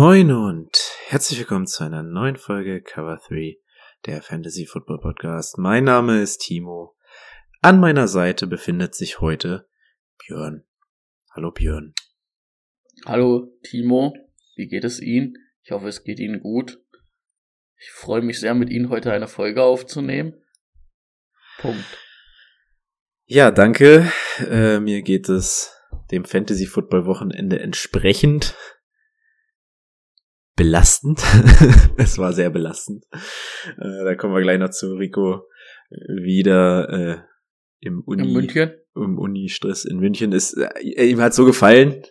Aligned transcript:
Moin 0.00 0.30
und 0.30 0.70
herzlich 1.08 1.40
willkommen 1.40 1.66
zu 1.66 1.82
einer 1.82 2.04
neuen 2.04 2.36
Folge 2.36 2.80
Cover 2.80 3.20
3, 3.28 3.56
der 4.06 4.22
Fantasy 4.22 4.64
Football 4.64 5.00
Podcast. 5.00 5.58
Mein 5.58 5.82
Name 5.82 6.22
ist 6.22 6.38
Timo. 6.38 6.94
An 7.62 7.80
meiner 7.80 8.06
Seite 8.06 8.46
befindet 8.46 8.94
sich 8.94 9.18
heute 9.18 9.68
Björn. 10.18 10.62
Hallo 11.34 11.50
Björn. 11.50 11.94
Hallo 13.06 13.58
Timo, 13.64 14.14
wie 14.54 14.68
geht 14.68 14.84
es 14.84 15.00
Ihnen? 15.00 15.34
Ich 15.64 15.72
hoffe, 15.72 15.88
es 15.88 16.04
geht 16.04 16.20
Ihnen 16.20 16.38
gut. 16.38 16.78
Ich 17.76 17.90
freue 17.90 18.22
mich 18.22 18.38
sehr, 18.38 18.54
mit 18.54 18.70
Ihnen 18.70 18.90
heute 18.90 19.10
eine 19.10 19.26
Folge 19.26 19.64
aufzunehmen. 19.64 20.32
Punkt. 21.58 21.98
Ja, 23.24 23.50
danke. 23.50 24.12
Äh, 24.48 24.78
mir 24.78 25.02
geht 25.02 25.28
es 25.28 25.74
dem 26.12 26.24
Fantasy 26.24 26.66
Football 26.66 27.04
Wochenende 27.06 27.58
entsprechend 27.58 28.54
belastend. 30.58 31.22
es 31.96 32.18
war 32.18 32.34
sehr 32.34 32.50
belastend. 32.50 33.04
Äh, 33.78 34.04
da 34.04 34.14
kommen 34.16 34.34
wir 34.34 34.42
gleich 34.42 34.58
noch 34.58 34.70
zu 34.70 34.94
Rico 34.94 35.46
wieder 36.22 36.88
äh, 36.90 37.16
im 37.80 38.02
Uni. 38.04 38.28
In 38.28 38.32
München? 38.34 38.72
Im 38.94 39.18
Uni-Stress 39.18 39.84
in 39.84 39.98
München 39.98 40.32
ist, 40.32 40.58
äh, 40.58 41.04
ihm 41.06 41.20
hat 41.20 41.32
so 41.32 41.46
gefallen. 41.46 42.02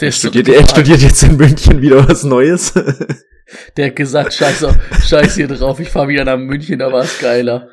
Der 0.00 0.08
er, 0.08 0.12
studiert, 0.12 0.48
er 0.48 0.68
studiert 0.68 1.00
jetzt 1.00 1.22
in 1.22 1.36
München 1.36 1.80
wieder 1.80 2.06
was 2.06 2.24
Neues. 2.24 2.74
Der 3.76 3.88
hat 3.88 3.96
gesagt, 3.96 4.32
scheiß, 4.32 4.64
auf, 4.64 4.76
scheiß 5.04 5.34
hier 5.34 5.48
drauf, 5.48 5.78
ich 5.78 5.90
fahr 5.90 6.08
wieder 6.08 6.24
nach 6.24 6.38
München, 6.38 6.78
da 6.78 6.90
war 6.90 7.02
es 7.02 7.18
geiler. 7.18 7.68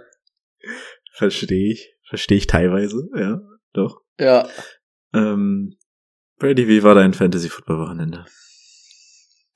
Verstehe 1.14 1.72
ich. 1.72 1.96
Verstehe 2.10 2.38
ich 2.38 2.48
teilweise, 2.48 3.08
ja, 3.16 3.40
doch. 3.72 4.02
Ja. 4.20 4.50
Ähm, 5.14 5.78
Brady, 6.38 6.68
wie 6.68 6.84
war 6.84 6.96
dein 6.96 7.14
Fantasy-Football-Wochenende? 7.14 8.26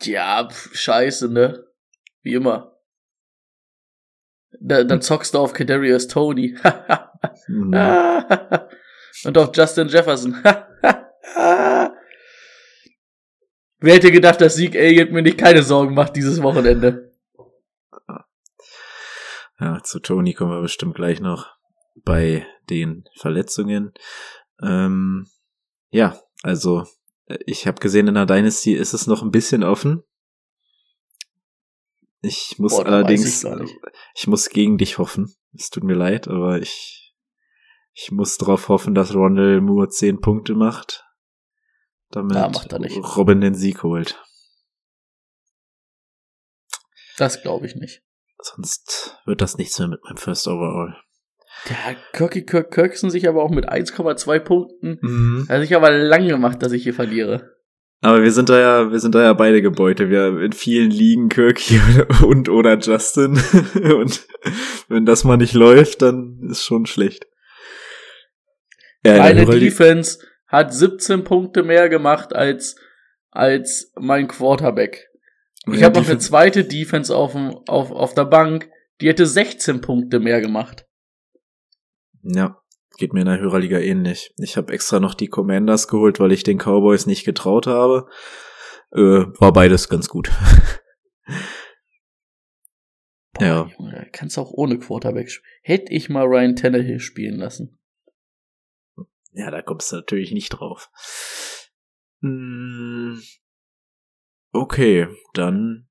Ja, 0.06 0.48
pf, 0.50 0.76
scheiße, 0.76 1.30
ne? 1.30 1.66
Wie 2.22 2.34
immer. 2.34 2.78
Da, 4.60 4.84
dann 4.84 5.02
zockst 5.02 5.34
du 5.34 5.40
auf 5.40 5.54
Kadarius 5.54 6.08
Tony. 6.08 6.58
Mhm. 7.48 7.74
Und 9.26 9.38
auf 9.38 9.52
Justin 9.56 9.88
Jefferson. 9.88 10.34
Wer 13.80 13.94
hätte 13.96 14.12
gedacht, 14.12 14.42
dass 14.42 14.56
Sieg 14.56 14.76
Elliott 14.76 15.12
mir 15.12 15.22
nicht 15.22 15.38
keine 15.38 15.62
Sorgen 15.64 15.94
macht 15.94 16.16
dieses 16.16 16.42
Wochenende? 16.42 17.14
Ja, 19.60 19.82
zu 19.84 20.00
Tony 20.00 20.34
kommen 20.34 20.52
wir 20.52 20.62
bestimmt 20.62 20.96
gleich 20.96 21.20
noch 21.20 21.54
bei 21.96 22.46
den 22.70 23.04
Verletzungen. 23.18 23.94
Ähm, 24.62 25.28
ja, 25.90 26.20
also 26.42 26.86
ich 27.46 27.68
habe 27.68 27.80
gesehen, 27.80 28.08
in 28.08 28.16
der 28.16 28.26
Dynasty 28.26 28.74
ist 28.74 28.94
es 28.94 29.08
noch 29.08 29.22
ein 29.22 29.32
bisschen 29.32 29.64
offen. 29.64 30.04
Ich 32.22 32.58
muss 32.58 32.78
Boah, 32.78 32.86
allerdings, 32.86 33.44
ich 33.44 33.50
nicht. 33.50 33.76
ich 34.16 34.28
muss 34.28 34.50
gegen 34.50 34.78
dich 34.78 34.98
hoffen. 34.98 35.36
Es 35.54 35.70
tut 35.70 35.84
mir 35.84 35.94
leid, 35.96 36.28
aber 36.28 36.60
ich, 36.60 37.14
ich 37.94 38.12
muss 38.12 38.38
darauf 38.38 38.70
hoffen, 38.70 38.96
dass 38.96 39.14
Rondell 39.14 39.60
Moore 39.62 39.90
10 39.90 40.22
Punkte 40.22 40.56
macht, 40.56 41.06
damit 42.10 42.36
Ja, 42.36 42.50
macht 42.50 42.72
er 42.72 42.80
nicht. 42.80 42.98
Robin 43.18 43.42
den 43.42 43.56
Sieg 43.56 43.84
holt. 43.84 44.24
Das 47.18 47.42
glaube 47.42 47.68
ich 47.68 47.76
nicht. 47.76 48.04
Sonst 48.42 49.18
wird 49.26 49.42
das 49.42 49.58
nichts 49.58 49.78
mehr 49.80 49.88
mit 49.88 50.04
meinem 50.04 50.18
First 50.18 50.48
Overall. 50.48 50.98
Der 51.70 51.96
Kirky 52.12 52.46
Kirk 52.46 52.72
Kirksen 52.72 53.10
sich 53.10 53.28
aber 53.28 53.44
auch 53.44 53.52
mit 53.52 53.70
1,2 53.70 54.40
Punkten. 54.40 54.98
Mhm. 55.02 55.46
Hat 55.48 55.62
sich 55.62 55.76
aber 55.76 55.92
lang 55.92 56.28
gemacht, 56.28 56.62
dass 56.62 56.72
ich 56.72 56.84
hier 56.84 56.94
verliere. 56.94 57.54
Aber 58.02 58.22
wir 58.22 58.32
sind 58.34 58.50
da 58.50 58.60
ja, 58.60 58.92
wir 58.92 59.00
sind 59.00 59.16
da 59.16 59.24
ja 59.24 59.32
beide 59.32 59.62
Gebeute. 59.62 60.10
Wir 60.10 60.24
haben 60.24 60.42
in 60.42 60.52
vielen 60.52 60.92
Ligen 60.92 61.30
Kirky 61.30 61.80
und 62.26 62.50
oder 62.50 62.78
Justin. 62.78 63.42
Und 63.76 64.28
wenn 64.90 65.06
das 65.06 65.24
mal 65.24 65.38
nicht 65.38 65.54
läuft, 65.54 66.02
dann 66.02 66.42
ist 66.50 66.66
schon 66.66 66.86
schlecht. 66.86 67.28
Ja, 69.06 69.18
Meine 69.20 69.46
Defense 69.46 70.20
hat 70.48 70.74
17 70.74 71.24
Punkte 71.24 71.64
mehr 71.64 71.88
gemacht 71.88 72.36
als, 72.36 72.76
als 73.32 73.92
mein 73.98 74.28
Quarterback. 74.28 75.10
Ich 75.72 75.80
Ja, 75.80 75.86
habe 75.86 76.00
noch 76.00 76.10
eine 76.10 76.18
zweite 76.18 76.66
Defense 76.66 77.16
auf, 77.16 77.36
auf, 77.68 77.92
auf 77.92 78.14
der 78.14 78.26
Bank, 78.26 78.70
die 79.00 79.08
hätte 79.08 79.26
16 79.26 79.80
Punkte 79.80 80.20
mehr 80.20 80.42
gemacht. 80.42 80.86
Ja, 82.24 82.62
geht 82.98 83.14
mir 83.14 83.22
in 83.22 83.28
der 83.28 83.40
Hörerliga 83.40 83.80
ähnlich. 83.80 84.34
Ich 84.38 84.58
habe 84.58 84.74
extra 84.74 85.00
noch 85.00 85.14
die 85.14 85.28
Commanders 85.28 85.88
geholt, 85.88 86.20
weil 86.20 86.32
ich 86.32 86.44
den 86.44 86.58
Cowboys 86.58 87.06
nicht 87.06 87.26
getraut 87.26 87.68
habe. 87.68 88.08
Äh, 88.92 89.26
war 89.40 89.54
beides 89.54 89.90
ganz 89.90 90.10
gut. 90.10 90.32
Boah, 93.34 93.44
Ja. 93.44 93.70
Junge, 93.78 94.10
kannst 94.12 94.38
auch 94.38 94.52
ohne 94.52 94.80
Quarterback 94.80 95.30
spielen. 95.30 95.50
Hätte 95.64 95.92
ich 95.92 96.10
mal 96.10 96.26
Ryan 96.26 96.56
Tannehill 96.56 97.00
spielen 97.00 97.38
lassen. 97.38 97.80
Ja, 99.32 99.50
da 99.50 99.62
kommst 99.62 99.92
du 99.92 99.96
natürlich 99.98 100.32
nicht 100.32 100.50
drauf. 100.50 100.90
Mm, 102.22 103.16
Okay, 104.56 105.08
dann. 105.34 105.90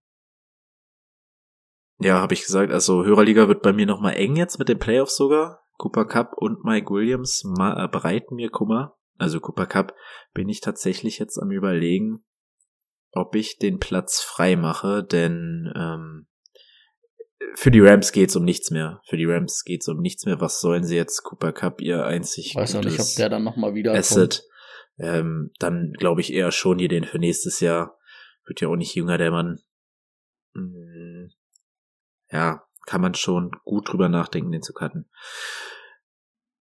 Ja, 1.99 2.21
habe 2.21 2.35
ich 2.35 2.45
gesagt, 2.45 2.73
also 2.73 3.05
Hörerliga 3.05 3.49
wird 3.49 3.63
bei 3.63 3.73
mir 3.73 3.87
nochmal 3.87 4.15
eng 4.15 4.37
jetzt 4.37 4.59
mit 4.61 4.69
den 4.69 4.79
Playoffs 4.79 5.17
sogar. 5.17 5.62
Cooper 5.79 6.05
Cup 6.05 6.33
und 6.37 6.65
Mike 6.65 6.91
Williams 6.91 7.43
ma- 7.45 7.85
äh, 7.85 7.89
bereiten 7.89 8.37
mir 8.37 8.51
Kummer. 8.51 8.97
Also 9.19 9.41
Cooper 9.41 9.67
Cup 9.67 9.95
bin 10.35 10.49
ich 10.49 10.61
tatsächlich 10.61 11.19
jetzt 11.19 11.39
am 11.39 11.51
überlegen, 11.51 12.25
ob 13.13 13.35
ich 13.35 13.59
den 13.59 13.79
Platz 13.79 14.21
frei 14.21 14.57
mache, 14.57 15.03
denn 15.05 15.73
ähm, 15.77 16.27
für 17.55 17.71
die 17.71 17.81
Rams 17.81 18.13
geht's 18.13 18.37
um 18.37 18.45
nichts 18.45 18.71
mehr. 18.71 19.01
Für 19.07 19.17
die 19.17 19.27
Rams 19.27 19.65
geht's 19.65 19.89
um 19.89 19.99
nichts 20.01 20.25
mehr. 20.25 20.41
Was 20.41 20.61
sollen 20.61 20.85
sie 20.85 20.97
jetzt 20.97 21.23
Cooper 21.25 21.53
Cup 21.53 21.81
ihr 21.81 22.05
einzig 22.07 22.55
weiß 22.55 22.75
noch 22.75 22.83
nicht, 22.83 22.93
ob 22.95 22.99
gutes- 22.99 23.15
der 23.17 23.29
dann 23.29 23.45
nochmal 23.45 23.75
wieder 23.75 23.93
Asset, 23.95 24.43
ähm, 24.99 25.51
dann 25.59 25.93
glaube 25.99 26.21
ich 26.21 26.33
eher 26.33 26.51
schon 26.53 26.79
hier 26.79 26.89
den 26.89 27.05
für 27.05 27.19
nächstes 27.19 27.61
Jahr. 27.61 27.99
Wird 28.47 28.61
ja 28.61 28.69
auch 28.69 28.77
nicht 28.77 28.95
jünger, 28.95 29.19
der 29.19 29.31
Mann. 29.31 29.61
Mm, 30.55 31.29
Ja, 32.31 32.65
kann 32.87 33.01
man 33.01 33.15
schon 33.15 33.53
gut 33.65 33.91
drüber 33.91 34.09
nachdenken, 34.09 34.53
den 34.53 34.63
zu 34.63 34.73
cutten. 34.73 35.09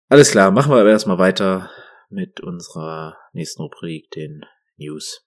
Alles 0.08 0.30
klar, 0.30 0.50
machen 0.50 0.70
wir 0.70 0.80
aber 0.80 0.90
erstmal 0.90 1.18
weiter 1.18 1.70
mit 2.10 2.40
unserer 2.40 3.16
nächsten 3.32 3.62
Rubrik, 3.62 4.10
den 4.10 4.44
News. 4.76 5.26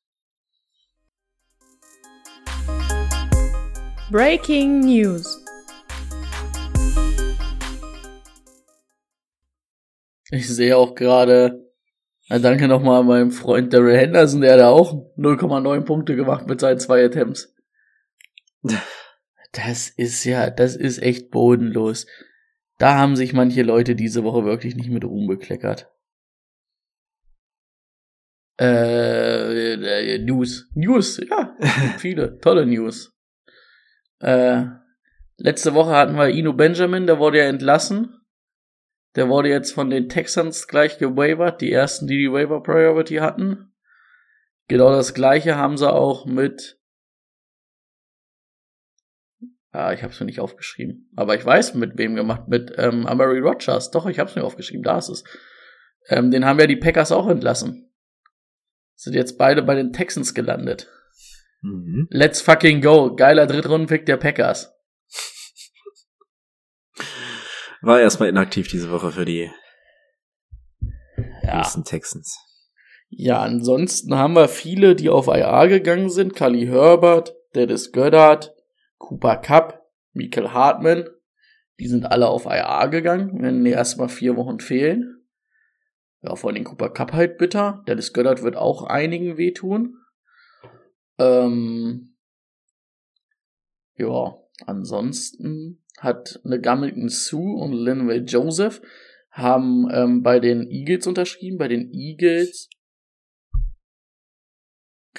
Breaking 4.11 4.81
News. 4.81 5.43
Ich 10.29 10.47
sehe 10.47 10.77
auch 10.77 10.93
gerade, 10.93 11.71
danke 12.29 12.67
nochmal 12.67 13.01
an 13.01 13.07
meinem 13.07 13.31
Freund 13.31 13.73
Daryl 13.73 13.97
Henderson, 13.97 14.41
der 14.41 14.53
hat 14.53 14.59
da 14.59 14.69
auch 14.69 14.93
0,9 15.17 15.81
Punkte 15.81 16.15
gemacht 16.15 16.45
mit 16.45 16.59
seinen 16.59 16.79
zwei 16.79 17.03
Attempts. 17.03 17.55
Das 19.55 19.89
ist 19.89 20.25
ja, 20.25 20.49
das 20.49 20.75
ist 20.75 21.01
echt 21.01 21.31
bodenlos. 21.31 22.07
Da 22.77 22.95
haben 22.95 23.15
sich 23.15 23.31
manche 23.31 23.63
Leute 23.63 23.95
diese 23.95 24.25
Woche 24.25 24.43
wirklich 24.43 24.75
nicht 24.75 24.89
mit 24.89 25.05
Ruhm 25.05 25.27
bekleckert. 25.27 25.89
Äh, 28.59 29.73
äh, 29.73 30.19
News. 30.19 30.69
News, 30.73 31.21
ja. 31.29 31.55
viele. 31.97 32.37
Tolle 32.39 32.65
News. 32.65 33.13
Äh, 34.19 34.65
letzte 35.37 35.73
Woche 35.73 35.91
hatten 35.91 36.15
wir 36.15 36.29
Ino 36.29 36.51
Benjamin, 36.51 37.07
der 37.07 37.19
wurde 37.19 37.39
ja 37.39 37.45
entlassen. 37.45 38.21
Der 39.15 39.29
wurde 39.29 39.47
jetzt 39.47 39.71
von 39.71 39.89
den 39.89 40.09
Texans 40.09 40.67
gleich 40.67 40.97
gewavert, 40.97 41.61
die 41.61 41.71
ersten, 41.71 42.07
die 42.07 42.17
die 42.17 42.31
Waiver 42.31 42.61
Priority 42.61 43.15
hatten. 43.15 43.73
Genau 44.67 44.91
das 44.91 45.13
gleiche 45.13 45.55
haben 45.55 45.77
sie 45.77 45.91
auch 45.91 46.25
mit. 46.25 46.77
Ah, 49.75 49.91
ich 49.91 50.03
habe 50.03 50.13
es 50.13 50.19
mir 50.21 50.25
nicht 50.25 50.39
aufgeschrieben. 50.39 51.11
Aber 51.17 51.35
ich 51.35 51.45
weiß, 51.45 51.73
mit 51.73 51.97
wem 51.97 52.15
gemacht. 52.15 52.47
Mit 52.47 52.73
ähm, 52.77 53.05
Amari 53.05 53.39
Rogers. 53.39 53.91
Doch, 53.91 54.05
ich 54.05 54.19
habe 54.19 54.29
es 54.29 54.35
mir 54.35 54.43
aufgeschrieben. 54.45 54.83
Da 54.83 54.97
ist 54.97 55.09
es. 55.09 55.23
Ähm, 56.07 56.31
den 56.31 56.45
haben 56.45 56.59
ja 56.59 56.67
die 56.67 56.77
Packers 56.77 57.11
auch 57.11 57.27
entlassen. 57.27 57.91
Sind 58.95 59.15
jetzt 59.15 59.37
beide 59.37 59.63
bei 59.63 59.75
den 59.75 59.91
Texans 59.91 60.33
gelandet. 60.33 60.87
Mhm. 61.61 62.07
Let's 62.09 62.39
fucking 62.39 62.81
go. 62.81 63.13
Geiler 63.15 63.47
Drittrundenpick 63.47 64.05
der 64.05 64.15
Packers. 64.15 64.71
War 67.81 67.99
erstmal 67.99 68.29
inaktiv 68.29 68.69
diese 68.69 68.89
Woche 68.89 69.11
für 69.11 69.25
die 69.25 69.51
Ja. 71.43 71.57
Houston 71.57 71.83
Texans. 71.83 72.39
Ja, 73.09 73.41
ansonsten 73.41 74.15
haben 74.15 74.35
wir 74.35 74.47
viele, 74.47 74.95
die 74.95 75.09
auf 75.09 75.27
IA 75.27 75.67
gegangen 75.67 76.09
sind. 76.09 76.33
Kali 76.33 76.65
Herbert, 76.65 77.35
Dennis 77.53 77.91
Goddard, 77.91 78.54
Cooper 78.97 79.37
Cup, 79.37 79.89
Michael 80.13 80.49
Hartman. 80.49 81.09
Die 81.79 81.87
sind 81.87 82.05
alle 82.05 82.27
auf 82.27 82.45
IA 82.45 82.85
gegangen, 82.87 83.41
wenn 83.41 83.65
erstmal 83.65 84.09
vier 84.09 84.35
Wochen 84.37 84.59
fehlen. 84.59 85.25
Ja, 86.21 86.35
vor 86.35 86.49
allem 86.49 86.63
Cooper 86.63 86.89
Cup 86.89 87.13
halt 87.13 87.37
bitter. 87.37 87.83
Dennis 87.87 88.13
Goddard 88.13 88.41
wird 88.41 88.55
auch 88.55 88.83
einigen 88.83 89.37
wehtun. 89.37 89.97
Ähm, 91.17 92.15
ja, 93.97 94.37
ansonsten 94.65 95.83
hat 95.99 96.41
eine 96.43 96.59
Gamilton 96.59 97.09
Sue 97.09 97.55
und 97.55 97.73
Linway 97.73 98.19
Joseph 98.19 98.81
haben 99.31 99.87
ähm, 99.91 100.23
bei 100.23 100.39
den 100.39 100.69
Eagles 100.69 101.07
unterschrieben. 101.07 101.57
Bei 101.57 101.67
den 101.67 101.91
Eagles 101.93 102.69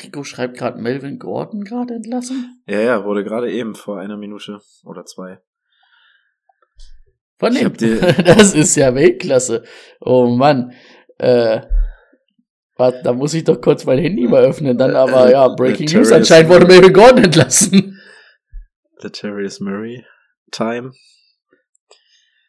Rico 0.03 0.25
schreibt 0.25 0.57
gerade 0.57 0.81
Melvin 0.81 1.19
Gordon 1.19 1.65
gerade 1.65 1.95
entlassen. 1.95 2.63
Ja, 2.67 2.81
ja, 2.81 3.05
wurde 3.05 3.25
gerade 3.25 3.51
eben 3.51 3.75
vor 3.75 3.99
einer 3.99 4.17
Minute 4.17 4.61
oder 4.85 5.05
zwei. 5.05 5.41
Von 7.39 7.55
dem. 7.55 7.73
das 8.25 8.55
ist 8.55 8.77
ja 8.77 8.95
Weltklasse. 8.95 9.65
Oh 10.01 10.27
Mann. 10.27 10.73
Äh, 11.19 11.63
warte, 12.77 13.03
da 13.03 13.13
muss 13.13 13.35
ich 13.35 13.45
doch 13.45 13.61
kurz 13.61 13.85
mein 13.85 13.99
Handy 13.99 14.27
mal 14.27 14.45
öffnen. 14.45 14.79
Dann 14.79 14.97
aber, 14.97 15.31
ja, 15.31 15.49
Breaking 15.49 15.91
News. 15.91 16.13
Anscheinend 16.13 16.51
wurde 16.51 16.67
Melvin 16.67 16.93
Gordon 16.93 17.25
entlassen. 17.25 18.01
Latarius 18.99 19.61
Murray 19.61 20.05
Time. 20.51 20.93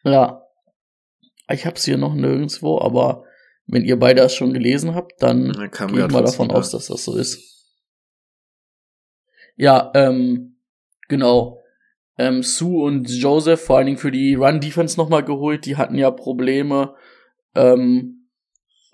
Ja. 0.04 0.42
Ich 1.50 1.64
hab's 1.64 1.84
hier 1.84 1.96
noch 1.96 2.14
nirgendwo, 2.14 2.80
aber 2.80 3.24
wenn 3.68 3.84
ihr 3.84 3.98
beide 3.98 4.22
das 4.22 4.34
schon 4.34 4.52
gelesen 4.52 4.94
habt, 4.94 5.22
dann 5.22 5.52
Da 5.52 5.66
gehe 5.66 6.06
ich 6.06 6.12
mal 6.12 6.24
davon 6.24 6.50
aus, 6.50 6.70
dass 6.70 6.86
das 6.86 7.04
so 7.04 7.16
ist. 7.16 7.66
Ja, 9.56 9.92
ähm, 9.94 10.56
genau. 11.08 11.60
Ähm, 12.16 12.42
Sue 12.42 12.82
und 12.82 13.08
Joseph, 13.08 13.60
vor 13.60 13.76
allen 13.76 13.86
Dingen 13.86 13.98
für 13.98 14.10
die 14.10 14.34
Run-Defense 14.34 14.96
nochmal 14.96 15.24
geholt, 15.24 15.66
die 15.66 15.76
hatten 15.76 15.96
ja 15.96 16.10
Probleme, 16.10 16.94
ähm, 17.54 18.28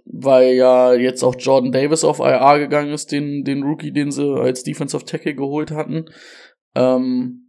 weil 0.05 0.55
ja 0.55 0.93
jetzt 0.93 1.23
auch 1.23 1.37
Jordan 1.39 1.73
Davis 1.73 2.05
auf 2.05 2.19
IR 2.19 2.59
gegangen 2.59 2.93
ist, 2.93 3.13
den, 3.13 3.45
den 3.45 3.63
Rookie, 3.63 3.93
den 3.93 4.11
sie 4.11 4.27
als 4.39 4.65
Defensive 4.65 5.05
Tackle 5.05 5.35
geholt 5.35 5.71
hatten. 5.71 6.07
Ähm, 6.75 7.44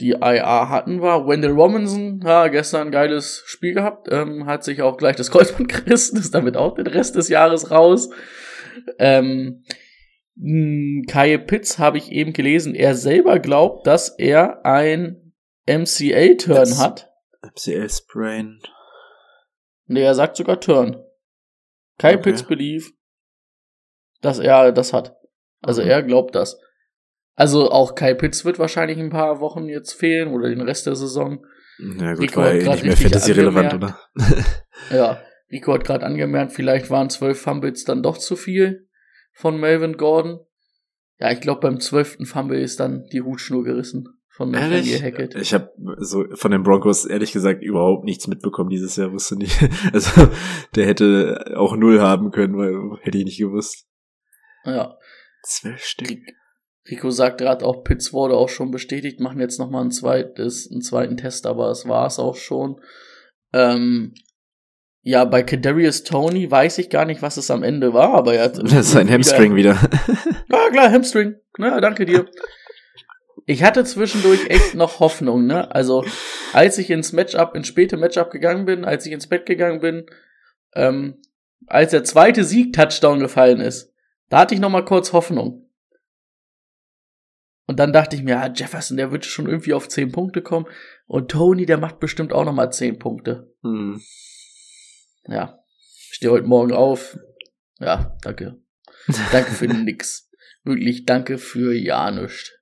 die 0.00 0.10
IR 0.10 0.68
hatten 0.68 1.02
wir. 1.02 1.26
Wendell 1.26 1.52
Robinson, 1.52 2.20
ja, 2.24 2.48
gestern 2.48 2.88
ein 2.88 2.92
geiles 2.92 3.42
Spiel 3.46 3.74
gehabt, 3.74 4.08
ähm, 4.10 4.46
hat 4.46 4.64
sich 4.64 4.82
auch 4.82 4.96
gleich 4.96 5.16
das 5.16 5.30
Kreuzband 5.30 5.68
gerissen, 5.68 6.18
ist 6.18 6.34
damit 6.34 6.56
auch 6.56 6.74
den 6.74 6.86
Rest 6.86 7.16
des 7.16 7.28
Jahres 7.28 7.70
raus. 7.70 8.10
Ähm, 8.98 9.64
Kyle 10.36 11.38
Pitts 11.40 11.78
habe 11.80 11.98
ich 11.98 12.12
eben 12.12 12.32
gelesen, 12.32 12.74
er 12.76 12.94
selber 12.94 13.40
glaubt, 13.40 13.86
dass 13.88 14.16
er 14.18 14.64
ein 14.64 15.32
MCA-Turn 15.66 16.78
hat. 16.78 17.10
MCL 17.42 17.90
Sprain. 17.90 18.60
Nee, 19.86 20.02
er 20.02 20.14
sagt 20.14 20.36
sogar 20.36 20.60
Turn. 20.60 21.02
Kyle 21.98 22.14
Okay. 22.18 22.22
Pitts 22.22 22.44
believe, 22.44 22.90
dass 24.20 24.38
er 24.38 24.70
das 24.70 24.92
hat. 24.92 25.16
Also 25.60 25.82
Mhm. 25.82 25.88
er 25.88 26.02
glaubt 26.04 26.34
das. 26.36 26.60
Also 27.38 27.70
auch 27.70 27.94
Kyle 27.94 28.16
Pitts 28.16 28.44
wird 28.44 28.58
wahrscheinlich 28.58 28.98
ein 28.98 29.10
paar 29.10 29.38
Wochen 29.38 29.68
jetzt 29.68 29.92
fehlen 29.92 30.32
oder 30.32 30.48
den 30.48 30.60
Rest 30.60 30.86
der 30.86 30.96
Saison. 30.96 31.46
Ja 31.78 32.14
gut, 32.14 32.22
Rico 32.22 32.40
war 32.40 32.58
grad 32.58 32.74
nicht 32.74 32.84
mehr 32.84 32.96
Fantasy-relevant, 32.96 33.74
oder? 33.74 33.98
Ja, 34.90 35.22
Rico 35.48 35.72
hat 35.72 35.84
gerade 35.84 36.04
angemerkt, 36.04 36.50
vielleicht 36.52 36.90
waren 36.90 37.10
zwölf 37.10 37.40
Fumbles 37.40 37.84
dann 37.84 38.02
doch 38.02 38.18
zu 38.18 38.34
viel 38.34 38.88
von 39.32 39.60
Melvin 39.60 39.96
Gordon. 39.96 40.40
Ja, 41.20 41.30
ich 41.30 41.40
glaube, 41.40 41.60
beim 41.60 41.78
zwölften 41.78 42.26
Fumble 42.26 42.60
ist 42.60 42.80
dann 42.80 43.06
die 43.12 43.22
Hutschnur 43.22 43.62
gerissen 43.62 44.08
von? 44.30 44.50
Nathaniel 44.50 45.00
Hackett. 45.00 45.36
Ich 45.36 45.54
habe 45.54 45.70
so 45.98 46.24
von 46.34 46.50
den 46.50 46.64
Broncos 46.64 47.04
ehrlich 47.04 47.30
gesagt 47.30 47.62
überhaupt 47.62 48.04
nichts 48.04 48.26
mitbekommen 48.26 48.70
dieses 48.70 48.96
Jahr, 48.96 49.12
wusste 49.12 49.36
nicht. 49.36 49.56
Also 49.92 50.28
der 50.74 50.86
hätte 50.86 51.54
auch 51.56 51.76
null 51.76 52.00
haben 52.00 52.32
können, 52.32 52.56
weil 52.56 52.98
hätte 53.02 53.18
ich 53.18 53.24
nicht 53.24 53.38
gewusst. 53.38 53.86
Ja, 54.64 54.96
Zwölf 55.44 55.84
Stück. 55.84 56.18
Rico 56.90 57.10
sagt 57.10 57.38
gerade 57.38 57.64
auch, 57.64 57.84
Pitts 57.84 58.12
wurde 58.12 58.36
auch 58.36 58.48
schon 58.48 58.70
bestätigt, 58.70 59.20
machen 59.20 59.40
jetzt 59.40 59.58
nochmal 59.58 59.84
ein 59.84 59.90
zweites, 59.90 60.70
einen 60.70 60.80
zweiten 60.80 61.16
Test, 61.16 61.46
aber 61.46 61.70
es 61.70 61.86
war 61.86 62.06
es 62.06 62.18
auch 62.18 62.36
schon. 62.36 62.80
Ähm, 63.52 64.14
ja, 65.02 65.24
bei 65.24 65.42
Kadarius 65.42 66.02
Tony 66.02 66.50
weiß 66.50 66.78
ich 66.78 66.90
gar 66.90 67.04
nicht, 67.04 67.22
was 67.22 67.36
es 67.36 67.50
am 67.50 67.62
Ende 67.62 67.94
war, 67.94 68.14
aber 68.14 68.34
er 68.34 68.44
hat. 68.44 68.58
Das 68.62 68.88
ist 68.88 68.96
ein 68.96 69.10
Hamstring 69.10 69.54
wieder. 69.54 69.78
Ja, 70.50 70.70
klar, 70.70 70.90
Hamstring. 70.90 71.36
Na, 71.58 71.80
danke 71.80 72.06
dir. 72.06 72.26
Ich 73.44 73.62
hatte 73.62 73.84
zwischendurch 73.84 74.48
echt 74.48 74.74
noch 74.74 75.00
Hoffnung, 75.00 75.46
ne? 75.46 75.74
Also, 75.74 76.04
als 76.52 76.78
ich 76.78 76.90
ins 76.90 77.12
Matchup, 77.12 77.54
ins 77.54 77.68
späte 77.68 77.96
Matchup 77.96 78.30
gegangen 78.30 78.64
bin, 78.64 78.84
als 78.84 79.06
ich 79.06 79.12
ins 79.12 79.26
Bett 79.26 79.46
gegangen 79.46 79.80
bin, 79.80 80.06
ähm, 80.74 81.20
als 81.66 81.90
der 81.90 82.04
zweite 82.04 82.44
Sieg-Touchdown 82.44 83.20
gefallen 83.20 83.60
ist, 83.60 83.92
da 84.28 84.40
hatte 84.40 84.54
ich 84.54 84.60
noch 84.60 84.70
mal 84.70 84.84
kurz 84.84 85.12
Hoffnung. 85.12 85.67
Und 87.68 87.78
dann 87.78 87.92
dachte 87.92 88.16
ich 88.16 88.22
mir, 88.22 88.40
ah, 88.40 88.50
Jefferson, 88.52 88.96
der 88.96 89.12
wird 89.12 89.26
schon 89.26 89.46
irgendwie 89.46 89.74
auf 89.74 89.88
10 89.88 90.10
Punkte 90.10 90.40
kommen. 90.40 90.66
Und 91.06 91.30
Tony, 91.30 91.66
der 91.66 91.76
macht 91.76 92.00
bestimmt 92.00 92.32
auch 92.32 92.46
noch 92.46 92.54
mal 92.54 92.70
10 92.70 92.98
Punkte. 92.98 93.54
Hm. 93.62 94.00
Ja. 95.26 95.62
Ich 96.08 96.14
stehe 96.14 96.32
heute 96.32 96.46
Morgen 96.46 96.72
auf. 96.72 97.18
Ja, 97.78 98.16
danke. 98.22 98.62
Danke 99.32 99.50
für 99.50 99.68
nix. 99.68 100.30
Wirklich 100.64 101.04
danke 101.04 101.36
für 101.36 101.74
ja 101.74 102.10
nichts. 102.10 102.52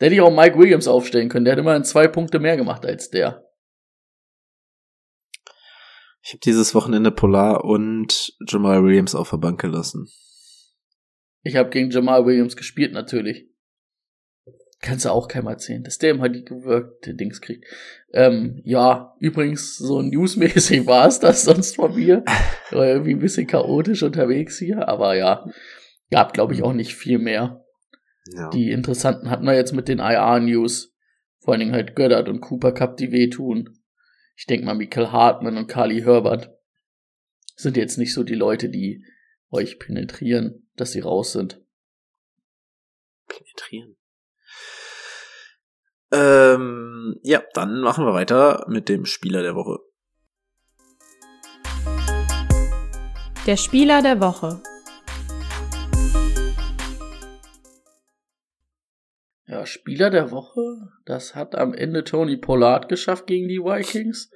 Der 0.00 0.06
hätte 0.06 0.14
ich 0.14 0.22
auch 0.22 0.34
Mike 0.34 0.58
Williams 0.58 0.88
aufstellen 0.88 1.28
können. 1.28 1.44
Der 1.44 1.52
hat 1.52 1.60
immerhin 1.60 1.84
zwei 1.84 2.08
Punkte 2.08 2.38
mehr 2.38 2.56
gemacht 2.56 2.86
als 2.86 3.10
der. 3.10 3.44
Ich 6.22 6.32
habe 6.32 6.40
dieses 6.40 6.74
Wochenende 6.74 7.10
Polar 7.10 7.62
und 7.64 8.32
Jamal 8.48 8.82
Williams 8.82 9.14
auf 9.14 9.28
der 9.28 9.36
Bank 9.36 9.60
gelassen. 9.60 10.08
Ich 11.42 11.56
habe 11.56 11.68
gegen 11.68 11.90
Jamal 11.90 12.24
Williams 12.24 12.56
gespielt, 12.56 12.94
natürlich. 12.94 13.49
Kannst 14.82 15.04
du 15.04 15.10
auch 15.10 15.28
keinem 15.28 15.48
erzählen, 15.48 15.84
dass 15.84 15.98
der 15.98 16.12
immer 16.12 16.30
die 16.30 16.44
gewirkte 16.44 17.14
Dings 17.14 17.42
kriegt. 17.42 17.66
Ähm, 18.12 18.62
ja, 18.64 19.14
übrigens, 19.20 19.76
so 19.76 20.00
newsmäßig 20.00 20.86
war 20.86 21.06
es 21.06 21.20
das 21.20 21.44
sonst 21.44 21.76
von 21.76 21.94
mir. 21.94 22.24
War 22.70 22.86
irgendwie 22.86 23.12
ein 23.12 23.20
bisschen 23.20 23.46
chaotisch 23.46 24.02
unterwegs 24.02 24.58
hier, 24.58 24.88
aber 24.88 25.14
ja, 25.16 25.44
gab, 26.10 26.32
glaube 26.32 26.54
ich, 26.54 26.62
auch 26.62 26.72
nicht 26.72 26.94
viel 26.94 27.18
mehr. 27.18 27.62
Ja. 28.32 28.48
Die 28.50 28.70
interessanten 28.70 29.28
hatten 29.28 29.44
wir 29.44 29.54
jetzt 29.54 29.72
mit 29.72 29.88
den 29.88 29.98
IR-News. 29.98 30.94
Vor 31.40 31.52
allen 31.52 31.60
Dingen 31.60 31.74
halt 31.74 31.94
Goddard 31.94 32.28
und 32.28 32.40
Cooper 32.40 32.72
Cup, 32.72 32.96
die 32.96 33.12
wehtun. 33.12 33.78
Ich 34.36 34.46
denke 34.46 34.64
mal, 34.64 34.74
Michael 34.74 35.08
Hartmann 35.08 35.58
und 35.58 35.66
Carly 35.66 36.00
Herbert 36.02 36.56
sind 37.54 37.76
jetzt 37.76 37.98
nicht 37.98 38.14
so 38.14 38.22
die 38.22 38.34
Leute, 38.34 38.70
die 38.70 39.04
euch 39.50 39.78
penetrieren, 39.78 40.70
dass 40.76 40.92
sie 40.92 41.00
raus 41.00 41.32
sind. 41.32 41.60
Penetrieren. 43.28 43.96
Ähm, 46.12 47.16
ja, 47.22 47.42
dann 47.54 47.80
machen 47.80 48.04
wir 48.04 48.14
weiter 48.14 48.66
mit 48.68 48.88
dem 48.88 49.06
Spieler 49.06 49.42
der 49.42 49.54
Woche. 49.54 49.78
Der 53.46 53.56
Spieler 53.56 54.02
der 54.02 54.20
Woche. 54.20 54.60
Ja, 59.46 59.66
Spieler 59.66 60.10
der 60.10 60.30
Woche, 60.30 60.60
das 61.06 61.34
hat 61.34 61.56
am 61.56 61.74
Ende 61.74 62.04
Tony 62.04 62.36
Pollard 62.36 62.88
geschafft 62.88 63.26
gegen 63.26 63.48
die 63.48 63.58
Vikings. 63.58 64.30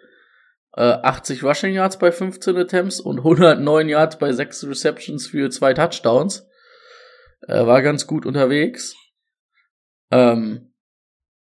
Äh, 0.76 0.82
80 0.82 1.44
Rushing 1.44 1.74
Yards 1.74 1.98
bei 1.98 2.10
15 2.10 2.56
Attempts 2.56 2.98
und 2.98 3.18
109 3.18 3.88
Yards 3.88 4.18
bei 4.18 4.32
6 4.32 4.64
Receptions 4.64 5.28
für 5.28 5.50
zwei 5.50 5.72
Touchdowns. 5.72 6.48
Äh, 7.46 7.64
war 7.66 7.82
ganz 7.82 8.08
gut 8.08 8.26
unterwegs. 8.26 8.96
Ähm, 10.10 10.73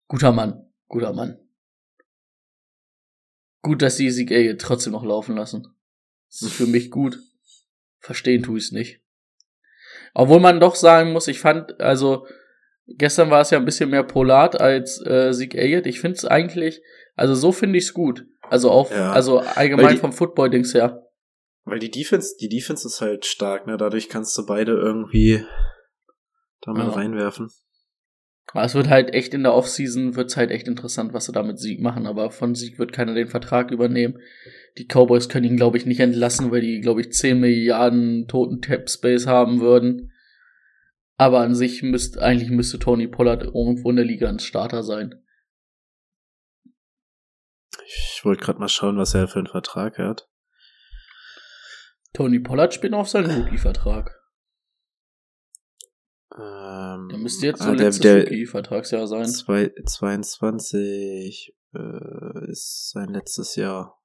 guter 0.07 0.31
Mann, 0.31 0.71
guter 0.87 1.13
Mann. 1.13 1.37
Gut, 3.61 3.81
dass 3.81 3.97
die 3.97 4.11
Sieg 4.11 4.31
Elliott 4.31 4.61
trotzdem 4.61 4.93
noch 4.93 5.03
laufen 5.03 5.35
lassen. 5.35 5.67
Das 6.29 6.41
ist 6.43 6.53
für 6.53 6.67
mich 6.67 6.91
gut. 6.91 7.19
Verstehen 7.99 8.43
tue 8.43 8.57
ich 8.57 8.65
es 8.65 8.71
nicht. 8.71 9.01
Obwohl 10.13 10.39
man 10.39 10.59
doch 10.59 10.75
sagen 10.75 11.11
muss, 11.11 11.27
ich 11.27 11.39
fand, 11.39 11.79
also 11.81 12.25
Gestern 12.89 13.29
war 13.29 13.41
es 13.41 13.49
ja 13.49 13.57
ein 13.57 13.65
bisschen 13.65 13.89
mehr 13.89 14.03
Polat 14.03 14.61
als 14.61 15.05
äh, 15.05 15.33
Sieg 15.33 15.55
Elliott. 15.55 15.85
Ich 15.87 15.99
finde 15.99 16.15
es 16.15 16.23
eigentlich, 16.23 16.81
also 17.15 17.35
so 17.35 17.51
finde 17.51 17.77
ich 17.77 17.83
es 17.83 17.93
gut. 17.93 18.25
Also 18.43 18.71
auch, 18.71 18.89
Ja. 18.91 19.11
also 19.11 19.39
allgemein 19.39 19.95
die- 19.95 19.99
vom 19.99 20.13
Football-Dings 20.13 20.73
her. 20.73 21.05
Weil 21.65 21.79
die 21.79 21.91
Defense, 21.91 22.35
die 22.39 22.47
Defense 22.47 22.87
ist 22.87 23.01
halt 23.01 23.25
stark, 23.25 23.67
ne? 23.67 23.75
Dadurch 23.75 24.07
kannst 24.07 24.37
du 24.37 24.45
beide 24.45 24.71
irgendwie 24.71 25.43
da 26.61 26.71
mal 26.71 26.85
Ja. 26.87 26.93
reinwerfen. 26.93 27.49
Aber 28.53 28.63
es 28.63 28.75
wird 28.75 28.87
halt 28.87 29.13
echt 29.13 29.33
in 29.33 29.43
der 29.43 29.53
Offseason 29.53 30.15
wird's 30.15 30.37
halt 30.37 30.51
echt 30.51 30.67
interessant, 30.67 31.13
was 31.13 31.25
sie 31.25 31.31
da 31.33 31.43
mit 31.43 31.59
Sieg 31.59 31.81
machen. 31.81 32.07
Aber 32.07 32.31
von 32.31 32.55
Sieg 32.55 32.79
wird 32.79 32.93
keiner 32.93 33.13
den 33.13 33.27
Vertrag 33.27 33.71
übernehmen. 33.71 34.19
Die 34.77 34.85
Cowboys 34.85 35.27
können 35.27 35.45
ihn, 35.45 35.57
glaube 35.57 35.77
ich, 35.77 35.85
nicht 35.85 35.99
entlassen, 35.99 36.51
weil 36.51 36.61
die, 36.61 36.79
glaube 36.79 37.01
ich, 37.01 37.11
10 37.11 37.39
Milliarden 37.39 38.27
toten 38.27 38.61
Tap 38.61 38.89
Space 38.89 39.27
haben 39.27 39.59
würden. 39.59 40.11
Aber 41.17 41.39
an 41.39 41.55
sich 41.55 41.83
müsste, 41.83 42.21
eigentlich 42.21 42.49
müsste 42.49 42.79
Tony 42.79 43.07
Pollard 43.07 43.43
irgendwo 43.43 43.89
in 43.89 43.95
der 43.95 44.05
Liga 44.05 44.29
ein 44.29 44.39
Starter 44.39 44.83
sein. 44.83 45.15
Ich 47.85 48.21
wollte 48.23 48.43
gerade 48.43 48.59
mal 48.59 48.69
schauen, 48.69 48.97
was 48.97 49.13
er 49.13 49.27
für 49.27 49.39
einen 49.39 49.47
Vertrag 49.47 49.97
hat. 49.97 50.29
Tony 52.13 52.39
Pollard 52.39 52.73
spielt 52.73 52.91
noch 52.91 52.99
auf 52.99 53.09
seinen 53.09 53.29
Rookie-Vertrag. 53.29 54.16
Ähm, 56.39 57.09
Der 57.09 57.17
müsste 57.17 57.45
jetzt 57.47 57.61
ah, 57.61 57.65
so 57.65 57.75
der, 57.75 57.85
letztes 57.85 58.05
Rookie-Vertragsjahr 58.05 59.07
sein. 59.07 59.25
zwei, 59.25 59.71
22 59.85 61.55
äh, 61.73 62.51
ist 62.51 62.91
sein 62.91 63.09
letztes 63.09 63.55
Jahr. 63.55 63.99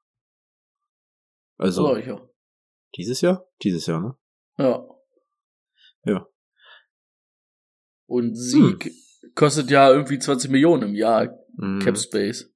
Also 1.58 1.86
So, 1.86 1.96
ja. 1.96 2.20
dieses 2.96 3.20
Jahr? 3.20 3.46
Dieses 3.62 3.86
Jahr, 3.86 4.00
ne? 4.00 4.16
Ja. 4.58 4.84
Ja. 6.04 6.26
Und 8.06 8.34
Sieg 8.34 8.90
kostet 9.34 9.70
ja 9.70 9.90
irgendwie 9.90 10.18
20 10.18 10.50
Millionen 10.50 10.82
im 10.90 10.94
Jahr 10.94 11.38
Mhm. 11.54 11.80
Cap 11.80 11.98
Space. 11.98 12.50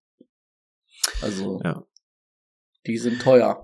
Also, 1.20 1.60
Ja. 1.62 1.86
die 2.86 2.96
sind 2.96 3.20
teuer. 3.20 3.62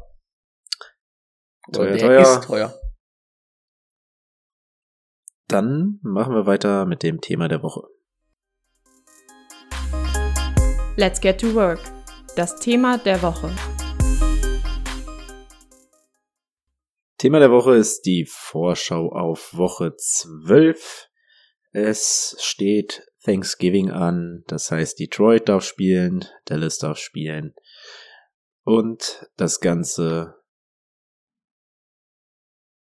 Teuer, 1.72 1.92
der 1.96 1.98
teuer. 1.98 2.20
ist 2.20 2.44
teuer. 2.44 2.78
Dann 5.52 5.98
machen 6.00 6.32
wir 6.34 6.46
weiter 6.46 6.86
mit 6.86 7.02
dem 7.02 7.20
Thema 7.20 7.46
der 7.46 7.62
Woche. 7.62 7.82
Let's 10.96 11.20
get 11.20 11.38
to 11.42 11.54
work. 11.54 11.78
Das 12.36 12.58
Thema 12.58 12.96
der 12.96 13.20
Woche. 13.20 13.50
Thema 17.18 17.38
der 17.38 17.50
Woche 17.50 17.74
ist 17.74 18.06
die 18.06 18.24
Vorschau 18.26 19.12
auf 19.12 19.54
Woche 19.54 19.94
12. 19.94 21.10
Es 21.72 22.34
steht 22.40 23.06
Thanksgiving 23.22 23.90
an, 23.90 24.44
das 24.46 24.70
heißt 24.70 24.98
Detroit 24.98 25.50
darf 25.50 25.64
spielen, 25.64 26.24
Dallas 26.46 26.78
darf 26.78 26.96
spielen 26.96 27.54
und 28.64 29.26
das 29.36 29.60
Ganze 29.60 30.41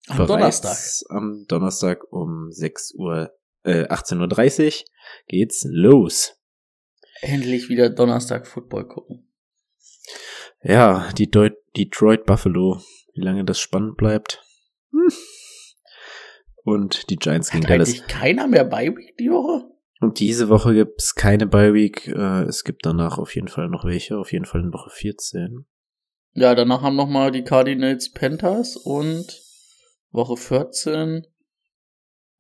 Am 0.09 0.27
Donnerstag. 0.27 0.77
am 1.11 1.45
Donnerstag 1.49 2.13
um 2.13 2.51
6 2.51 2.95
Uhr, 2.95 3.33
äh, 3.65 3.85
18.30 3.85 4.67
Uhr 4.67 4.85
geht's 5.27 5.67
los. 5.69 6.35
Endlich 7.21 7.69
wieder 7.69 7.91
Donnerstag 7.91 8.47
Football 8.47 8.87
gucken. 8.87 9.29
Ja, 10.63 11.11
die 11.17 11.31
Deut 11.31 11.55
Detroit 11.77 12.27
Buffalo, 12.27 12.81
wie 13.15 13.21
lange 13.21 13.45
das 13.45 13.59
spannend 13.59 13.97
bleibt. 13.97 14.43
Hm. 14.91 15.13
Und 16.65 17.11
die 17.11 17.17
Giants 17.17 17.51
gegen 17.51 17.65
Hat 17.65 17.71
Dallas. 17.71 17.89
eigentlich 17.89 18.07
keiner 18.07 18.47
mehr 18.47 18.65
bei 18.65 18.89
Week 18.95 19.17
die 19.19 19.31
Woche? 19.31 19.65
Und 20.01 20.21
diese 20.21 20.49
Woche 20.49 20.75
gibt's 20.75 21.15
keine 21.15 21.47
Bye 21.47 21.75
Week. 21.75 22.07
Äh, 22.09 22.43
es 22.43 22.63
gibt 22.65 22.87
danach 22.87 23.19
auf 23.19 23.35
jeden 23.35 23.49
Fall 23.49 23.69
noch 23.69 23.85
welche. 23.85 24.19
Auf 24.19 24.33
jeden 24.33 24.45
Fall 24.45 24.61
in 24.61 24.73
Woche 24.73 24.91
14. 24.91 25.67
Ja, 26.35 26.55
danach 26.55 26.83
haben 26.83 26.97
noch 26.97 27.09
mal 27.09 27.33
die 27.33 27.43
Cardinals 27.43 28.13
Panthers 28.13 28.77
und 28.77 29.43
Woche 30.11 30.37
14 30.37 31.27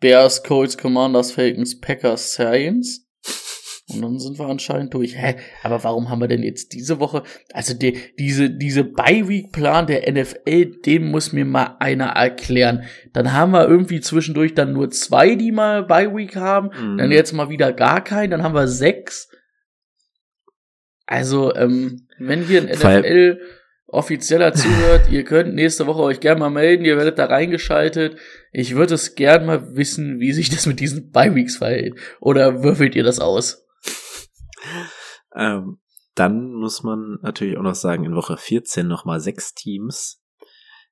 Bears, 0.00 0.42
Colts, 0.42 0.78
Commanders, 0.78 1.32
Falcons, 1.32 1.80
Packers, 1.80 2.34
Saints. 2.34 3.06
Und 3.88 4.02
dann 4.02 4.18
sind 4.18 4.38
wir 4.38 4.46
anscheinend 4.46 4.92
durch. 4.92 5.16
Hä? 5.16 5.36
Aber 5.62 5.82
warum 5.82 6.10
haben 6.10 6.20
wir 6.20 6.28
denn 6.28 6.42
jetzt 6.42 6.74
diese 6.74 7.00
Woche? 7.00 7.22
Also 7.52 7.72
die, 7.72 7.98
diese, 8.18 8.50
diese 8.50 8.84
Bye-Week-Plan 8.84 9.86
der 9.86 10.12
NFL, 10.12 10.82
den 10.84 11.10
muss 11.10 11.32
mir 11.32 11.46
mal 11.46 11.76
einer 11.80 12.08
erklären. 12.08 12.84
Dann 13.14 13.32
haben 13.32 13.52
wir 13.52 13.66
irgendwie 13.66 14.00
zwischendurch 14.00 14.54
dann 14.54 14.74
nur 14.74 14.90
zwei, 14.90 15.36
die 15.36 15.52
mal 15.52 15.84
Bye-Week 15.84 16.36
haben. 16.36 16.68
Mhm. 16.68 16.98
Dann 16.98 17.10
jetzt 17.10 17.32
mal 17.32 17.48
wieder 17.48 17.72
gar 17.72 18.04
keinen. 18.04 18.30
Dann 18.30 18.42
haben 18.42 18.54
wir 18.54 18.68
sechs. 18.68 19.30
Also, 21.06 21.54
ähm, 21.54 22.06
wenn 22.18 22.44
hier 22.44 22.60
ein 22.60 22.68
NFL 22.68 23.40
offizieller 23.88 24.52
zuhört, 24.52 25.10
ihr 25.10 25.24
könnt 25.24 25.54
nächste 25.54 25.86
Woche 25.86 26.02
euch 26.02 26.20
gerne 26.20 26.40
mal 26.40 26.50
melden, 26.50 26.84
ihr 26.84 26.96
werdet 26.96 27.18
da 27.18 27.24
reingeschaltet. 27.24 28.16
Ich 28.52 28.76
würde 28.76 28.94
es 28.94 29.14
gern 29.14 29.46
mal 29.46 29.76
wissen, 29.76 30.20
wie 30.20 30.32
sich 30.32 30.50
das 30.50 30.66
mit 30.66 30.78
diesen 30.78 31.10
Bye-Weeks 31.10 31.56
verhält. 31.56 31.98
Oder 32.20 32.62
würfelt 32.62 32.94
ihr 32.94 33.02
das 33.02 33.18
aus? 33.18 33.66
Ähm, 35.34 35.78
dann 36.14 36.52
muss 36.52 36.82
man 36.82 37.18
natürlich 37.22 37.56
auch 37.56 37.62
noch 37.62 37.74
sagen, 37.74 38.04
in 38.04 38.14
Woche 38.14 38.36
14 38.36 38.86
nochmal 38.86 39.20
sechs 39.20 39.54
Teams. 39.54 40.22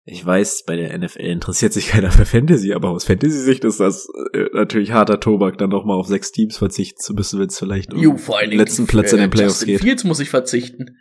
Ich 0.08 0.24
weiß, 0.24 0.64
bei 0.66 0.76
der 0.76 0.96
NFL 0.96 1.20
interessiert 1.20 1.72
sich 1.72 1.88
keiner 1.88 2.12
für 2.12 2.24
Fantasy, 2.24 2.72
aber 2.72 2.90
aus 2.90 3.04
Fantasy-Sicht 3.04 3.64
ist 3.64 3.80
das 3.80 4.08
äh, 4.32 4.46
natürlich 4.52 4.92
harter 4.92 5.18
Tobak, 5.18 5.58
dann 5.58 5.70
nochmal 5.70 5.98
auf 5.98 6.06
sechs 6.06 6.30
Teams 6.30 6.56
verzichten 6.56 7.00
zu 7.00 7.12
müssen, 7.12 7.40
wenn 7.40 7.48
es 7.48 7.58
vielleicht 7.58 7.92
um 7.92 8.00
den 8.00 8.50
letzten 8.52 8.86
Platz 8.86 9.12
in 9.12 9.18
den 9.18 9.26
äh, 9.26 9.30
Playoffs 9.30 9.60
Justin 9.60 9.66
geht. 9.66 9.80
Fields 9.80 10.04
muss 10.04 10.20
ich 10.20 10.30
verzichten. 10.30 10.96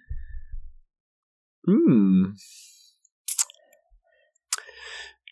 Hm. 1.66 2.36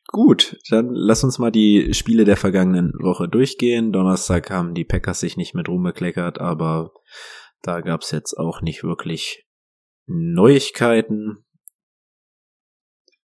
Gut, 0.07 0.59
dann 0.69 0.93
lass 0.93 1.23
uns 1.23 1.39
mal 1.39 1.51
die 1.51 1.93
Spiele 1.93 2.23
der 2.23 2.37
vergangenen 2.37 2.93
Woche 2.99 3.27
durchgehen. 3.27 3.91
Donnerstag 3.91 4.51
haben 4.51 4.75
die 4.75 4.85
Packers 4.85 5.19
sich 5.19 5.37
nicht 5.37 5.55
mit 5.55 5.67
Ruhm 5.69 5.83
bekleckert, 5.83 6.39
aber 6.39 6.93
da 7.63 7.81
gab's 7.81 8.11
jetzt 8.11 8.35
auch 8.35 8.61
nicht 8.61 8.83
wirklich 8.83 9.47
Neuigkeiten. 10.05 11.45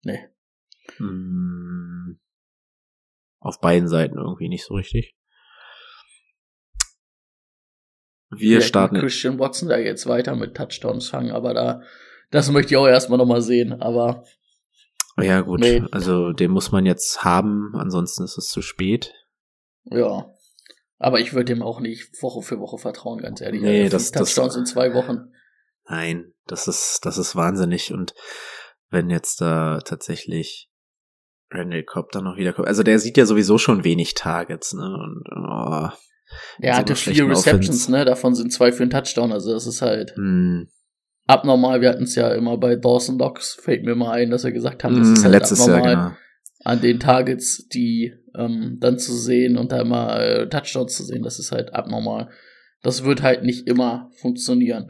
Nee. 0.04 0.30
Hm. 0.98 2.20
Auf 3.40 3.60
beiden 3.60 3.90
Seiten 3.90 4.18
irgendwie 4.18 4.48
nicht 4.48 4.66
so 4.66 4.76
richtig. 4.76 5.16
Wir 8.30 8.58
Vielleicht 8.58 8.68
starten. 8.70 9.00
Christian 9.00 9.40
Watson 9.40 9.70
da 9.70 9.78
jetzt 9.78 10.06
weiter 10.08 10.36
mit 10.36 10.56
Touchdowns 10.56 11.10
fangen, 11.10 11.32
aber 11.32 11.54
da, 11.54 11.82
das 12.31 12.50
möchte 12.51 12.74
ich 12.74 12.77
auch 12.77 12.88
erstmal 12.88 13.17
nochmal 13.17 13.41
sehen, 13.41 13.74
aber 13.81 14.24
Ja, 15.19 15.41
gut. 15.41 15.60
Nee. 15.62 15.84
Also, 15.91 16.31
den 16.34 16.51
muss 16.51 16.72
man 16.72 16.86
jetzt 16.86 17.24
haben, 17.24 17.72
ansonsten 17.75 18.24
ist 18.24 18.38
es 18.38 18.48
zu 18.50 18.62
spät. 18.62 19.13
ja. 19.86 20.31
Aber 21.00 21.19
ich 21.19 21.34
würde 21.34 21.53
dem 21.53 21.62
auch 21.62 21.79
nicht 21.79 22.10
Woche 22.24 22.41
für 22.41 22.60
Woche 22.60 22.79
vertrauen, 22.79 23.19
ganz 23.22 23.39
ehrlich. 23.39 23.62
Nee, 23.62 23.84
Also, 23.84 23.98
das- 23.98 24.12
das- 24.12 24.34
Touchdowns 24.34 24.55
in 24.55 24.65
zwei 24.65 24.96
Wochen. 24.96 25.31
Nein, 25.88 26.34
das 26.48 26.67
ist, 26.67 27.01
das 27.05 27.19
ist 27.19 27.36
wahnsinnig. 27.36 27.93
Und 27.93 28.15
wenn 28.89 29.12
jetzt 29.12 29.39
da 29.39 29.79
tatsächlich 29.86 30.72
Randall 31.51 31.84
Cobb 31.84 32.12
dann 32.13 32.24
noch 32.24 32.36
wiederkommt, 32.38 32.67
also 32.67 32.81
der 32.81 32.98
sieht 32.98 33.15
ja 33.15 33.27
sowieso 33.27 33.60
schon 33.60 33.84
wenig 33.84 34.15
Targets, 34.15 34.74
ne? 34.74 34.86
Und 34.86 35.24
oh, 35.29 35.89
Er 36.60 36.75
hatte 36.77 36.96
vier 36.96 37.29
Receptions, 37.29 37.67
Offense. 37.84 37.91
ne? 37.91 38.03
Davon 38.03 38.34
sind 38.34 38.51
zwei 38.51 38.72
für 38.72 38.81
einen 38.81 38.89
Touchdown, 38.91 39.31
also 39.31 39.53
das 39.53 39.67
ist 39.67 39.84
halt 39.84 40.15
hm, 40.15 40.67
abnormal. 41.27 41.81
Wir 41.81 41.89
hatten 41.89 42.03
es 42.03 42.15
ja 42.15 42.34
immer 42.34 42.57
bei 42.57 42.75
Dawson 42.75 43.17
Docs, 43.17 43.53
fällt 43.62 43.84
mir 43.84 43.96
mal 43.96 44.12
ein, 44.12 44.31
dass 44.31 44.43
wir 44.43 44.51
gesagt 44.51 44.84
haben, 44.84 44.98
das 44.98 45.10
ist 45.10 45.17
hm, 45.17 45.24
halt 45.25 45.34
letztes 45.34 45.65
Jahr, 45.65 45.77
abnormal. 45.77 45.96
genau. 45.96 46.17
an 46.63 46.81
den 46.81 47.00
Targets, 47.00 47.67
die 47.67 48.13
ähm, 48.36 48.77
dann 48.79 48.98
zu 48.98 49.13
sehen 49.13 49.57
und 49.57 49.72
da 49.72 49.81
immer 49.81 50.19
äh, 50.19 50.50
Touchdowns 50.50 50.96
zu 50.96 51.03
sehen, 51.03 51.24
das 51.24 51.38
ist 51.39 51.51
halt 51.51 51.74
abnormal. 51.75 52.29
Das 52.81 53.03
wird 53.03 53.22
halt 53.22 53.43
nicht 53.43 53.67
immer 53.67 54.10
funktionieren. 54.15 54.88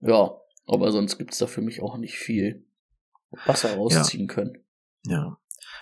Ja, 0.00 0.30
aber 0.66 0.92
sonst 0.92 1.18
gibt's 1.18 1.38
da 1.38 1.46
für 1.46 1.62
mich 1.62 1.82
auch 1.82 1.98
nicht 1.98 2.16
viel 2.16 2.64
Wasser 3.46 3.74
rausziehen 3.74 4.26
können. 4.28 4.58
Ja. 5.04 5.38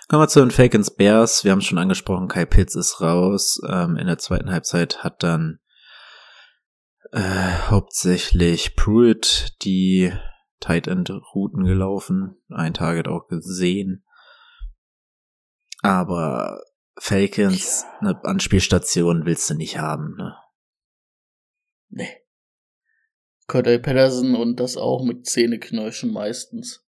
Kommen 0.07 0.23
wir 0.23 0.27
zu 0.29 0.39
den 0.39 0.51
Falcons 0.51 0.95
Bears. 0.95 1.43
Wir 1.43 1.51
haben 1.51 1.59
es 1.59 1.65
schon 1.65 1.77
angesprochen, 1.77 2.29
Kai 2.29 2.45
Pitts 2.45 2.75
ist 2.75 3.01
raus. 3.01 3.59
Ähm, 3.67 3.97
in 3.97 4.07
der 4.07 4.17
zweiten 4.17 4.49
Halbzeit 4.49 5.03
hat 5.03 5.21
dann 5.21 5.59
äh, 7.11 7.69
hauptsächlich 7.69 8.75
Pruitt 8.75 9.55
die 9.63 10.11
Tight 10.59 10.87
End 10.87 11.09
Routen 11.09 11.63
gelaufen, 11.63 12.37
ein 12.49 12.73
Target 12.73 13.07
auch 13.07 13.27
gesehen. 13.27 14.03
Aber 15.81 16.61
Falcons, 16.99 17.85
eine 17.99 18.23
Anspielstation 18.25 19.25
willst 19.25 19.49
du 19.49 19.53
nicht 19.53 19.77
haben, 19.77 20.15
ne? 20.17 20.35
Nee. 21.89 22.09
Cordell 23.47 23.79
Patterson 23.79 24.35
und 24.35 24.59
das 24.59 24.75
auch 24.75 25.05
mit 25.05 25.25
Zähneknirschen 25.25 26.11
meistens. 26.11 26.85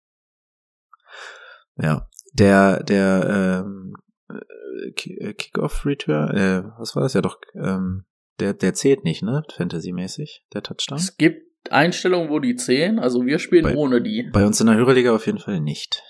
Ja. 1.76 2.08
Der, 2.32 2.82
der, 2.82 3.64
ähm, 3.64 3.94
äh, 4.28 5.10
äh, 5.10 5.34
Kickoff-Return, 5.34 6.36
äh, 6.36 6.64
was 6.78 6.94
war 6.94 7.02
das 7.02 7.14
ja 7.14 7.22
doch, 7.22 7.38
ähm, 7.54 8.04
der, 8.40 8.54
der 8.54 8.74
zählt 8.74 9.04
nicht, 9.04 9.22
ne? 9.22 9.42
Fantasy-mäßig, 9.54 10.44
der 10.52 10.62
Touchdown. 10.62 10.98
Es 10.98 11.16
gibt 11.16 11.42
Einstellungen, 11.70 12.30
wo 12.30 12.40
die 12.40 12.56
zählen, 12.56 12.98
also 12.98 13.24
wir 13.24 13.38
spielen 13.38 13.64
Bei- 13.64 13.74
ohne 13.74 14.02
die. 14.02 14.28
Bei 14.32 14.44
uns 14.44 14.60
in 14.60 14.66
der 14.66 14.76
Hörerliga 14.76 15.14
auf 15.14 15.26
jeden 15.26 15.38
Fall 15.38 15.60
nicht. 15.60 16.02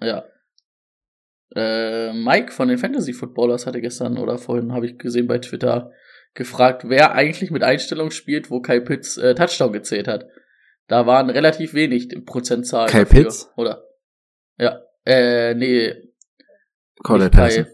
Ja. 0.00 0.24
Äh, 1.54 2.12
Mike 2.12 2.52
von 2.52 2.68
den 2.68 2.78
Fantasy 2.78 3.12
Footballers 3.12 3.66
hatte 3.66 3.80
gestern 3.80 4.18
oder 4.18 4.36
vorhin 4.38 4.72
habe 4.72 4.86
ich 4.86 4.98
gesehen 4.98 5.26
bei 5.26 5.38
Twitter 5.38 5.92
gefragt, 6.34 6.82
wer 6.86 7.12
eigentlich 7.12 7.50
mit 7.50 7.62
Einstellungen 7.62 8.10
spielt, 8.10 8.50
wo 8.50 8.60
Kai 8.60 8.80
Pitts 8.80 9.16
äh, 9.16 9.34
Touchdown 9.34 9.72
gezählt 9.72 10.08
hat. 10.08 10.26
Da 10.88 11.06
waren 11.06 11.30
relativ 11.30 11.72
wenig 11.74 12.08
Prozentzahl. 12.26 12.88
Kai 12.88 13.04
dafür, 13.04 13.22
Pitts? 13.22 13.50
Oder? 13.56 13.84
Ja. 14.58 14.82
Äh, 15.04 15.54
nee. 15.54 15.94
Kai, 17.02 17.28
Patterson. 17.28 17.66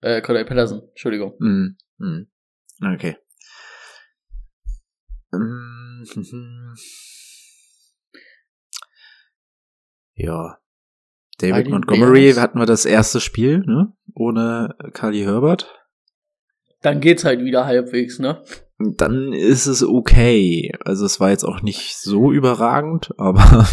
Äh, 0.00 0.20
Cordell 0.20 0.44
Patterson, 0.44 0.82
Entschuldigung. 0.88 1.34
Mhm. 1.38 1.76
Mhm. 1.98 2.28
Okay. 2.82 3.16
Ja. 10.14 10.58
David 11.38 11.66
den 11.66 11.72
Montgomery 11.72 12.32
hatten 12.34 12.58
wir 12.58 12.66
das 12.66 12.84
erste 12.84 13.20
Spiel, 13.20 13.60
ne? 13.60 13.92
Ohne 14.14 14.76
Kali 14.92 15.20
Herbert. 15.22 15.74
Dann 16.82 17.00
geht's 17.00 17.24
halt 17.24 17.40
wieder 17.44 17.64
halbwegs, 17.64 18.18
ne? 18.18 18.44
Dann 18.78 19.32
ist 19.32 19.66
es 19.66 19.82
okay. 19.82 20.72
Also 20.84 21.06
es 21.06 21.18
war 21.20 21.30
jetzt 21.30 21.44
auch 21.44 21.62
nicht 21.62 21.96
so 21.96 22.30
überragend, 22.32 23.10
aber 23.18 23.66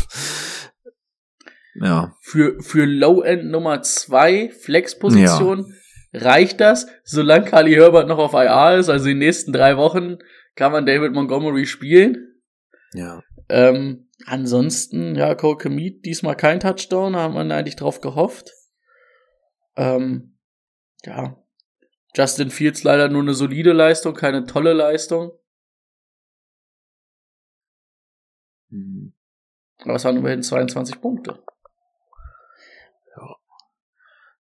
ja. 1.75 2.15
Für, 2.21 2.61
für 2.61 2.85
Low-End 2.85 3.45
Nummer 3.45 3.81
2 3.81 4.49
Flex-Position 4.49 5.73
reicht 6.13 6.59
das, 6.59 6.87
solange 7.03 7.45
Kali 7.45 7.73
Herbert 7.73 8.07
noch 8.07 8.17
auf 8.17 8.33
IR 8.33 8.77
ist, 8.77 8.89
also 8.89 9.05
die 9.05 9.15
nächsten 9.15 9.53
drei 9.53 9.77
Wochen 9.77 10.17
kann 10.55 10.71
man 10.71 10.85
David 10.85 11.13
Montgomery 11.13 11.65
spielen. 11.65 12.41
Ja. 12.93 13.21
Ähm, 13.49 14.09
ansonsten, 14.25 15.15
ja, 15.15 15.35
Cole 15.35 15.57
Komet, 15.57 16.05
diesmal 16.05 16.35
kein 16.35 16.59
Touchdown, 16.59 17.13
da 17.13 17.19
haben 17.19 17.33
wir 17.33 17.55
eigentlich 17.55 17.75
drauf 17.75 18.01
gehofft. 18.01 18.51
Ähm, 19.75 20.37
ja. 21.05 21.41
Justin 22.15 22.49
Fields 22.49 22.83
leider 22.83 23.07
nur 23.07 23.21
eine 23.21 23.33
solide 23.33 23.71
Leistung, 23.71 24.15
keine 24.15 24.45
tolle 24.45 24.73
Leistung. 24.73 25.31
Hm. 28.69 29.13
Aber 29.79 29.95
es 29.95 30.03
waren 30.03 30.17
immerhin 30.17 30.43
22 30.43 30.99
Punkte. 30.99 31.41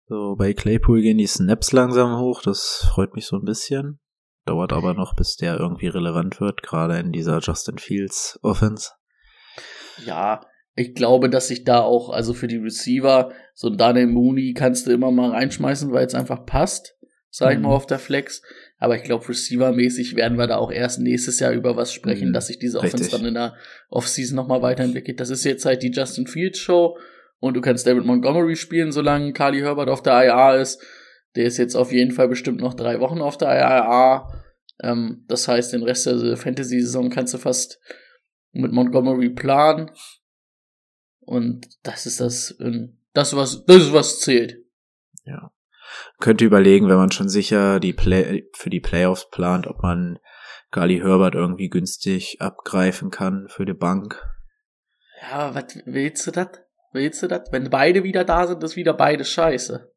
So, 0.10 0.36
bei 0.36 0.54
Claypool 0.54 1.02
gehen 1.02 1.20
die 1.20 1.28
Snaps 1.28 1.72
langsam 1.72 2.20
hoch, 2.20 2.42
das 2.42 2.88
freut 2.92 3.14
mich 3.14 3.28
so 3.28 3.36
ein 3.36 3.46
bisschen. 3.46 4.00
Dauert 4.46 4.74
aber 4.74 4.96
noch, 4.96 5.16
bis 5.16 5.36
der 5.36 5.60
irgendwie 5.60 5.88
relevant 5.88 6.42
wird, 6.42 6.64
gerade 6.64 6.98
in 6.98 7.12
dieser 7.12 7.38
Justin 7.40 7.78
Fields 7.78 8.40
Offense. 8.42 8.90
Ja, 10.04 10.42
ich 10.76 10.96
glaube, 10.96 11.30
dass 11.30 11.50
sich 11.50 11.64
da 11.64 11.82
auch, 11.82 12.10
also 12.10 12.34
für 12.34 12.48
die 12.48 12.58
Receiver, 12.58 13.32
so 13.54 13.68
ein 13.68 13.78
Daniel 13.78 14.08
Mooney 14.08 14.54
kannst 14.56 14.88
du 14.88 14.92
immer 14.92 15.12
mal 15.12 15.30
reinschmeißen, 15.30 15.92
weil 15.92 16.08
es 16.08 16.16
einfach 16.16 16.44
passt, 16.46 16.96
sag 17.30 17.52
ich 17.52 17.58
Mhm. 17.58 17.66
mal, 17.66 17.76
auf 17.76 17.86
der 17.86 18.00
Flex. 18.00 18.42
Aber 18.80 18.96
ich 18.96 19.04
glaube, 19.04 19.30
Receiver-mäßig 19.30 20.16
werden 20.16 20.40
wir 20.40 20.48
da 20.48 20.58
auch 20.58 20.72
erst 20.72 21.00
nächstes 21.02 21.40
Jahr 21.40 21.52
über 21.52 21.76
was 21.76 21.94
sprechen, 21.94 22.30
Mhm, 22.30 22.34
dass 22.34 22.48
sich 22.48 22.58
diese 22.58 22.80
Offense 22.80 22.98
richtig. 23.04 23.12
dann 23.20 23.26
in 23.28 23.34
der 23.36 23.56
Offseason 23.90 24.36
nochmal 24.36 24.64
weiterentwickelt. 24.64 25.20
Das 25.20 25.30
ist 25.30 25.44
jetzt 25.44 25.66
halt 25.66 25.84
die 25.84 25.92
Justin 25.92 26.26
Fields 26.26 26.58
Show 26.58 26.98
und 27.40 27.56
du 27.56 27.62
kannst 27.62 27.88
David 27.88 28.06
Montgomery 28.06 28.56
spielen, 28.56 28.92
solange 28.92 29.34
Carly 29.34 29.60
Herbert 29.60 29.90
auf 29.90 30.04
der 30.04 30.26
IR 30.26 30.60
ist. 30.60 30.82
Der 31.36 31.46
ist 31.46 31.58
jetzt 31.58 31.76
auf 31.76 31.92
jeden 31.92 32.12
Fall 32.12 32.28
bestimmt 32.28 32.60
noch 32.60 32.74
drei 32.74 33.00
Wochen 33.00 33.22
auf 33.22 33.38
der 33.38 33.50
IR. 33.50 34.44
Ähm, 34.82 35.26
das 35.28 35.48
heißt, 35.48 35.74
den 35.74 35.84
Rest 35.84 36.06
der 36.06 36.38
Fantasy-Saison 36.38 37.10
kannst 37.10 37.34
du 37.34 37.38
fast 37.38 37.80
mit 38.52 38.72
Montgomery 38.72 39.30
planen. 39.30 39.92
Und 41.20 41.68
das 41.84 42.06
ist 42.06 42.20
das, 42.20 42.58
ähm, 42.60 42.98
das 43.14 43.36
was, 43.36 43.64
das 43.66 43.78
ist 43.78 43.94
was 43.94 44.20
zählt. 44.20 44.58
Ja. 45.24 45.52
Könnte 46.20 46.46
überlegen, 46.46 46.90
wenn 46.90 46.98
man 46.98 47.12
schon 47.12 47.30
sicher 47.30 47.80
die 47.80 47.94
Play 47.94 48.48
für 48.54 48.70
die 48.70 48.80
Playoffs 48.80 49.30
plant, 49.30 49.68
ob 49.68 49.82
man 49.82 50.20
Gali 50.72 51.00
Herbert 51.00 51.36
irgendwie 51.36 51.70
günstig 51.70 52.42
abgreifen 52.42 53.10
kann 53.10 53.48
für 53.50 53.66
die 53.66 53.74
Bank. 53.74 54.24
Ja, 55.22 55.54
was 55.54 55.80
willst 55.86 56.28
du 56.28 56.32
das? 56.32 56.50
Willst 56.92 57.22
du 57.22 57.28
das? 57.28 57.52
Wenn 57.52 57.70
beide 57.70 58.04
wieder 58.04 58.24
da 58.24 58.48
sind, 58.48 58.64
ist 58.64 58.76
wieder 58.76 58.94
beide 58.94 59.24
scheiße. 59.24 59.94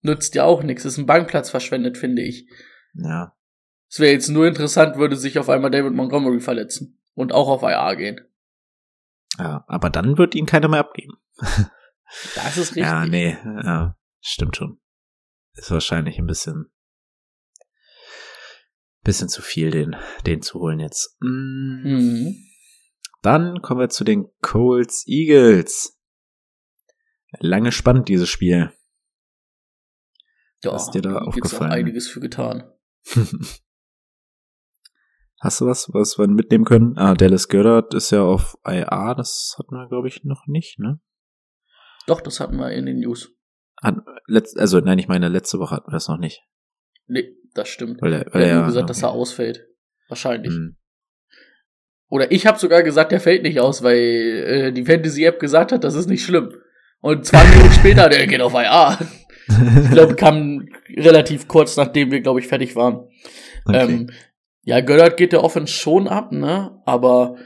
Nützt 0.00 0.34
ja 0.34 0.44
auch 0.44 0.62
nichts. 0.62 0.84
Ist 0.84 0.98
ein 0.98 1.06
Bankplatz 1.06 1.50
verschwendet, 1.50 1.98
finde 1.98 2.22
ich. 2.22 2.48
Ja. 2.94 3.36
Es 3.88 4.00
wäre 4.00 4.12
jetzt 4.12 4.28
nur 4.28 4.46
interessant, 4.46 4.96
würde 4.96 5.16
sich 5.16 5.38
auf 5.38 5.48
einmal 5.48 5.70
David 5.70 5.92
Montgomery 5.92 6.40
verletzen. 6.40 7.00
Und 7.14 7.32
auch 7.32 7.48
auf 7.48 7.62
IR 7.62 7.96
gehen. 7.96 8.20
Ja, 9.38 9.64
aber 9.68 9.90
dann 9.90 10.18
wird 10.18 10.34
ihn 10.34 10.46
keiner 10.46 10.68
mehr 10.68 10.80
abgeben. 10.80 11.14
Das 12.36 12.58
ist 12.58 12.76
richtig. 12.76 12.84
Ja, 12.84 13.06
nee, 13.06 13.36
ja, 13.44 13.96
stimmt 14.20 14.56
schon. 14.56 14.78
Ist 15.54 15.70
wahrscheinlich 15.70 16.18
ein 16.18 16.26
bisschen, 16.26 16.70
bisschen 19.02 19.28
zu 19.28 19.42
viel, 19.42 19.70
den, 19.70 19.96
den 20.26 20.42
zu 20.42 20.60
holen 20.60 20.78
jetzt. 20.80 21.16
Mm. 21.20 21.82
Mhm. 21.82 22.36
Dann 23.24 23.62
kommen 23.62 23.80
wir 23.80 23.88
zu 23.88 24.04
den 24.04 24.28
Colts 24.42 25.04
Eagles. 25.06 25.98
Lange 27.40 27.72
spannend, 27.72 28.08
dieses 28.10 28.28
Spiel. 28.28 28.70
Ja, 30.62 30.76
ist 30.76 30.90
dir 30.90 31.00
da 31.00 31.16
aufgefallen? 31.16 31.72
auch 31.72 31.74
einiges 31.74 32.06
für 32.06 32.20
getan. 32.20 32.70
Hast 35.40 35.60
du 35.62 35.66
was, 35.66 35.88
was 35.94 36.18
wir 36.18 36.26
mitnehmen 36.28 36.66
können? 36.66 36.98
Ah, 36.98 37.14
Dallas 37.14 37.48
Goddard 37.48 37.94
ist 37.94 38.10
ja 38.10 38.22
auf 38.22 38.58
IA, 38.66 39.14
das 39.14 39.56
hatten 39.58 39.74
wir, 39.74 39.88
glaube 39.88 40.08
ich, 40.08 40.24
noch 40.24 40.46
nicht, 40.46 40.78
ne? 40.78 41.00
Doch, 42.06 42.20
das 42.20 42.40
hatten 42.40 42.56
wir 42.56 42.72
in 42.72 42.84
den 42.84 43.00
News. 43.00 43.34
Hat, 43.82 43.96
also, 44.56 44.80
nein, 44.80 44.98
ich 44.98 45.08
meine, 45.08 45.28
letzte 45.28 45.58
Woche 45.58 45.76
hatten 45.76 45.88
wir 45.88 45.96
das 45.96 46.08
noch 46.08 46.18
nicht. 46.18 46.42
Nee, 47.06 47.34
das 47.54 47.68
stimmt. 47.70 48.02
Weil 48.02 48.12
er, 48.12 48.26
Er 48.26 48.34
weil 48.34 48.42
hat 48.42 48.48
er 48.48 48.56
nur 48.56 48.66
gesagt, 48.66 48.90
dass 48.90 49.02
er 49.02 49.08
okay. 49.10 49.18
ausfällt. 49.18 49.66
Wahrscheinlich. 50.08 50.52
Hm. 50.52 50.76
Oder 52.08 52.30
ich 52.30 52.46
habe 52.46 52.58
sogar 52.58 52.82
gesagt, 52.82 53.12
der 53.12 53.20
fällt 53.20 53.42
nicht 53.42 53.60
aus, 53.60 53.82
weil 53.82 53.98
äh, 53.98 54.72
die 54.72 54.84
Fantasy-App 54.84 55.40
gesagt 55.40 55.72
hat, 55.72 55.84
das 55.84 55.94
ist 55.94 56.08
nicht 56.08 56.24
schlimm. 56.24 56.54
Und 57.00 57.26
zwei 57.26 57.44
Minuten 57.44 57.72
später, 57.72 58.08
der 58.08 58.26
geht 58.26 58.40
auf 58.40 58.54
IA. 58.54 58.98
Ich 59.48 59.90
glaube, 59.90 60.14
kam 60.16 60.68
relativ 60.96 61.48
kurz, 61.48 61.76
nachdem 61.76 62.10
wir, 62.10 62.20
glaube 62.20 62.40
ich, 62.40 62.46
fertig 62.46 62.76
waren. 62.76 63.08
okay. 63.66 63.82
Ähm, 63.82 64.10
ja, 64.62 64.80
Göllert 64.80 65.18
geht 65.18 65.32
der 65.32 65.44
Offense 65.44 65.72
schon 65.72 66.08
ab, 66.08 66.32
ne? 66.32 66.80
Aber 66.86 67.36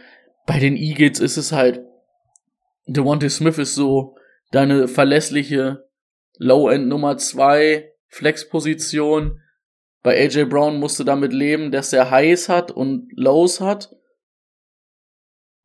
bei 0.46 0.60
den 0.60 0.76
Eagles 0.76 1.18
ist 1.18 1.36
es 1.36 1.50
halt, 1.50 1.80
Devontae 2.86 3.28
Smith 3.28 3.58
ist 3.58 3.74
so 3.74 4.14
deine 4.52 4.86
verlässliche 4.86 5.88
Low-End 6.38 6.86
Nummer 6.86 7.16
zwei 7.18 7.92
Flex-Position. 8.06 9.40
Bei 10.02 10.16
AJ 10.16 10.44
Brown 10.44 10.78
musst 10.78 10.98
du 11.00 11.04
damit 11.04 11.32
leben, 11.32 11.72
dass 11.72 11.92
er 11.92 12.10
Highs 12.10 12.48
hat 12.48 12.70
und 12.70 13.10
Lows 13.14 13.60
hat. 13.60 13.94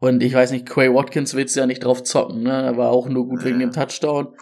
Und 0.03 0.21
ich 0.21 0.33
weiß 0.33 0.51
nicht, 0.51 0.67
Quay 0.67 0.93
Watkins 0.93 1.33
willst 1.33 1.55
du 1.55 1.61
ja 1.61 1.65
nicht 1.65 1.85
drauf 1.85 2.03
zocken, 2.03 2.43
ne? 2.43 2.51
Er 2.51 2.75
war 2.75 2.89
auch 2.89 3.07
nur 3.07 3.25
gut 3.25 3.45
wegen 3.45 3.59
dem 3.59 3.71
Touchdown. 3.71 4.35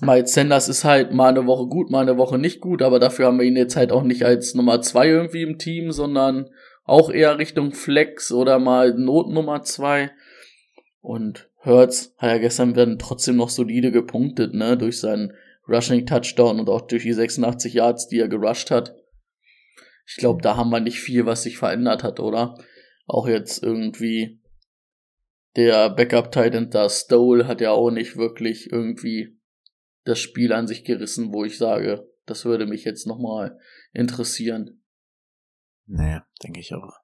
Miles 0.00 0.32
Sanders 0.32 0.68
ist 0.68 0.84
halt 0.84 1.12
mal 1.12 1.30
eine 1.30 1.44
Woche 1.48 1.66
gut, 1.66 1.90
mal 1.90 2.02
eine 2.02 2.16
Woche 2.18 2.38
nicht 2.38 2.60
gut, 2.60 2.82
aber 2.82 3.00
dafür 3.00 3.26
haben 3.26 3.40
wir 3.40 3.46
ihn 3.46 3.56
jetzt 3.56 3.74
halt 3.74 3.90
auch 3.90 4.04
nicht 4.04 4.24
als 4.24 4.54
Nummer 4.54 4.80
zwei 4.80 5.08
irgendwie 5.08 5.42
im 5.42 5.58
Team, 5.58 5.90
sondern 5.90 6.50
auch 6.84 7.10
eher 7.10 7.38
Richtung 7.38 7.72
Flex 7.72 8.30
oder 8.30 8.60
mal 8.60 8.94
Not 8.94 9.28
Nummer 9.28 9.62
zwei. 9.62 10.12
Und 11.00 11.50
Hurts 11.64 12.14
hat 12.16 12.30
ja 12.30 12.38
gestern 12.38 12.74
dann 12.74 13.00
trotzdem 13.00 13.34
noch 13.34 13.48
solide 13.48 13.90
gepunktet, 13.90 14.54
ne, 14.54 14.76
durch 14.76 15.00
seinen 15.00 15.32
Rushing 15.68 16.06
Touchdown 16.06 16.60
und 16.60 16.70
auch 16.70 16.82
durch 16.82 17.02
die 17.02 17.12
86 17.12 17.74
Yards, 17.74 18.06
die 18.06 18.20
er 18.20 18.28
gerusht 18.28 18.70
hat. 18.70 18.94
Ich 20.06 20.14
glaube, 20.14 20.42
da 20.42 20.56
haben 20.56 20.70
wir 20.70 20.78
nicht 20.78 21.00
viel, 21.00 21.26
was 21.26 21.42
sich 21.42 21.58
verändert 21.58 22.04
hat, 22.04 22.20
oder? 22.20 22.56
Auch 23.06 23.26
jetzt 23.26 23.62
irgendwie 23.62 24.40
der 25.56 25.90
Backup 25.90 26.32
Titan 26.32 26.70
da 26.70 26.88
Stole 26.88 27.46
hat 27.46 27.60
ja 27.60 27.72
auch 27.72 27.90
nicht 27.90 28.16
wirklich 28.16 28.70
irgendwie 28.72 29.38
das 30.04 30.18
Spiel 30.18 30.52
an 30.52 30.66
sich 30.66 30.84
gerissen, 30.84 31.32
wo 31.32 31.44
ich 31.44 31.58
sage, 31.58 32.08
das 32.26 32.44
würde 32.44 32.66
mich 32.66 32.84
jetzt 32.84 33.06
nochmal 33.06 33.58
interessieren. 33.92 34.82
Nee, 35.86 36.20
denke 36.42 36.60
ich 36.60 36.72
auch. 36.74 37.02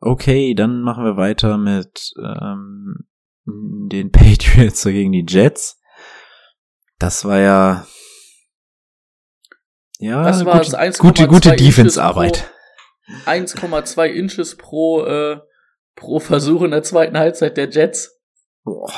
Okay, 0.00 0.54
dann 0.54 0.82
machen 0.82 1.04
wir 1.04 1.16
weiter 1.16 1.58
mit 1.58 2.12
ähm, 2.18 3.06
den 3.46 4.10
Patriots 4.12 4.84
gegen 4.84 5.12
die 5.12 5.26
Jets. 5.28 5.80
Das 6.98 7.24
war 7.24 7.38
ja 7.38 7.86
ja 9.98 10.22
Das 10.24 10.44
war 10.44 10.58
gute, 10.58 10.70
das 10.70 10.80
1,2 10.80 10.98
gute, 11.00 11.28
gute 11.28 11.56
Defense-Arbeit. 11.56 12.51
1,2 13.26 14.06
Inches 14.06 14.56
pro, 14.56 15.04
äh, 15.04 15.40
pro 15.94 16.18
Versuch 16.20 16.62
in 16.62 16.70
der 16.70 16.82
zweiten 16.82 17.18
Halbzeit 17.18 17.56
der 17.56 17.68
Jets. 17.70 18.20
Boah, 18.64 18.92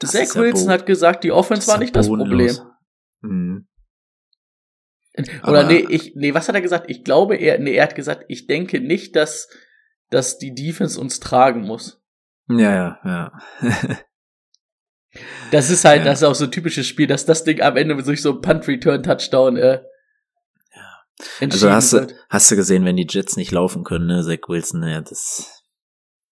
das 0.00 0.12
Zach 0.12 0.34
ja 0.34 0.40
Wilson 0.40 0.66
bo- 0.66 0.72
hat 0.72 0.86
gesagt, 0.86 1.24
die 1.24 1.32
Offense 1.32 1.68
war 1.68 1.78
nicht 1.78 1.94
ja 1.94 2.00
das 2.00 2.08
bodenlos. 2.08 2.58
Problem. 2.58 2.72
Mhm. 3.20 3.68
Oder 5.42 5.60
Aber- 5.60 5.64
nee, 5.64 5.86
ich, 5.88 6.14
nee, 6.16 6.32
was 6.34 6.48
hat 6.48 6.54
er 6.54 6.60
gesagt? 6.62 6.86
Ich 6.88 7.04
glaube, 7.04 7.36
er, 7.36 7.58
nee, 7.58 7.74
er 7.74 7.84
hat 7.84 7.94
gesagt, 7.94 8.24
ich 8.28 8.46
denke 8.46 8.80
nicht, 8.80 9.14
dass, 9.14 9.48
dass 10.10 10.38
die 10.38 10.54
Defense 10.54 10.98
uns 11.00 11.20
tragen 11.20 11.60
muss. 11.62 12.02
Ja, 12.48 12.74
ja, 12.74 13.00
ja. 13.04 13.98
Das 15.50 15.68
ist 15.68 15.84
halt, 15.84 15.98
Ja. 16.00 16.04
das 16.06 16.22
ist 16.22 16.24
auch 16.28 16.34
so 16.34 16.44
ein 16.46 16.50
typisches 16.50 16.86
Spiel, 16.86 17.06
dass 17.06 17.26
das 17.26 17.44
Ding 17.44 17.60
am 17.60 17.76
Ende 17.76 18.02
durch 18.02 18.22
so 18.22 18.30
einen 18.32 18.40
Punt-Return-Touchdown 18.40 19.56
äh, 19.58 19.82
Also 21.40 21.70
hast 21.70 21.92
du, 21.92 22.06
hast 22.30 22.50
du 22.50 22.56
gesehen, 22.56 22.84
wenn 22.84 22.96
die 22.96 23.06
Jets 23.08 23.36
nicht 23.36 23.52
laufen 23.52 23.84
können, 23.84 24.06
ne, 24.06 24.22
Zach 24.24 24.48
Wilson, 24.48 24.82
ja, 24.82 25.00
das, 25.00 25.62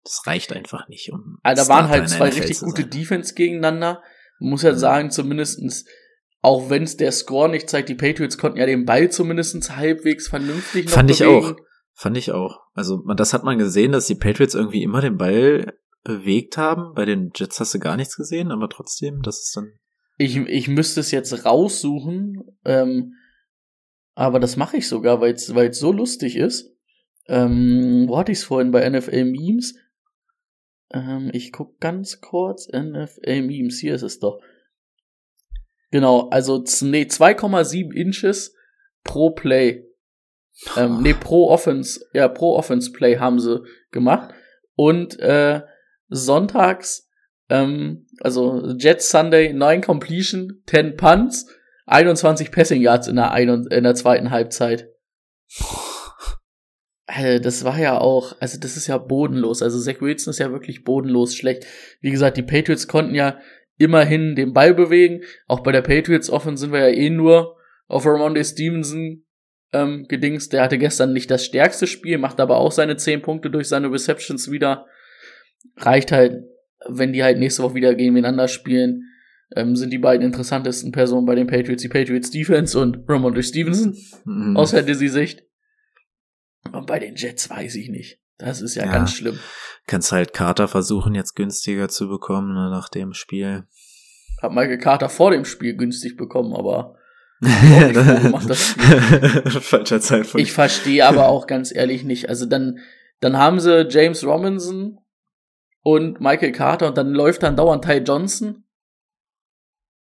das 0.03 0.21
reicht 0.25 0.53
einfach 0.53 0.87
nicht, 0.87 1.11
um. 1.11 1.37
Also 1.43 1.63
da 1.63 1.69
waren 1.69 1.89
halt 1.89 2.07
zwei 2.09 2.29
NFL 2.29 2.39
richtig 2.39 2.59
gute. 2.59 2.85
Defense 2.85 3.33
gegeneinander. 3.33 4.01
Man 4.39 4.51
muss 4.51 4.61
ja 4.61 4.71
Mhm. 4.73 4.77
sagen, 4.77 5.11
zumindestens, 5.11 5.85
auch 6.41 6.69
wenn 6.69 6.83
es 6.83 6.95
der 6.95 7.11
Score 7.11 7.49
nicht 7.49 7.69
zeigt, 7.69 7.89
die 7.89 7.95
Patriots 7.95 8.37
konnten 8.37 8.59
ja 8.59 8.65
den 8.65 8.85
Ball 8.85 9.09
zumindestens 9.11 9.75
halbwegs 9.75 10.27
vernünftig 10.29 10.85
noch 10.85 10.93
Fand 10.93 11.11
ich 11.11 11.19
bewegen. 11.19 11.45
auch. 11.45 11.55
Fand 11.93 12.17
ich 12.17 12.31
auch. 12.31 12.59
Also, 12.73 13.01
man, 13.03 13.17
das 13.17 13.33
hat 13.33 13.43
man 13.43 13.57
gesehen, 13.57 13.91
dass 13.91 14.05
die 14.05 14.15
Patriots 14.15 14.53
irgendwie 14.53 14.83
immer 14.83 15.01
den 15.01 15.17
Ball 15.17 15.73
bewegt 16.03 16.55
haben. 16.55 16.93
Bei 16.93 17.05
den 17.05 17.31
Jets 17.35 17.59
hast 17.59 17.73
du 17.73 17.79
gar 17.79 17.97
nichts 17.97 18.15
gesehen, 18.15 18.51
aber 18.51 18.69
trotzdem, 18.69 19.21
das 19.23 19.39
ist 19.39 19.57
dann. 19.57 19.73
Ich, 20.19 20.37
ich 20.37 20.67
müsste 20.67 20.99
es 20.99 21.11
jetzt 21.11 21.43
raussuchen, 21.45 22.43
ähm, 22.65 23.13
aber 24.17 24.39
das 24.39 24.57
mache 24.57 24.77
ich 24.77 24.87
sogar, 24.87 25.21
weil 25.21 25.33
es 25.33 25.45
so 25.79 25.91
lustig 25.91 26.37
ist. 26.37 26.75
Ähm, 27.27 28.05
wo 28.07 28.17
hatte 28.17 28.31
ich 28.31 28.39
es 28.39 28.45
vorhin 28.45 28.71
bei 28.71 28.89
NFL 28.89 29.25
Memes? 29.25 29.75
Ähm, 30.91 31.29
ich 31.33 31.51
guck 31.51 31.79
ganz 31.79 32.19
kurz 32.19 32.67
NFL 32.67 33.43
Memes. 33.43 33.77
Hier 33.77 33.93
ist 33.93 34.01
es 34.01 34.17
doch. 34.17 34.41
Genau, 35.91 36.29
also 36.29 36.63
nee, 36.81 37.03
2,7 37.03 37.93
Inches 37.93 38.55
pro 39.03 39.29
Play. 39.29 39.85
Ähm, 40.75 41.03
nee, 41.03 41.13
pro 41.19 41.51
Offense, 41.51 42.03
ja, 42.11 42.27
pro 42.27 42.55
Offense 42.55 42.91
Play 42.91 43.19
haben 43.19 43.39
sie 43.39 43.63
gemacht. 43.91 44.33
Und 44.73 45.19
äh, 45.19 45.61
sonntags, 46.07 47.07
ähm, 47.49 48.07
also 48.21 48.65
Jets 48.79 49.11
Sunday, 49.11 49.53
9 49.53 49.81
Completion, 49.81 50.63
10 50.65 50.97
Punts, 50.97 51.47
21 51.87 52.51
Passing 52.51 52.81
Yards 52.81 53.07
in 53.07 53.15
der, 53.15 53.31
ein 53.31 53.49
in 53.49 53.83
der 53.83 53.95
zweiten 53.95 54.29
Halbzeit. 54.29 54.89
Alter, 57.07 57.39
das 57.39 57.63
war 57.63 57.79
ja 57.79 57.97
auch, 57.97 58.35
also 58.41 58.59
das 58.59 58.75
ist 58.75 58.87
ja 58.87 58.97
bodenlos. 58.97 59.63
Also 59.63 59.79
Zach 59.79 60.01
Wilson 60.01 60.31
ist 60.31 60.39
ja 60.39 60.51
wirklich 60.51 60.83
bodenlos 60.83 61.35
schlecht. 61.35 61.65
Wie 62.01 62.11
gesagt, 62.11 62.37
die 62.37 62.43
Patriots 62.43 62.87
konnten 62.87 63.15
ja 63.15 63.39
immerhin 63.77 64.35
den 64.35 64.53
Ball 64.53 64.73
bewegen. 64.73 65.23
Auch 65.47 65.61
bei 65.61 65.71
der 65.71 65.81
Patriots 65.81 66.29
Offense 66.29 66.61
sind 66.61 66.73
wir 66.73 66.89
ja 66.89 66.95
eh 66.95 67.09
nur 67.09 67.55
auf 67.87 68.05
Ramondre 68.05 68.43
Stevenson 68.43 69.23
ähm, 69.71 70.05
gedingst. 70.09 70.51
Der 70.51 70.63
hatte 70.63 70.77
gestern 70.77 71.13
nicht 71.13 71.31
das 71.31 71.45
stärkste 71.45 71.87
Spiel, 71.87 72.17
macht 72.17 72.41
aber 72.41 72.57
auch 72.57 72.73
seine 72.73 72.97
10 72.97 73.21
Punkte 73.21 73.49
durch 73.49 73.69
seine 73.69 73.89
Receptions 73.89 74.51
wieder. 74.51 74.85
Reicht 75.77 76.11
halt, 76.11 76.43
wenn 76.89 77.13
die 77.13 77.23
halt 77.23 77.39
nächste 77.39 77.63
Woche 77.63 77.75
wieder 77.75 77.95
gegeneinander 77.95 78.49
spielen. 78.49 79.03
Ähm, 79.55 79.75
sind 79.77 79.91
die 79.91 79.97
beiden 79.97 80.25
interessantesten 80.25 80.91
Personen 80.91 81.25
bei 81.25 81.35
den 81.35 81.47
Patriots, 81.47 81.81
die 81.81 81.87
Patriots 81.87 82.31
Defense 82.31 82.77
und 82.79 83.07
Ramondre 83.07 83.43
Stevenson 83.43 83.95
Mhm. 84.25 84.57
aus 84.57 84.71
Fantasy-Sicht. 84.71 85.43
Und 86.73 86.85
bei 86.85 86.99
den 86.99 87.15
Jets 87.15 87.49
weiß 87.49 87.75
ich 87.75 87.89
nicht. 87.89 88.19
Das 88.37 88.61
ist 88.61 88.75
ja, 88.75 88.85
Ja. 88.85 88.91
ganz 88.91 89.13
schlimm. 89.13 89.39
Kannst 89.87 90.11
halt 90.11 90.33
Carter 90.33 90.67
versuchen, 90.67 91.15
jetzt 91.15 91.35
günstiger 91.35 91.87
zu 91.87 92.09
bekommen, 92.09 92.53
ne, 92.53 92.69
nach 92.69 92.89
dem 92.89 93.13
Spiel. 93.13 93.63
Hab 94.41 94.51
Michael 94.51 94.77
Carter 94.79 95.07
vor 95.09 95.31
dem 95.31 95.45
Spiel 95.45 95.75
günstig 95.77 96.17
bekommen, 96.17 96.53
aber 96.53 96.95
gemacht, 97.41 98.49
das 98.49 98.63
Falscher 99.61 100.01
Zeitpunkt. 100.01 100.39
ich 100.39 100.51
verstehe 100.51 101.05
aber 101.05 101.29
auch 101.29 101.47
ganz 101.47 101.73
ehrlich 101.73 102.03
nicht. 102.03 102.27
Also 102.29 102.45
dann, 102.45 102.79
dann 103.21 103.37
haben 103.37 103.59
sie 103.59 103.87
James 103.89 104.23
Robinson 104.25 104.99
und 105.83 106.19
Michael 106.19 106.51
Carter 106.51 106.87
und 106.89 106.97
dann 106.97 107.11
läuft 107.13 107.43
dann 107.43 107.55
dauernd 107.55 107.85
Ty 107.85 107.99
Johnson, 108.05 108.65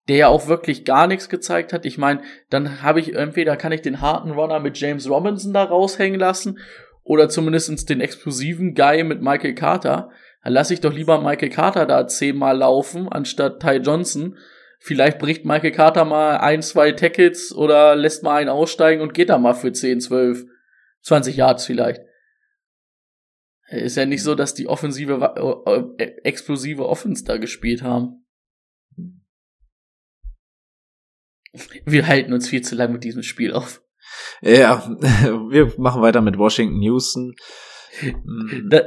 der 0.08 0.16
ja 0.16 0.28
auch 0.28 0.48
wirklich 0.48 0.84
gar 0.84 1.06
nichts 1.06 1.28
gezeigt 1.28 1.72
hat. 1.72 1.86
Ich 1.86 1.98
meine, 1.98 2.22
dann 2.50 2.82
habe 2.82 3.00
ich 3.00 3.14
entweder 3.14 3.56
kann 3.56 3.72
ich 3.72 3.82
den 3.82 4.00
harten 4.00 4.32
Runner 4.32 4.58
mit 4.60 4.78
James 4.78 5.08
Robinson 5.08 5.52
da 5.52 5.64
raushängen 5.64 6.18
lassen 6.18 6.58
oder 7.04 7.28
zumindest 7.28 7.88
den 7.88 8.00
explosiven 8.00 8.74
Guy 8.74 9.04
mit 9.04 9.22
Michael 9.22 9.54
Carter. 9.54 10.10
Dann 10.42 10.52
lasse 10.52 10.74
ich 10.74 10.80
doch 10.80 10.92
lieber 10.92 11.20
Michael 11.20 11.50
Carter 11.50 11.86
da 11.86 12.06
zehnmal 12.06 12.56
laufen, 12.56 13.08
anstatt 13.08 13.60
Ty 13.60 13.76
Johnson. 13.76 14.36
Vielleicht 14.80 15.20
bricht 15.20 15.44
Michael 15.44 15.70
Carter 15.70 16.04
mal 16.04 16.38
ein, 16.38 16.62
zwei 16.62 16.90
Tackles 16.90 17.54
oder 17.54 17.94
lässt 17.94 18.24
mal 18.24 18.36
einen 18.36 18.48
aussteigen 18.48 19.00
und 19.00 19.14
geht 19.14 19.28
da 19.28 19.38
mal 19.38 19.54
für 19.54 19.72
10, 19.72 20.00
12, 20.00 20.44
20 21.02 21.36
Yards 21.36 21.66
vielleicht. 21.66 22.00
Ist 23.68 23.96
ja 23.96 24.04
nicht 24.04 24.24
so, 24.24 24.34
dass 24.34 24.54
die 24.54 24.66
offensive, 24.66 25.32
äh, 25.96 26.02
äh, 26.02 26.16
explosive 26.24 26.86
Offense 26.86 27.24
da 27.24 27.36
gespielt 27.36 27.82
haben. 27.82 28.21
Wir 31.84 32.06
halten 32.06 32.32
uns 32.32 32.48
viel 32.48 32.62
zu 32.62 32.74
lang 32.74 32.92
mit 32.92 33.04
diesem 33.04 33.22
Spiel 33.22 33.52
auf. 33.52 33.82
ja, 34.40 34.88
wir 35.00 35.72
machen 35.78 36.02
weiter 36.02 36.20
mit 36.20 36.38
Washington 36.38 36.80
Houston. 36.82 37.34
Mm, 38.00 38.68
Das, 38.70 38.82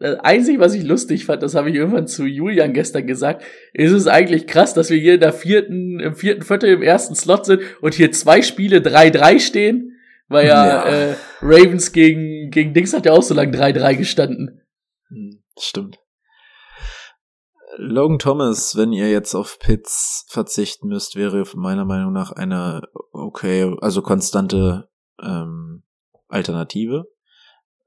das 0.00 0.18
Einzige, 0.20 0.58
was 0.60 0.74
ich 0.74 0.82
lustig 0.82 1.26
fand, 1.26 1.42
das 1.42 1.54
habe 1.54 1.68
ich 1.70 1.76
irgendwann 1.76 2.06
zu 2.06 2.24
Julian 2.24 2.72
gestern 2.72 3.06
gesagt, 3.06 3.44
ist 3.74 3.92
es 3.92 4.06
eigentlich 4.06 4.46
krass, 4.46 4.72
dass 4.74 4.88
wir 4.90 4.98
hier 4.98 5.14
in 5.14 5.20
der 5.20 5.32
vierten, 5.34 6.00
im 6.00 6.14
vierten 6.14 6.42
Viertel 6.42 6.70
im 6.70 6.82
ersten 6.82 7.14
Slot 7.14 7.44
sind 7.46 7.62
und 7.82 7.94
hier 7.94 8.10
zwei 8.10 8.40
Spiele 8.42 8.78
3-3 8.78 9.38
stehen, 9.40 9.98
weil 10.28 10.46
ja, 10.48 10.66
Ja. 10.66 11.10
Äh, 11.10 11.14
Ravens 11.42 11.92
gegen, 11.92 12.50
gegen 12.50 12.72
Dings 12.72 12.94
hat 12.94 13.04
ja 13.06 13.12
auch 13.12 13.22
so 13.22 13.34
lange 13.34 13.52
3-3 13.56 13.94
gestanden. 13.96 14.62
Hm, 15.10 15.42
Stimmt. 15.58 15.99
Logan 17.76 18.18
Thomas, 18.18 18.76
wenn 18.76 18.92
ihr 18.92 19.10
jetzt 19.10 19.34
auf 19.34 19.58
Pitts 19.58 20.26
verzichten 20.28 20.88
müsst, 20.88 21.16
wäre 21.16 21.44
meiner 21.54 21.84
Meinung 21.84 22.12
nach 22.12 22.32
eine 22.32 22.82
okay, 23.12 23.76
also 23.80 24.02
konstante 24.02 24.88
ähm, 25.22 25.82
Alternative. 26.28 27.06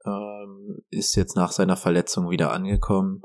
Ähm, 0.04 0.82
ist 0.90 1.14
jetzt 1.16 1.36
nach 1.36 1.52
seiner 1.52 1.76
Verletzung 1.76 2.30
wieder 2.30 2.52
angekommen. 2.52 3.22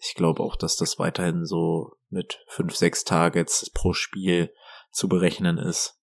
Ich 0.00 0.14
glaube 0.14 0.42
auch, 0.42 0.56
dass 0.56 0.76
das 0.76 0.98
weiterhin 0.98 1.44
so 1.44 1.92
mit 2.08 2.44
fünf, 2.48 2.74
sechs 2.74 3.04
Targets 3.04 3.70
pro 3.70 3.92
Spiel 3.92 4.52
zu 4.90 5.08
berechnen 5.08 5.58
ist. 5.58 5.98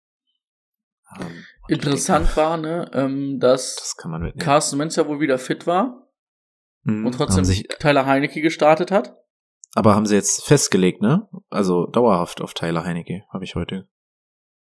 Ähm, 1.18 1.44
Interessant 1.68 2.26
denke, 2.26 2.36
war, 2.36 2.56
ne, 2.56 2.90
ähm, 2.92 3.38
dass 3.38 3.76
Das 3.76 3.96
kann 3.96 4.10
man 4.10 4.22
mitnehmen. 4.22 4.44
Carsten 4.44 4.78
Wentz 4.78 4.96
ja 4.96 5.06
wohl 5.06 5.20
wieder 5.20 5.38
fit 5.38 5.66
war 5.66 6.08
Mhm, 6.88 7.06
und 7.06 7.12
trotzdem 7.12 7.44
sich, 7.44 7.68
Tyler 7.78 8.06
Heinecke 8.06 8.40
gestartet 8.40 8.90
hat. 8.90 9.16
Aber 9.74 9.94
haben 9.94 10.06
sie 10.06 10.14
jetzt 10.14 10.44
festgelegt, 10.44 11.00
ne? 11.02 11.28
Also 11.50 11.86
dauerhaft 11.86 12.40
auf 12.40 12.54
Tyler 12.54 12.84
Heinecke, 12.84 13.22
habe 13.32 13.44
ich 13.44 13.54
heute 13.54 13.88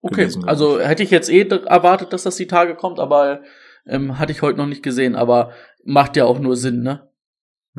Okay, 0.01 0.15
gewesen, 0.21 0.41
glaub 0.41 0.49
also 0.49 0.79
hätte 0.79 1.03
ich 1.03 1.11
jetzt 1.11 1.29
eh 1.29 1.41
erwartet, 1.47 2.11
dass 2.13 2.23
das 2.23 2.35
die 2.35 2.47
Tage 2.47 2.75
kommt, 2.75 2.99
aber 2.99 3.41
ähm, 3.85 4.17
hatte 4.19 4.31
ich 4.31 4.41
heute 4.41 4.57
noch 4.57 4.65
nicht 4.67 4.83
gesehen, 4.83 5.15
aber 5.15 5.51
macht 5.85 6.15
ja 6.17 6.25
auch 6.25 6.39
nur 6.39 6.55
Sinn, 6.57 6.81
ne? 6.81 7.09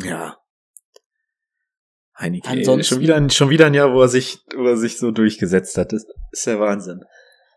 Ja. 0.03 0.39
Heineke, 2.19 2.49
Ansonsten- 2.49 2.95
schon 2.95 3.01
wieder, 3.03 3.17
ein- 3.17 3.31
schon 3.31 3.51
wieder 3.51 3.67
ein 3.67 3.75
Jahr, 3.75 3.93
wo 3.93 4.01
er 4.01 4.09
sich, 4.09 4.45
wo 4.57 4.65
er 4.67 4.77
sich 4.77 4.99
so 4.99 5.11
durchgesetzt 5.11 5.77
hat. 5.79 5.93
Das 5.93 6.07
ist 6.31 6.47
der 6.47 6.61
Wahnsinn. 6.61 7.05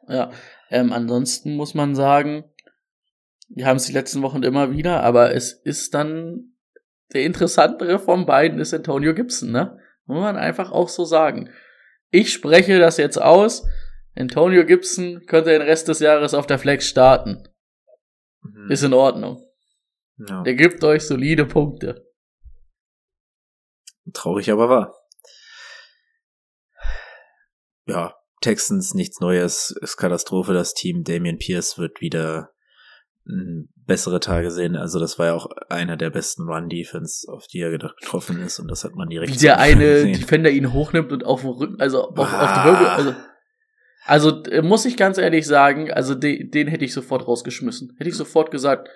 Ja. 0.08 0.32
Ähm, 0.70 0.92
ansonsten 0.92 1.56
muss 1.56 1.74
man 1.76 1.94
sagen, 1.96 2.44
wir 3.50 3.68
haben 3.68 3.78
es 3.78 3.86
die 3.86 3.94
letzten 3.94 4.22
Wochen 4.24 4.44
immer 4.44 4.72
wieder, 4.72 5.04
aber 5.04 5.34
es 5.34 5.54
ist 5.54 5.94
dann 5.94 6.54
der 7.14 7.24
interessantere 7.24 8.00
von 8.00 8.26
beiden 8.26 8.60
ist 8.60 8.74
Antonio 8.74 9.14
Gibson, 9.14 9.52
ne? 9.52 9.80
Muss 10.06 10.22
man 10.22 10.38
einfach 10.38 10.72
auch 10.72 10.90
so 10.90 11.06
sagen. 11.06 11.50
Ich 12.10 12.32
spreche 12.32 12.80
das 12.80 12.98
jetzt 12.98 13.22
aus. 13.22 13.66
Antonio 14.16 14.66
Gibson 14.66 15.26
könnte 15.26 15.52
den 15.52 15.62
Rest 15.62 15.88
des 15.88 16.00
Jahres 16.00 16.34
auf 16.34 16.48
der 16.48 16.60
Flex 16.60 16.88
starten. 16.88 17.48
Mhm. 18.42 18.72
Ist 18.72 18.84
in 18.84 18.94
Ordnung. 18.94 19.44
ja. 20.28 20.44
Der 20.44 20.56
gibt 20.56 20.84
euch 20.84 21.04
solide 21.04 21.46
Punkte. 21.46 22.08
Traurig, 24.14 24.50
aber 24.52 24.70
wahr. 24.70 24.96
Ja, 27.86 28.16
Texans 28.42 28.94
nichts 28.94 29.20
Neues, 29.20 29.72
ist 29.82 29.98
Katastrophe. 29.98 30.54
Das 30.54 30.74
Team 30.74 31.04
Damian 31.04 31.38
Pierce 31.38 31.78
wird 31.78 32.02
wieder 32.02 32.54
mm, 33.26 33.66
bessere 33.88 34.20
Tage 34.20 34.52
sehen. 34.52 34.76
Also 34.76 35.00
das 35.00 35.18
war 35.18 35.28
ja 35.28 35.34
auch 35.34 35.48
einer 35.70 35.98
der 35.98 36.10
besten 36.12 36.44
Run-Defense, 36.44 37.32
auf 37.32 37.48
die 37.48 37.62
er 37.62 37.72
getroffen 37.72 38.40
ist. 38.42 38.60
Und 38.60 38.70
das 38.70 38.84
hat 38.84 38.96
man 38.96 39.10
direkt 39.10 39.34
Wie 39.34 39.38
der 39.38 39.60
eine 39.60 39.84
gesehen. 40.04 40.20
Defender 40.20 40.50
ihn 40.52 40.74
hochnimmt 40.74 41.12
und 41.12 41.26
auf 41.26 41.42
dem 41.42 41.50
Rücken, 41.52 41.80
also 41.82 42.04
auf, 42.10 42.18
auf 42.20 42.28
Ah. 42.32 42.62
die 42.64 42.70
Wirbel, 42.70 42.88
also, 42.88 43.14
also 44.06 44.44
äh, 44.52 44.62
muss 44.62 44.86
ich 44.86 44.98
ganz 44.98 45.18
ehrlich 45.18 45.46
sagen, 45.48 45.92
also 45.92 46.14
de, 46.16 46.50
den 46.50 46.68
hätte 46.68 46.86
ich 46.86 46.94
sofort 46.94 47.28
rausgeschmissen. 47.28 47.96
Hätte 47.98 48.10
ich 48.10 48.16
sofort 48.16 48.52
gesagt. 48.52 48.90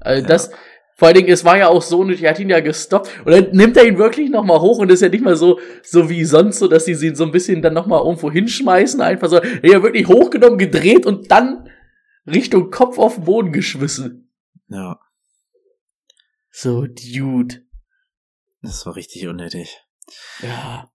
Also 0.00 0.22
Ja. 0.22 0.28
das, 0.28 0.50
vor 0.98 1.08
allen 1.08 1.16
Dingen, 1.16 1.28
es 1.30 1.44
war 1.44 1.58
ja 1.58 1.68
auch 1.68 1.82
so 1.82 2.04
nicht, 2.04 2.22
er 2.22 2.30
hat 2.30 2.38
ihn 2.38 2.48
ja 2.48 2.60
gestoppt 2.60 3.10
und 3.26 3.32
dann 3.32 3.50
nimmt 3.52 3.76
er 3.76 3.84
ihn 3.84 3.98
wirklich 3.98 4.30
nochmal 4.30 4.60
hoch 4.60 4.78
und 4.78 4.90
ist 4.90 5.02
ja 5.02 5.08
nicht 5.10 5.24
mal 5.24 5.36
so, 5.36 5.58
so 5.82 6.08
wie 6.08 6.24
sonst 6.24 6.58
so, 6.58 6.68
dass 6.68 6.86
sie 6.86 6.92
ihn 7.06 7.14
so 7.14 7.24
ein 7.24 7.32
bisschen 7.32 7.60
dann 7.60 7.74
nochmal 7.74 8.02
irgendwo 8.02 8.30
hinschmeißen, 8.30 9.00
einfach 9.02 9.28
so, 9.28 9.36
er 9.36 9.74
hat 9.76 9.82
wirklich 9.82 10.08
hochgenommen, 10.08 10.56
gedreht 10.58 11.04
und 11.04 11.30
dann 11.30 11.68
Richtung 12.26 12.70
Kopf 12.70 12.98
auf 12.98 13.16
den 13.16 13.24
Boden 13.24 13.52
geschmissen. 13.52 14.25
Ja, 14.68 14.98
So, 16.50 16.86
Dude. 16.86 17.64
das 18.62 18.84
war 18.86 18.96
richtig 18.96 19.26
unnötig. 19.28 19.78
Ja. 20.40 20.90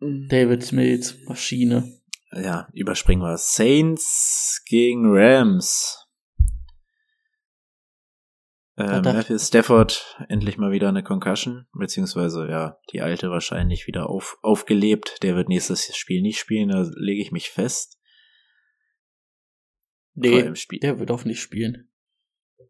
David 0.00 0.62
Smith, 0.64 1.16
Maschine. 1.26 2.00
Ja, 2.32 2.68
überspringen 2.72 3.22
wir. 3.22 3.36
Saints 3.38 4.62
gegen 4.66 5.04
Rams. 5.06 6.04
Äh, 8.76 9.02
da- 9.02 9.12
Matthew 9.12 9.38
Stafford 9.38 10.16
endlich 10.28 10.56
mal 10.56 10.70
wieder 10.70 10.88
eine 10.88 11.02
Concussion, 11.02 11.66
beziehungsweise 11.72 12.46
ja, 12.48 12.78
die 12.92 13.00
alte 13.00 13.30
wahrscheinlich 13.30 13.86
wieder 13.88 14.08
auf, 14.08 14.38
aufgelebt. 14.42 15.22
Der 15.22 15.34
wird 15.34 15.48
nächstes 15.48 15.96
Spiel 15.96 16.22
nicht 16.22 16.38
spielen, 16.38 16.68
da 16.68 16.82
lege 16.94 17.20
ich 17.22 17.32
mich 17.32 17.50
fest. 17.50 17.98
Nee, 20.14 20.52
der 20.82 20.98
wird 20.98 21.10
auch 21.10 21.24
nicht 21.24 21.40
spielen. 21.40 21.87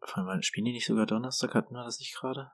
Vor 0.03 0.27
allem, 0.27 0.41
spielen 0.41 0.65
die 0.65 0.73
nicht 0.73 0.85
sogar 0.87 1.05
Donnerstag? 1.05 1.53
Hatten 1.53 1.73
wir 1.73 1.83
das 1.83 1.99
nicht 1.99 2.15
gerade? 2.15 2.51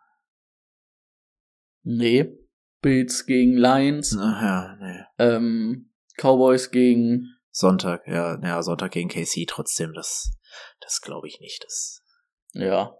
Nee. 1.83 2.37
Bills 2.81 3.25
gegen 3.25 3.57
Lions, 3.57 4.15
Ach 4.19 4.41
ja, 4.41 4.75
nee. 4.79 5.03
ähm, 5.17 5.91
Cowboys 6.17 6.69
gegen 6.69 7.35
Sonntag, 7.49 8.05
ja, 8.05 8.39
ja, 8.43 8.61
Sonntag 8.61 8.91
gegen 8.91 9.09
KC 9.09 9.45
trotzdem, 9.47 9.93
das, 9.93 10.37
das 10.81 11.01
glaube 11.01 11.27
ich 11.27 11.39
nicht. 11.39 11.63
Das, 11.63 12.03
Ja. 12.53 12.95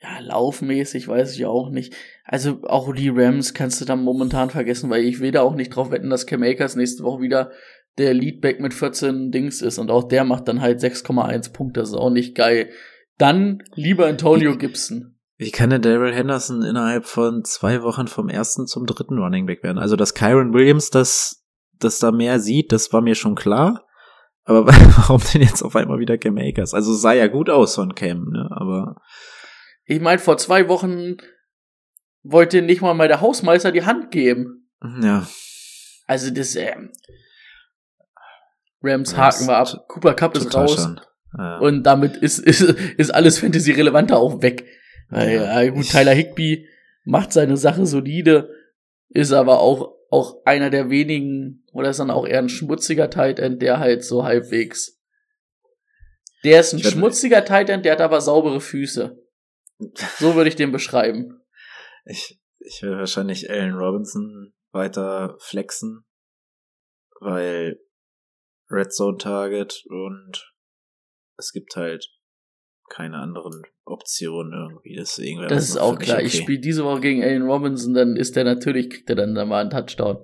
Ja, 0.00 0.18
laufmäßig 0.20 1.08
weiß 1.08 1.34
ich 1.34 1.46
auch 1.46 1.68
nicht. 1.68 1.94
Also 2.24 2.62
auch 2.64 2.94
die 2.94 3.08
Rams 3.08 3.54
kannst 3.54 3.80
du 3.80 3.84
dann 3.84 4.02
momentan 4.02 4.50
vergessen, 4.50 4.88
weil 4.88 5.04
ich 5.04 5.20
will 5.20 5.32
da 5.32 5.42
auch 5.42 5.54
nicht 5.54 5.74
drauf 5.74 5.90
wetten, 5.90 6.10
dass 6.10 6.26
Cam 6.26 6.42
Akers 6.42 6.76
nächste 6.76 7.02
Woche 7.02 7.22
wieder 7.22 7.50
der 7.98 8.14
Leadback 8.14 8.60
mit 8.60 8.74
14 8.74 9.30
Dings 9.30 9.62
ist 9.62 9.78
und 9.78 9.90
auch 9.90 10.04
der 10.04 10.24
macht 10.24 10.48
dann 10.48 10.60
halt 10.60 10.80
6,1 10.80 11.52
Punkte. 11.52 11.80
Das 11.80 11.90
ist 11.90 11.94
auch 11.94 12.10
nicht 12.10 12.34
geil. 12.34 12.70
Dann 13.18 13.62
lieber 13.74 14.06
Antonio 14.06 14.56
Gibson. 14.56 15.16
Wie 15.38 15.50
kann 15.50 15.70
der 15.70 15.78
Daryl 15.78 16.14
Henderson 16.14 16.62
innerhalb 16.62 17.06
von 17.06 17.44
zwei 17.44 17.82
Wochen 17.82 18.08
vom 18.08 18.28
ersten 18.28 18.66
zum 18.66 18.86
dritten 18.86 19.18
Running 19.18 19.46
Back 19.46 19.62
werden? 19.62 19.78
Also, 19.78 19.96
dass 19.96 20.14
Kyron 20.14 20.54
Williams 20.54 20.90
das, 20.90 21.44
das 21.78 21.98
da 21.98 22.10
mehr 22.10 22.40
sieht, 22.40 22.72
das 22.72 22.92
war 22.92 23.02
mir 23.02 23.14
schon 23.14 23.34
klar. 23.34 23.86
Aber 24.44 24.66
warum 24.96 25.20
denn 25.32 25.42
jetzt 25.42 25.62
auf 25.62 25.76
einmal 25.76 25.98
wieder 25.98 26.16
Cam 26.16 26.38
Akers? 26.38 26.72
Also, 26.72 26.94
sah 26.94 27.12
ja 27.12 27.26
gut 27.26 27.50
aus 27.50 27.74
von 27.74 27.94
Cam, 27.94 28.30
ne? 28.30 28.48
Aber, 28.50 28.96
Ich 29.84 30.00
meine, 30.00 30.18
vor 30.18 30.38
zwei 30.38 30.68
Wochen 30.68 31.16
wollte 32.22 32.62
nicht 32.62 32.80
mal 32.80 32.94
mal 32.94 33.08
der 33.08 33.20
Hausmeister 33.20 33.72
die 33.72 33.84
Hand 33.84 34.10
geben. 34.10 34.68
ja. 35.02 35.26
Also 36.08 36.30
das, 36.30 36.54
ähm, 36.54 36.92
Rams 38.86 39.16
haken 39.16 39.46
wir 39.46 39.56
ab. 39.56 39.84
Cooper 39.88 40.14
Cup 40.14 40.36
ist 40.36 40.54
raus. 40.54 40.88
Ja. 41.36 41.58
Und 41.58 41.82
damit 41.82 42.16
ist, 42.16 42.38
ist, 42.38 42.60
ist 42.62 43.14
alles 43.14 43.38
Fantasy-Relevante 43.38 44.16
auch 44.16 44.42
weg. 44.42 44.64
Weil, 45.10 45.34
Ja. 45.34 45.62
ja, 45.62 45.70
gut, 45.70 45.88
Tyler 45.90 46.12
Higby 46.14 46.68
macht 47.04 47.32
seine 47.32 47.56
Sache 47.56 47.86
solide, 47.86 48.50
ist 49.10 49.32
aber 49.32 49.60
auch, 49.60 49.94
auch 50.10 50.42
einer 50.44 50.70
der 50.70 50.90
wenigen, 50.90 51.64
oder 51.72 51.90
ist 51.90 52.00
dann 52.00 52.10
auch 52.10 52.26
eher 52.26 52.38
ein 52.38 52.48
schmutziger 52.48 53.10
Tight 53.10 53.38
End, 53.38 53.62
der 53.62 53.78
halt 53.78 54.04
so 54.04 54.24
halbwegs. 54.24 55.00
Der 56.44 56.60
ist 56.60 56.72
ein 56.72 56.78
Ich 56.78 56.88
schmutziger 56.88 57.44
Tight 57.44 57.68
End, 57.70 57.84
der 57.84 57.92
hat 57.92 58.00
aber 58.00 58.20
saubere 58.20 58.60
Füße. 58.60 59.18
So 60.18 60.34
würde 60.34 60.48
ich 60.48 60.56
den 60.56 60.72
beschreiben. 60.72 61.40
Ich, 62.08 62.40
ich 62.60 62.82
werde 62.82 62.98
wahrscheinlich 62.98 63.50
Allen 63.50 63.74
Robinson 63.74 64.54
weiter 64.70 65.36
flexen, 65.40 66.04
weil 67.18 67.80
Red 68.70 68.92
Zone 68.92 69.18
Target 69.18 69.84
und 69.88 70.52
es 71.38 71.52
gibt 71.52 71.76
halt 71.76 72.08
keine 72.88 73.18
anderen 73.18 73.62
Optionen 73.84 74.52
irgendwie. 74.52 74.96
Deswegen 74.96 75.40
wäre 75.40 75.48
Das 75.48 75.68
ist 75.68 75.76
auch 75.76 75.98
klar. 75.98 76.20
Ich 76.20 76.34
okay. 76.34 76.42
spiele 76.42 76.60
diese 76.60 76.84
Woche 76.84 77.00
gegen 77.00 77.22
Allen 77.22 77.42
Robinson, 77.42 77.94
dann 77.94 78.16
ist 78.16 78.36
der 78.36 78.44
natürlich, 78.44 78.90
kriegt 78.90 79.10
er 79.10 79.16
dann 79.16 79.34
da 79.34 79.44
mal 79.44 79.60
einen 79.60 79.70
Touchdown. 79.70 80.18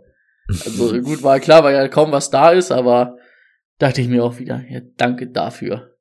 Also 0.48 1.00
gut, 1.02 1.22
war 1.22 1.40
klar, 1.40 1.64
weil 1.64 1.74
ja 1.74 1.88
kaum 1.88 2.12
was 2.12 2.30
da 2.30 2.50
ist, 2.50 2.70
aber 2.70 3.16
dachte 3.78 4.00
ich 4.00 4.08
mir 4.08 4.24
auch 4.24 4.38
wieder, 4.38 4.64
ja, 4.68 4.80
danke 4.96 5.30
dafür. 5.30 5.96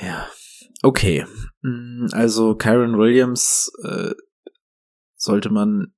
Ja, 0.00 0.28
okay. 0.82 1.24
Mm, 1.62 2.06
Also 2.12 2.56
Kyron 2.56 2.98
Williams 2.98 3.70
äh, 3.84 4.12
sollte 5.22 5.50
man 5.50 5.94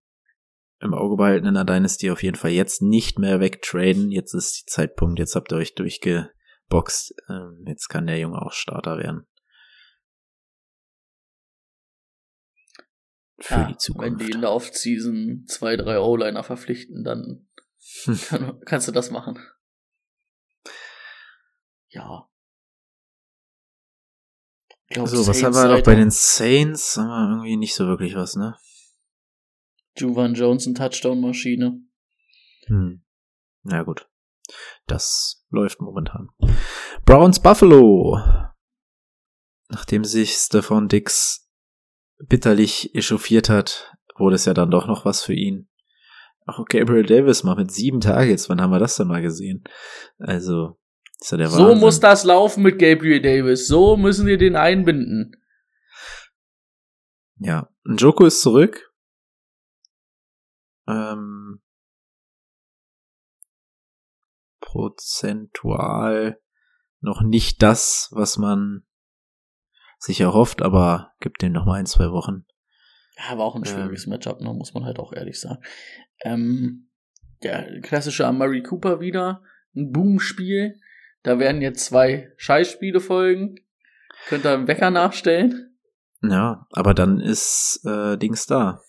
im 0.80 0.92
Auge 0.92 1.16
behalten 1.16 1.46
in 1.46 1.54
der 1.54 1.64
Dynasty 1.64 2.10
auf 2.10 2.22
jeden 2.22 2.36
Fall 2.36 2.50
jetzt 2.50 2.82
nicht 2.82 3.18
mehr 3.18 3.40
wegtraden. 3.40 4.10
Jetzt 4.10 4.34
ist 4.34 4.60
die 4.60 4.66
Zeitpunkt, 4.66 5.18
jetzt 5.18 5.34
habt 5.34 5.50
ihr 5.50 5.56
euch 5.56 5.74
durchgeboxt. 5.74 7.14
Ähm, 7.30 7.64
jetzt 7.66 7.88
kann 7.88 8.06
der 8.06 8.18
Junge 8.18 8.42
auch 8.42 8.52
Starter 8.52 8.98
werden. 8.98 9.26
Für 13.38 13.54
Ja, 13.54 13.62
die 13.64 13.72
wenn 13.72 13.78
Zukunft. 13.78 14.20
die 14.20 14.30
in 14.30 14.40
der 14.42 14.50
Off-Season 14.50 15.44
zwei, 15.48 15.76
drei 15.76 15.98
O-Liner 15.98 16.44
verpflichten, 16.44 17.02
dann 17.02 17.48
kann, 18.28 18.60
kannst 18.66 18.88
du 18.88 18.92
das 18.92 19.10
machen. 19.10 19.38
Ja. 21.88 22.28
Glaub, 24.88 25.08
so, 25.08 25.26
was 25.26 25.42
haben 25.42 25.54
wir 25.54 25.76
noch 25.76 25.82
bei 25.82 25.94
den 25.94 26.10
Saints? 26.10 26.98
Haben 26.98 27.08
wir 27.08 27.30
irgendwie 27.36 27.56
nicht 27.56 27.74
so 27.74 27.86
wirklich 27.86 28.14
was, 28.14 28.36
ne? 28.36 28.54
Juvan 29.96 30.34
Jones, 30.34 30.64
Touchdown-Maschine. 30.72 31.80
Hm. 32.66 33.02
Na 33.62 33.82
gut. 33.82 34.08
Das 34.86 35.44
läuft 35.50 35.80
momentan. 35.80 36.28
Browns 37.04 37.40
Buffalo. 37.40 38.18
Nachdem 39.68 40.04
sich 40.04 40.32
Stefan 40.34 40.88
Dix 40.88 41.48
bitterlich 42.18 42.94
echauffiert 42.94 43.48
hat, 43.48 43.92
wurde 44.16 44.36
es 44.36 44.44
ja 44.44 44.54
dann 44.54 44.70
doch 44.70 44.86
noch 44.86 45.04
was 45.04 45.22
für 45.22 45.34
ihn. 45.34 45.68
Auch 46.46 46.64
Gabriel 46.66 47.06
Davis 47.06 47.42
mal 47.42 47.56
mit 47.56 47.72
sieben 47.72 48.00
Targets. 48.00 48.48
Wann 48.50 48.60
haben 48.60 48.70
wir 48.70 48.78
das 48.78 48.96
denn 48.96 49.08
mal 49.08 49.22
gesehen? 49.22 49.64
Also, 50.18 50.78
ist 51.18 51.32
ja 51.32 51.38
der 51.38 51.48
So 51.48 51.64
Wahnsinn. 51.64 51.80
muss 51.80 52.00
das 52.00 52.24
laufen 52.24 52.62
mit 52.62 52.78
Gabriel 52.78 53.22
Davis. 53.22 53.66
So 53.66 53.96
müssen 53.96 54.26
wir 54.26 54.36
den 54.36 54.54
einbinden. 54.56 55.36
Ja. 57.38 57.70
Joko 57.86 58.26
ist 58.26 58.42
zurück. 58.42 58.92
Ähm, 60.86 61.62
prozentual 64.60 66.40
noch 67.00 67.22
nicht 67.22 67.62
das, 67.62 68.08
was 68.12 68.38
man 68.38 68.84
sich 69.98 70.20
erhofft, 70.20 70.62
aber 70.62 71.12
gibt 71.20 71.42
dem 71.42 71.52
noch 71.52 71.66
mal 71.66 71.78
ein, 71.78 71.86
zwei 71.86 72.10
Wochen. 72.10 72.46
Ja, 73.16 73.38
war 73.38 73.44
auch 73.44 73.54
ein 73.54 73.62
Ähm. 73.64 73.70
schwieriges 73.70 74.06
Matchup, 74.06 74.40
ne, 74.40 74.52
muss 74.52 74.74
man 74.74 74.84
halt 74.84 74.98
auch 74.98 75.12
ehrlich 75.12 75.40
sagen. 75.40 75.62
Ähm, 76.22 76.90
der 77.42 77.80
klassische 77.82 78.26
Amari 78.26 78.62
Cooper 78.62 79.00
wieder, 79.00 79.42
ein 79.76 79.92
Boom-Spiel. 79.92 80.80
Da 81.22 81.38
werden 81.38 81.62
jetzt 81.62 81.84
zwei 81.86 82.32
Scheißspiele 82.36 83.00
folgen. 83.00 83.56
Könnt 84.26 84.44
ihr 84.44 84.52
einen 84.52 84.68
Wecker 84.68 84.90
nachstellen? 84.90 85.76
Ja, 86.22 86.66
aber 86.70 86.94
dann 86.94 87.20
ist 87.20 87.80
äh, 87.84 88.16
Dings 88.16 88.46
da. 88.46 88.80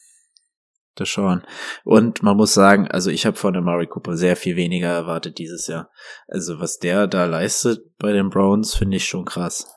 Der 0.98 1.06
Sean. 1.06 1.44
Und 1.84 2.24
man 2.24 2.38
muss 2.38 2.54
sagen, 2.54 2.88
also 2.88 3.10
ich 3.10 3.26
habe 3.26 3.36
von 3.36 3.54
Murray 3.64 3.88
Cooper 3.88 4.16
sehr 4.16 4.36
viel 4.36 4.56
weniger 4.56 4.88
erwartet 4.90 5.38
dieses 5.40 5.68
Jahr. 5.68 5.90
Also 6.28 6.60
was 6.60 6.80
der 6.80 7.08
da 7.08 7.26
leistet 7.26 7.98
bei 7.98 8.14
den 8.14 8.30
Browns, 8.30 8.76
finde 8.76 8.98
ich 8.98 9.06
schon 9.06 9.26
krass. 9.26 9.68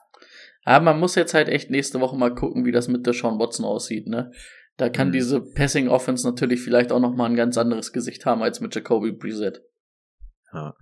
Aber 0.65 0.85
man 0.85 1.01
muss 1.01 1.15
jetzt 1.15 1.35
halt 1.35 1.49
echt 1.49 1.71
nächste 1.71 2.01
Woche 2.01 2.17
mal 2.17 2.35
gucken, 2.35 2.65
wie 2.65 2.73
das 2.73 2.89
mit 2.89 3.07
der 3.07 3.15
Sean 3.15 3.39
Watson 3.39 3.65
aussieht, 3.65 4.07
ne? 4.07 4.31
Da 4.77 4.89
kann 4.89 5.09
Mhm. 5.09 5.13
diese 5.13 5.41
Passing 5.41 5.89
Offense 5.89 6.25
natürlich 6.25 6.61
vielleicht 6.61 6.93
auch 6.93 7.01
noch 7.01 7.17
mal 7.17 7.27
ein 7.27 7.35
ganz 7.37 7.59
anderes 7.59 7.93
Gesicht 7.93 8.25
haben 8.27 8.43
als 8.43 8.61
mit 8.61 8.75
Jacoby 8.75 9.13
Brissett. 9.13 9.63
Ja. 10.53 10.75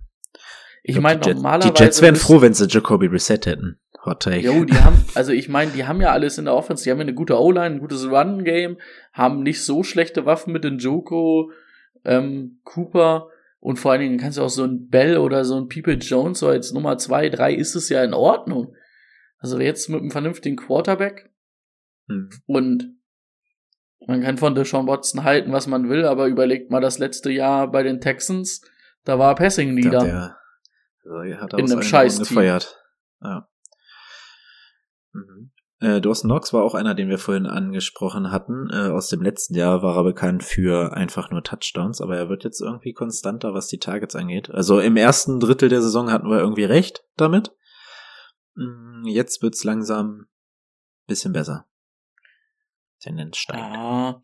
Ich 0.89 0.99
meine, 0.99 1.19
normalerweise. 1.19 1.73
die 1.73 1.83
Jets 1.83 2.01
wären 2.01 2.15
froh, 2.15 2.41
wenn 2.41 2.53
sie 2.53 2.67
Jacoby 2.67 3.07
Reset 3.07 3.39
hätten. 3.45 3.79
Hot 4.05 4.21
Take. 4.23 4.39
Jo, 4.39 4.63
die 4.63 4.73
haben, 4.73 5.03
also 5.15 5.31
ich 5.31 5.49
meine, 5.49 5.71
die 5.71 5.85
haben 5.85 5.99
ja 6.01 6.11
alles 6.11 6.37
in 6.37 6.45
der 6.45 6.53
Offense, 6.53 6.83
die 6.83 6.91
haben 6.91 6.97
ja 6.99 7.03
eine 7.03 7.13
gute 7.13 7.39
O-Line, 7.39 7.75
ein 7.75 7.79
gutes 7.79 8.09
Run-Game, 8.09 8.77
haben 9.11 9.43
nicht 9.43 9.63
so 9.63 9.83
schlechte 9.83 10.25
Waffen 10.25 10.53
mit 10.53 10.63
den 10.63 10.77
Joko, 10.77 11.51
ähm, 12.05 12.59
Cooper 12.63 13.27
und 13.59 13.77
vor 13.79 13.91
allen 13.91 14.01
Dingen 14.01 14.17
kannst 14.17 14.37
du 14.37 14.43
auch 14.43 14.49
so 14.49 14.63
ein 14.63 14.87
Bell 14.87 15.17
oder 15.17 15.43
so 15.43 15.57
ein 15.57 15.67
People 15.67 15.95
Jones 15.95 16.39
so 16.39 16.47
als 16.47 16.71
Nummer 16.71 16.97
zwei, 16.97 17.29
drei 17.29 17.53
ist 17.53 17.75
es 17.75 17.89
ja 17.89 18.03
in 18.03 18.13
Ordnung. 18.13 18.73
Also 19.39 19.59
jetzt 19.59 19.89
mit 19.89 19.99
einem 19.99 20.11
vernünftigen 20.11 20.55
Quarterback 20.55 21.29
Hm. 22.09 22.29
und 22.45 22.93
man 24.07 24.21
kann 24.21 24.37
von 24.37 24.55
Deshaun 24.55 24.87
Watson 24.87 25.23
halten, 25.25 25.51
was 25.51 25.67
man 25.67 25.89
will, 25.89 26.05
aber 26.05 26.27
überlegt 26.27 26.71
mal 26.71 26.79
das 26.79 26.99
letzte 26.99 27.29
Jahr 27.29 27.69
bei 27.69 27.83
den 27.83 27.99
Texans, 27.99 28.61
da 29.03 29.19
war 29.19 29.35
Passing 29.35 29.75
Leader. 29.75 30.37
Hat 31.09 31.15
er, 31.15 31.19
also 31.19 31.31
er 31.31 31.41
hat 31.41 31.53
In 31.53 31.65
aus 31.65 31.71
einem. 31.71 32.11
Augen 32.11 32.19
gefeiert. 32.19 32.83
Ja. 33.21 33.49
Mhm. 35.13 35.51
Äh, 35.79 36.01
Dawson 36.01 36.31
Knox 36.31 36.53
war 36.53 36.63
auch 36.63 36.73
einer, 36.73 36.95
den 36.95 37.09
wir 37.09 37.19
vorhin 37.19 37.45
angesprochen 37.45 38.31
hatten. 38.31 38.67
Äh, 38.71 38.89
aus 38.89 39.09
dem 39.09 39.21
letzten 39.21 39.53
Jahr 39.53 39.83
war 39.83 39.95
er 39.97 40.03
bekannt 40.03 40.43
für 40.43 40.93
einfach 40.93 41.29
nur 41.29 41.43
Touchdowns, 41.43 42.01
aber 42.01 42.17
er 42.17 42.29
wird 42.29 42.43
jetzt 42.43 42.61
irgendwie 42.61 42.93
konstanter, 42.93 43.53
was 43.53 43.67
die 43.67 43.77
Targets 43.77 44.15
angeht. 44.15 44.49
Also 44.49 44.79
im 44.79 44.97
ersten 44.97 45.39
Drittel 45.39 45.69
der 45.69 45.81
Saison 45.81 46.11
hatten 46.11 46.29
wir 46.29 46.39
irgendwie 46.39 46.63
recht 46.63 47.03
damit. 47.15 47.51
Mm, 48.55 49.05
Jetzt 49.05 49.43
wird's 49.43 49.63
langsam 49.63 50.25
bisschen 51.05 51.31
besser. 51.31 51.65
Tendenz 52.99 53.37
steigend. 53.37 53.75
Ja. 53.75 54.21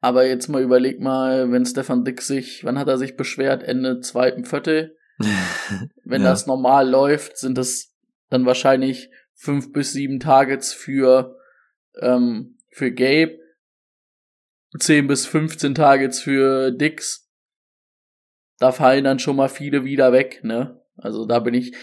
Aber 0.00 0.26
jetzt 0.26 0.48
mal 0.48 0.62
überleg 0.62 1.00
mal, 1.00 1.50
wenn 1.50 1.64
Stefan 1.64 2.04
Dick 2.04 2.20
sich, 2.20 2.62
wann 2.64 2.78
hat 2.78 2.88
er 2.88 2.98
sich 2.98 3.16
beschwert? 3.16 3.62
Ende 3.62 4.00
zweiten 4.00 4.44
Viertel. 4.44 4.96
Wenn 5.18 6.22
Ja. 6.22 6.30
das 6.30 6.46
normal 6.46 6.88
läuft, 6.88 7.38
sind 7.38 7.56
das 7.58 7.92
dann 8.30 8.46
wahrscheinlich 8.46 9.10
fünf 9.34 9.72
bis 9.72 9.92
sieben 9.92 10.20
Targets 10.20 10.72
für, 10.72 11.36
ähm, 12.00 12.58
für 12.70 12.90
Gabe, 12.92 13.38
zehn 14.78 15.06
bis 15.06 15.26
15 15.26 15.74
Targets 15.74 16.20
für 16.20 16.72
Dix. 16.72 17.30
Da 18.58 18.72
fallen 18.72 19.04
dann 19.04 19.18
schon 19.18 19.36
mal 19.36 19.48
viele 19.48 19.84
wieder 19.84 20.12
weg, 20.12 20.40
ne? 20.42 20.80
Also 20.96 21.26
da 21.26 21.38
bin 21.40 21.54
ich, 21.54 21.74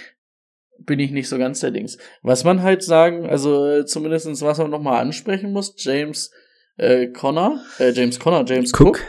bin 0.80 1.00
ich 1.00 1.12
nicht 1.12 1.30
so 1.30 1.38
ganz 1.38 1.60
der 1.60 1.72
Dings. 1.72 1.98
Was 2.22 2.44
man 2.44 2.62
halt 2.64 2.84
sagen, 2.84 3.30
also 3.30 3.84
zumindestens 3.84 4.42
was 4.42 4.58
man 4.58 4.72
noch 4.72 4.82
mal 4.82 5.00
ansprechen 5.00 5.52
muss, 5.54 5.74
James 5.78 6.32
äh, 6.78 7.08
Connor, 7.08 7.64
äh, 7.80 7.92
James 7.92 8.20
Connor, 8.20 8.46
James 8.46 8.72
Cook, 8.74 8.98
Cook. 8.98 9.02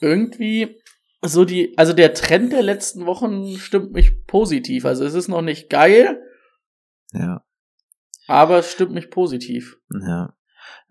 irgendwie 0.00 0.81
so 1.24 1.44
die, 1.44 1.76
also 1.78 1.92
der 1.92 2.14
Trend 2.14 2.52
der 2.52 2.62
letzten 2.62 3.06
Wochen 3.06 3.56
stimmt 3.56 3.92
mich 3.92 4.24
positiv. 4.26 4.84
Also 4.84 5.04
es 5.04 5.14
ist 5.14 5.28
noch 5.28 5.42
nicht 5.42 5.70
geil, 5.70 6.20
Ja, 7.12 7.44
aber 8.26 8.58
es 8.58 8.72
stimmt 8.72 8.92
mich 8.92 9.10
positiv. 9.10 9.78
ja. 9.90 10.34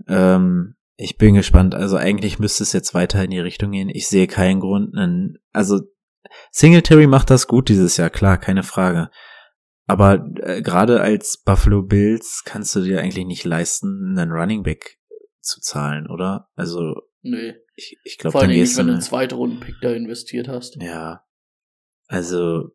Ähm, 0.07 0.75
ich 0.97 1.17
bin 1.17 1.33
gespannt. 1.33 1.73
Also 1.73 1.97
eigentlich 1.97 2.37
müsste 2.39 2.63
es 2.63 2.73
jetzt 2.73 2.93
weiter 2.93 3.23
in 3.23 3.31
die 3.31 3.39
Richtung 3.39 3.71
gehen. 3.71 3.89
Ich 3.89 4.07
sehe 4.07 4.27
keinen 4.27 4.59
Grund. 4.59 4.95
Einen, 4.95 5.37
also 5.51 5.79
Singletary 6.51 7.07
macht 7.07 7.29
das 7.29 7.47
gut 7.47 7.69
dieses 7.69 7.97
Jahr, 7.97 8.09
klar, 8.09 8.37
keine 8.37 8.63
Frage. 8.63 9.09
Aber 9.87 10.25
äh, 10.41 10.61
gerade 10.61 11.01
als 11.01 11.41
Buffalo 11.43 11.81
Bills 11.81 12.43
kannst 12.45 12.75
du 12.75 12.81
dir 12.81 13.01
eigentlich 13.01 13.25
nicht 13.25 13.43
leisten, 13.45 14.15
einen 14.17 14.31
Running 14.31 14.63
Back 14.63 14.99
zu 15.39 15.59
zahlen, 15.59 16.07
oder? 16.07 16.49
Also 16.55 16.95
Nö. 17.23 17.53
ich, 17.75 17.99
ich 18.03 18.17
glaube, 18.17 18.31
Vor 18.31 18.41
allem 18.41 18.51
nicht, 18.51 18.77
wenn 18.77 18.88
du 18.88 18.91
eine, 18.91 18.91
einen 18.93 19.01
zweiten 19.01 19.36
Rundenpick 19.36 19.75
da 19.81 19.91
investiert 19.91 20.47
hast. 20.47 20.75
Ja. 20.81 21.25
Also, 22.07 22.71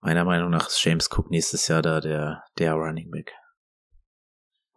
meiner 0.00 0.24
Meinung 0.24 0.50
nach 0.50 0.66
ist 0.68 0.82
James 0.82 1.10
Cook 1.10 1.30
nächstes 1.30 1.68
Jahr 1.68 1.82
da 1.82 2.00
der, 2.00 2.44
der 2.58 2.72
Running 2.74 3.10
Back. 3.10 3.32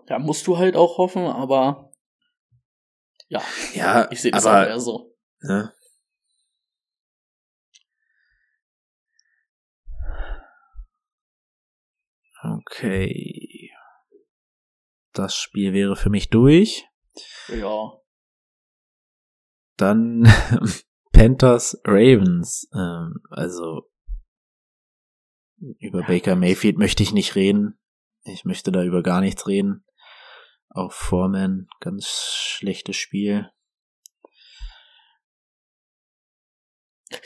Da 0.07 0.19
musst 0.19 0.45
du 0.47 0.57
halt 0.57 0.75
auch 0.75 0.97
hoffen, 0.97 1.25
aber 1.25 1.91
ja, 3.27 3.41
Ja, 3.73 4.11
ich 4.11 4.21
sehe 4.21 4.31
das 4.31 4.45
aber, 4.45 4.61
auch 4.61 4.67
eher 4.67 4.79
so. 4.79 5.15
Ne? 5.41 5.73
Okay. 12.43 13.71
Das 15.13 15.35
Spiel 15.35 15.73
wäre 15.73 15.95
für 15.95 16.09
mich 16.09 16.29
durch. 16.29 16.85
Ja. 17.47 17.93
Dann 19.77 20.27
Panthers 21.11 21.79
Ravens. 21.85 22.69
Ähm, 22.73 23.15
also 23.29 23.83
über 25.79 26.03
Baker 26.03 26.35
Mayfield 26.35 26.77
möchte 26.77 27.03
ich 27.03 27.13
nicht 27.13 27.35
reden. 27.35 27.79
Ich 28.23 28.45
möchte 28.45 28.71
da 28.71 28.83
über 28.83 29.03
gar 29.03 29.21
nichts 29.21 29.47
reden. 29.47 29.85
Auch 30.69 30.91
Foreman, 30.91 31.67
ganz 31.79 32.07
schlechtes 32.07 32.97
Spiel. 32.97 33.49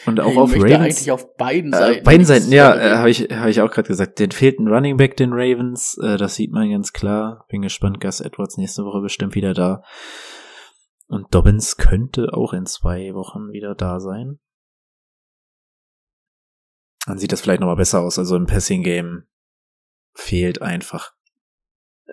Und 0.05 0.19
auch 0.19 0.31
ich 0.31 0.37
auf 0.37 0.51
Ravens. 0.55 0.73
eigentlich 0.73 1.11
auf 1.11 1.35
beiden 1.37 1.73
Äh, 1.73 1.77
Seiten. 1.77 2.03
beiden 2.03 2.19
nichts 2.19 2.45
Seiten, 2.45 2.51
ja, 2.51 2.75
äh, 2.75 2.97
habe 2.97 3.09
ich, 3.09 3.21
hab 3.21 3.47
ich 3.47 3.61
auch 3.61 3.71
gerade 3.71 3.87
gesagt. 3.87 4.19
Den 4.19 4.31
fehlt 4.31 4.59
ein 4.59 4.67
Running 4.67 4.97
Back, 4.97 5.17
den 5.17 5.31
Ravens. 5.33 5.97
Äh, 6.03 6.17
das 6.17 6.35
sieht 6.35 6.51
man 6.51 6.69
ganz 6.69 6.93
klar. 6.93 7.45
Bin 7.49 7.61
gespannt. 7.61 7.99
Gus 8.01 8.19
Edwards 8.19 8.57
nächste 8.57 8.83
Woche 8.83 9.01
bestimmt 9.01 9.35
wieder 9.35 9.53
da. 9.53 9.83
Und 11.09 11.33
Dobbins 11.33 11.77
könnte 11.77 12.33
auch 12.33 12.53
in 12.53 12.65
zwei 12.65 13.13
Wochen 13.15 13.51
wieder 13.51 13.73
da 13.75 13.99
sein. 13.99 14.39
Dann 17.07 17.17
sieht 17.17 17.31
das 17.31 17.41
vielleicht 17.41 17.61
nochmal 17.61 17.77
besser 17.77 18.01
aus. 18.01 18.19
Also 18.19 18.35
im 18.35 18.45
Passing 18.45 18.83
Game 18.83 19.27
fehlt 20.13 20.61
einfach 20.61 21.13
äh, 22.05 22.11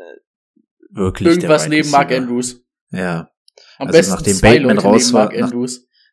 wirklich 0.90 1.28
Irgendwas 1.28 1.68
neben 1.68 1.90
Mark. 1.90 2.10
Andrews. 2.10 2.64
Ja, 2.90 3.30
Am 3.78 3.88
Also 3.88 3.98
besten 3.98 4.12
nachdem 4.14 4.36
zwei 4.36 4.52
Bateman 4.54 4.76
Leute 4.76 4.88
raus 4.88 5.12
war- 5.12 5.32
nach- 5.32 5.52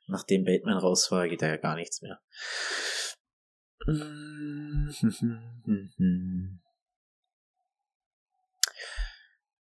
nachdem 0.08 0.44
Bateman 0.44 0.78
raus 0.78 1.10
war, 1.12 1.28
geht 1.30 1.42
da 1.42 1.48
ja 1.48 1.58
gar 1.58 1.76
nichts 1.76 2.02
mehr. 2.02 2.20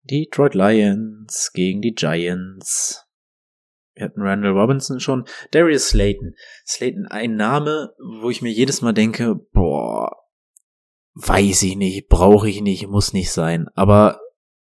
Detroit 0.03 0.53
Lions 0.53 1.51
gegen 1.53 1.81
die 1.81 1.93
Giants. 1.95 3.02
Wir 3.95 4.06
hatten 4.06 4.21
Randall 4.21 4.51
Robinson 4.58 4.99
schon. 4.99 5.25
Darius 5.51 5.89
Slayton. 5.89 6.34
Slayton, 6.65 7.08
ein 7.08 7.36
Name, 7.36 7.93
wo 8.21 8.29
ich 8.29 8.41
mir 8.41 8.51
jedes 8.51 8.82
Mal 8.82 8.93
denke, 8.93 9.36
boah, 9.51 10.12
weiß 11.13 11.63
ich 11.63 11.75
nicht, 11.75 12.08
brauche 12.08 12.49
ich 12.49 12.62
nicht, 12.62 12.88
muss 12.88 13.13
nicht 13.13 13.32
sein. 13.32 13.67
Aber 13.75 14.19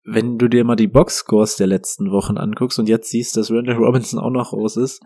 wenn 0.05 0.37
du 0.37 0.49
dir 0.49 0.65
mal 0.65 0.77
die 0.77 0.89
Boxscores 0.89 1.57
der 1.57 1.67
letzten 1.67 2.11
Wochen 2.11 2.37
anguckst 2.37 2.79
und 2.79 2.89
jetzt 2.89 3.09
siehst, 3.11 3.37
dass 3.37 3.51
Randall 3.51 3.77
Robinson 3.77 4.21
auch 4.21 4.31
noch 4.31 4.53
raus 4.53 4.77
ist, 4.77 5.03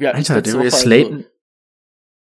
hatten's 0.00 0.30
Alter, 0.30 0.42
Darius 0.42 0.72
Woche, 0.74 0.82
Slayton, 0.82 1.16
Also, 1.16 1.28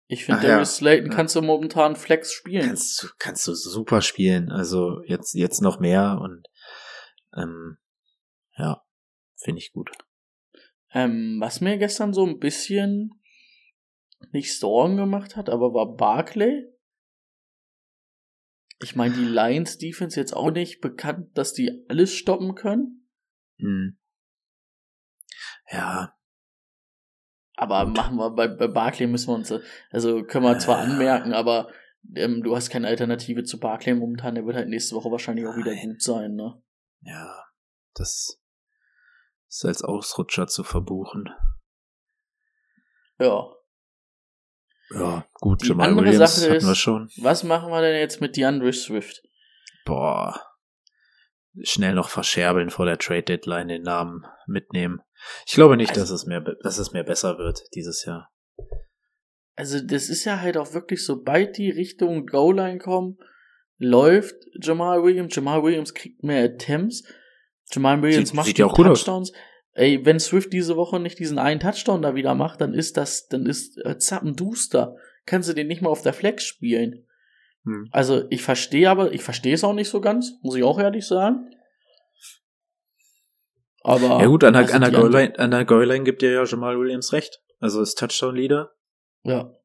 ich 0.08 0.26
finde, 0.26 0.40
Ach 0.40 0.44
ja. 0.44 0.50
Darius 0.50 0.76
Slayton 0.76 1.10
Ja. 1.10 1.16
kannst 1.16 1.36
du 1.36 1.42
momentan 1.42 1.96
Flex 1.96 2.32
spielen. 2.34 2.68
kannst 2.68 3.02
du, 3.02 3.08
kannst 3.18 3.48
du 3.48 3.56
super 3.56 4.02
spielen. 4.02 4.52
Also 4.52 5.02
jetzt, 5.08 5.34
jetzt 5.34 5.62
noch 5.62 5.80
mehr 5.80 6.20
und 6.22 6.46
ähm, 7.36 7.78
ja, 8.56 8.84
finde 9.44 9.58
ich 9.60 9.72
gut. 9.72 9.90
Ähm, 10.94 11.38
was 11.40 11.60
mir 11.62 11.78
gestern 11.78 12.14
so 12.14 12.26
ein 12.26 12.40
bisschen 12.40 13.20
nicht 14.32 14.58
Sorgen 14.58 14.98
gemacht 14.98 15.36
hat, 15.36 15.50
aber 15.50 15.74
war 15.74 15.96
Barclay. 15.96 16.66
Ich 18.80 18.96
meine, 18.96 19.14
die 19.16 19.26
Lions 19.26 19.78
Defense 19.78 20.20
jetzt 20.20 20.34
auch 20.36 20.52
nicht 20.52 20.82
bekannt, 20.82 21.38
dass 21.38 21.54
die 21.54 21.86
alles 21.90 22.14
stoppen 22.14 22.56
können. 22.56 23.10
Hm. 23.60 23.98
Ja, 25.72 26.16
Aber 27.56 27.86
Gut. 27.86 27.96
machen 27.96 28.18
wir 28.18 28.32
bei, 28.32 28.48
bei 28.48 28.68
Barclay 28.68 29.08
müssen 29.08 29.30
wir 29.30 29.36
uns, 29.36 29.54
also 29.92 30.24
können 30.24 30.46
wir 30.46 30.58
zwar 30.60 30.80
Äh. 30.80 30.84
anmerken, 30.92 31.34
aber 31.34 31.72
ähm, 32.16 32.44
du 32.44 32.56
hast 32.56 32.70
keine 32.70 32.88
Alternative 32.88 33.44
zu 33.44 33.60
Barclay 33.60 33.94
momentan. 33.94 34.36
Der 34.36 34.46
wird 34.46 34.56
halt 34.58 34.70
nächste 34.70 34.96
Woche 34.96 35.12
wahrscheinlich 35.12 35.46
auch 35.46 35.56
wieder 35.56 35.74
Nein. 35.74 35.90
gut 35.92 36.02
sein, 36.02 36.36
ne? 36.36 36.62
ja, 37.02 37.44
das 37.96 38.43
ist 39.54 39.66
als 39.66 39.84
Ausrutscher 39.84 40.48
zu 40.48 40.64
verbuchen. 40.64 41.30
Ja. 43.20 43.48
Ja, 44.90 45.26
gut, 45.36 45.64
Die 45.64 45.68
Jamal 45.70 45.90
andere 45.90 46.06
Williams 46.08 46.36
Sache 46.36 46.56
ist- 46.56 46.68
wir 46.68 46.76
schon. 46.76 47.10
Was 47.22 47.44
machen 47.44 47.70
wir 47.72 47.82
denn 47.82 48.00
jetzt 48.00 48.22
mit 48.22 48.36
DeAndre 48.36 48.74
Swift? 48.74 49.22
Boah. 49.86 50.40
Schnell 51.62 51.94
noch 51.94 52.10
verscherbeln 52.10 52.70
vor 52.70 52.86
der 52.86 52.98
Trade 52.98 53.24
Deadline 53.24 53.68
den 53.68 53.84
Namen 53.84 54.26
mitnehmen. 54.48 55.02
Ich 55.46 55.54
glaube 55.54 55.78
nicht, 55.78 55.90
Also- 55.92 56.02
dass 56.02 56.10
es 56.10 56.26
mehr, 56.26 56.42
dass 56.64 56.78
es 56.80 56.92
mehr 56.92 57.04
besser 57.04 57.38
wird 57.38 57.62
dieses 57.76 58.06
Jahr. 58.06 58.32
Also, 59.56 59.80
das 59.86 60.10
ist 60.10 60.26
ja 60.26 60.40
halt 60.42 60.58
auch 60.58 60.74
wirklich, 60.74 61.06
sobald 61.06 61.58
die 61.58 61.70
Richtung 61.70 62.26
Goal-Line 62.26 62.80
kommen, 62.80 63.18
läuft 63.78 64.34
Jamal 64.60 65.04
Williams. 65.04 65.36
Jamal 65.36 65.62
Williams 65.64 65.94
kriegt 65.94 66.24
mehr 66.24 66.44
Attempts. 66.44 67.04
Jamal 67.72 68.02
Williams 68.02 68.30
Sieht- 68.30 68.36
macht 68.36 68.46
sieht 68.48 68.58
die 68.58 68.62
ja 68.62 68.68
auch 68.68 68.74
gut 68.76 68.88
aus. 68.88 69.00
Touchdowns. 69.00 69.32
Ey, 69.74 70.06
wenn 70.06 70.20
Swift 70.20 70.54
diese 70.54 70.76
Woche 70.76 71.00
nicht 71.00 71.18
diesen 71.18 71.40
einen 71.40 71.60
Touchdown 71.60 72.02
da 72.02 72.14
wieder 72.14 72.36
macht, 72.36 72.62
dann 72.62 72.74
ist 72.74 72.96
das, 72.98 73.28
dann 73.28 73.46
ist 73.46 73.78
äh, 73.84 73.98
Zappenduster. 73.98 74.96
Kannst 75.26 75.50
du 75.50 75.54
den 75.54 75.68
nicht 75.68 75.82
mal 75.82 75.90
auf 75.90 76.02
der 76.04 76.14
Flex 76.14 76.44
spielen. 76.44 77.08
Hm. 77.64 77.88
Also, 77.92 78.26
ich 78.30 78.44
verstehe 78.44 78.90
aber, 78.90 79.14
ich 79.14 79.24
verstehe 79.24 79.54
es 79.56 79.64
auch 79.64 79.74
nicht 79.74 79.90
so 79.90 80.02
ganz, 80.02 80.34
muss 80.42 80.56
ich 80.56 80.64
auch 80.64 80.80
ehrlich 80.80 81.08
sagen. 81.08 81.50
Aber. 83.82 84.20
Ja 84.22 84.28
gut, 84.28 84.44
an 84.44 84.54
der, 84.54 84.64
also 84.64 84.74
an 84.76 84.82
der 84.82 84.92
Goal-Line, 84.92 85.40
an 85.40 85.52
der 85.52 85.66
Goal-Line 85.66 86.04
gibt 86.04 86.22
dir 86.22 86.32
ja 86.32 86.44
Jamal 86.44 86.78
Williams 86.80 87.12
recht. 87.14 87.42
Also 87.60 87.82
ist 87.82 87.98
Touchdown-Leader. 87.98 88.72
Ja. 89.24 89.56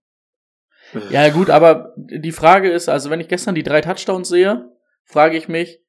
Ja, 1.11 1.29
gut, 1.29 1.51
aber 1.51 1.93
die 1.97 2.33
Frage 2.33 2.71
ist, 2.71 2.89
also 2.89 3.11
wenn 3.11 3.21
ich 3.21 3.29
gestern 3.29 3.55
die 3.55 3.63
drei 3.63 3.83
Touchdowns 3.83 4.29
sehe, 4.29 4.71
frage 5.05 5.37
ich 5.37 5.49
mich, 5.49 5.83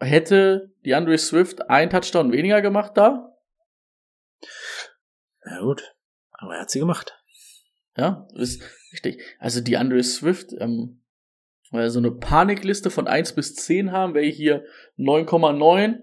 hätte 0.00 0.71
die 0.84 0.94
Andre 0.94 1.16
Swift 1.18 1.68
ein 1.70 1.90
Touchdown 1.90 2.32
weniger 2.32 2.62
gemacht 2.62 2.92
da? 2.96 3.36
Ja 5.44 5.60
gut, 5.60 5.94
aber 6.32 6.54
er 6.54 6.62
hat 6.62 6.70
sie 6.70 6.78
gemacht. 6.80 7.18
Ja, 7.96 8.26
ist 8.34 8.62
richtig. 8.92 9.22
Also 9.38 9.60
die 9.60 9.76
Andre 9.76 10.02
Swift, 10.02 10.52
ähm, 10.58 11.02
weil 11.70 11.90
so 11.90 11.98
eine 11.98 12.10
Panikliste 12.10 12.90
von 12.90 13.06
1 13.06 13.34
bis 13.34 13.54
10 13.54 13.92
haben, 13.92 14.14
wäre 14.14 14.24
ich 14.24 14.36
hier 14.36 14.64
9,9. 14.96 16.00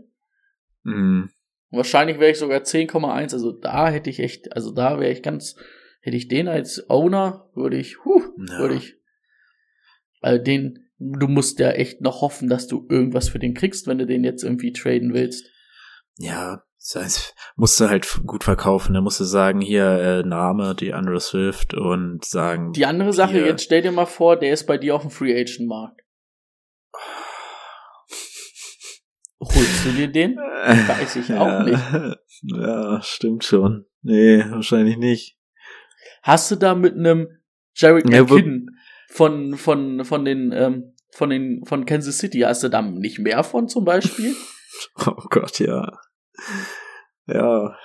Mhm. 0.83 1.31
Wahrscheinlich 1.71 2.19
wäre 2.19 2.31
ich 2.31 2.39
sogar 2.39 2.61
10,1. 2.61 3.33
Also 3.33 3.51
da 3.51 3.89
hätte 3.89 4.09
ich 4.09 4.19
echt, 4.19 4.53
also 4.53 4.71
da 4.71 4.99
wäre 4.99 5.11
ich 5.11 5.21
ganz, 5.21 5.55
hätte 6.01 6.17
ich 6.17 6.27
den 6.27 6.47
als 6.47 6.89
Owner, 6.89 7.49
würde 7.53 7.77
ich, 7.77 8.03
huh, 8.05 8.23
Ja. 8.37 8.59
würde 8.59 8.75
ich 8.75 8.95
Weil 10.21 10.39
den, 10.39 10.88
du 10.99 11.27
musst 11.27 11.59
ja 11.59 11.71
echt 11.71 12.01
noch 12.01 12.21
hoffen, 12.21 12.49
dass 12.49 12.67
du 12.67 12.85
irgendwas 12.89 13.29
für 13.29 13.39
den 13.39 13.53
kriegst, 13.53 13.87
wenn 13.87 13.97
du 13.97 14.05
den 14.05 14.23
jetzt 14.23 14.43
irgendwie 14.43 14.71
traden 14.73 15.13
willst. 15.13 15.45
Ja, 16.17 16.63
das 16.77 16.95
heißt, 17.01 17.35
musst 17.55 17.79
du 17.79 17.89
halt 17.89 18.21
gut 18.25 18.43
verkaufen. 18.43 18.93
Da 18.93 19.01
musst 19.01 19.19
du 19.19 19.23
sagen, 19.23 19.61
hier 19.61 19.85
äh, 19.85 20.23
Name, 20.27 20.75
die 20.75 20.93
Andrew 20.93 21.19
Swift 21.19 21.73
und 21.73 22.23
sagen. 22.25 22.73
Die 22.73 22.85
andere 22.85 23.13
Sache, 23.13 23.33
hier- 23.33 23.45
jetzt 23.45 23.63
stell 23.63 23.81
dir 23.81 23.91
mal 23.91 24.05
vor, 24.05 24.37
der 24.37 24.53
ist 24.53 24.65
bei 24.65 24.77
dir 24.77 24.95
auf 24.95 25.01
dem 25.01 25.11
Free 25.11 25.33
Agent 25.39 25.67
Markt. 25.67 26.01
Holst 29.41 29.85
du 29.85 29.91
dir 29.91 30.07
den? 30.09 30.35
Weiß 30.35 31.15
ich 31.15 31.31
auch 31.33 31.47
ja, 31.47 31.63
nicht. 31.63 32.17
Ja, 32.43 33.01
stimmt 33.01 33.43
schon. 33.43 33.85
Nee, 34.01 34.43
wahrscheinlich 34.49 34.97
nicht. 34.97 35.37
Hast 36.23 36.51
du 36.51 36.55
da 36.55 36.73
mit 36.75 36.93
einem 36.95 37.27
Jared 37.75 38.05
wo- 38.05 38.09
McKinnon 38.35 38.69
von, 39.09 39.57
von, 39.57 40.05
von 40.05 40.25
den, 40.25 40.51
ähm, 40.53 40.93
von 41.11 41.29
den, 41.29 41.65
von 41.65 41.85
Kansas 41.85 42.19
City, 42.19 42.39
hast 42.41 42.63
du 42.63 42.69
da 42.69 42.81
nicht 42.81 43.19
mehr 43.19 43.43
von 43.43 43.67
zum 43.67 43.85
Beispiel? 43.85 44.35
Oh 45.05 45.25
Gott, 45.29 45.59
ja. 45.59 45.91
Ja, 47.25 47.75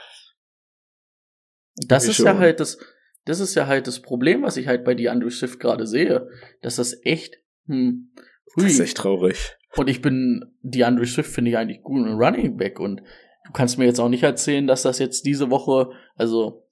Das 1.89 2.07
ist 2.07 2.19
ja 2.19 2.33
schon. 2.33 2.39
halt 2.39 2.61
das, 2.61 2.79
das 3.25 3.41
ist 3.41 3.55
ja 3.55 3.67
halt 3.67 3.87
das 3.87 4.01
Problem, 4.01 4.43
was 4.43 4.57
ich 4.57 4.69
halt 4.69 4.85
bei 4.85 4.95
die 4.95 5.09
Andrew 5.09 5.31
Swift 5.31 5.59
gerade 5.59 5.87
sehe. 5.87 6.29
Dass 6.63 6.77
das 6.77 6.97
echt, 7.05 7.39
hm, 7.67 8.13
hui. 8.55 8.65
das 8.65 8.75
ist 8.75 8.81
echt 8.81 8.97
traurig. 8.99 9.57
Und 9.77 9.89
ich 9.89 10.03
bin, 10.03 10.55
die 10.61 10.85
Andrew 10.85 11.05
Swift 11.05 11.33
finde 11.33 11.51
ich 11.51 11.57
eigentlich 11.57 11.83
gut 11.83 12.07
im 12.07 12.17
Running 12.17 12.57
Back 12.57 12.79
und 12.79 13.01
du 13.01 13.53
kannst 13.53 13.79
mir 13.79 13.87
jetzt 13.87 13.99
auch 13.99 14.09
nicht 14.09 14.23
erzählen, 14.23 14.67
dass 14.67 14.83
das 14.83 14.99
jetzt 14.99 15.27
diese 15.27 15.51
Woche, 15.51 15.91
also, 16.15 16.64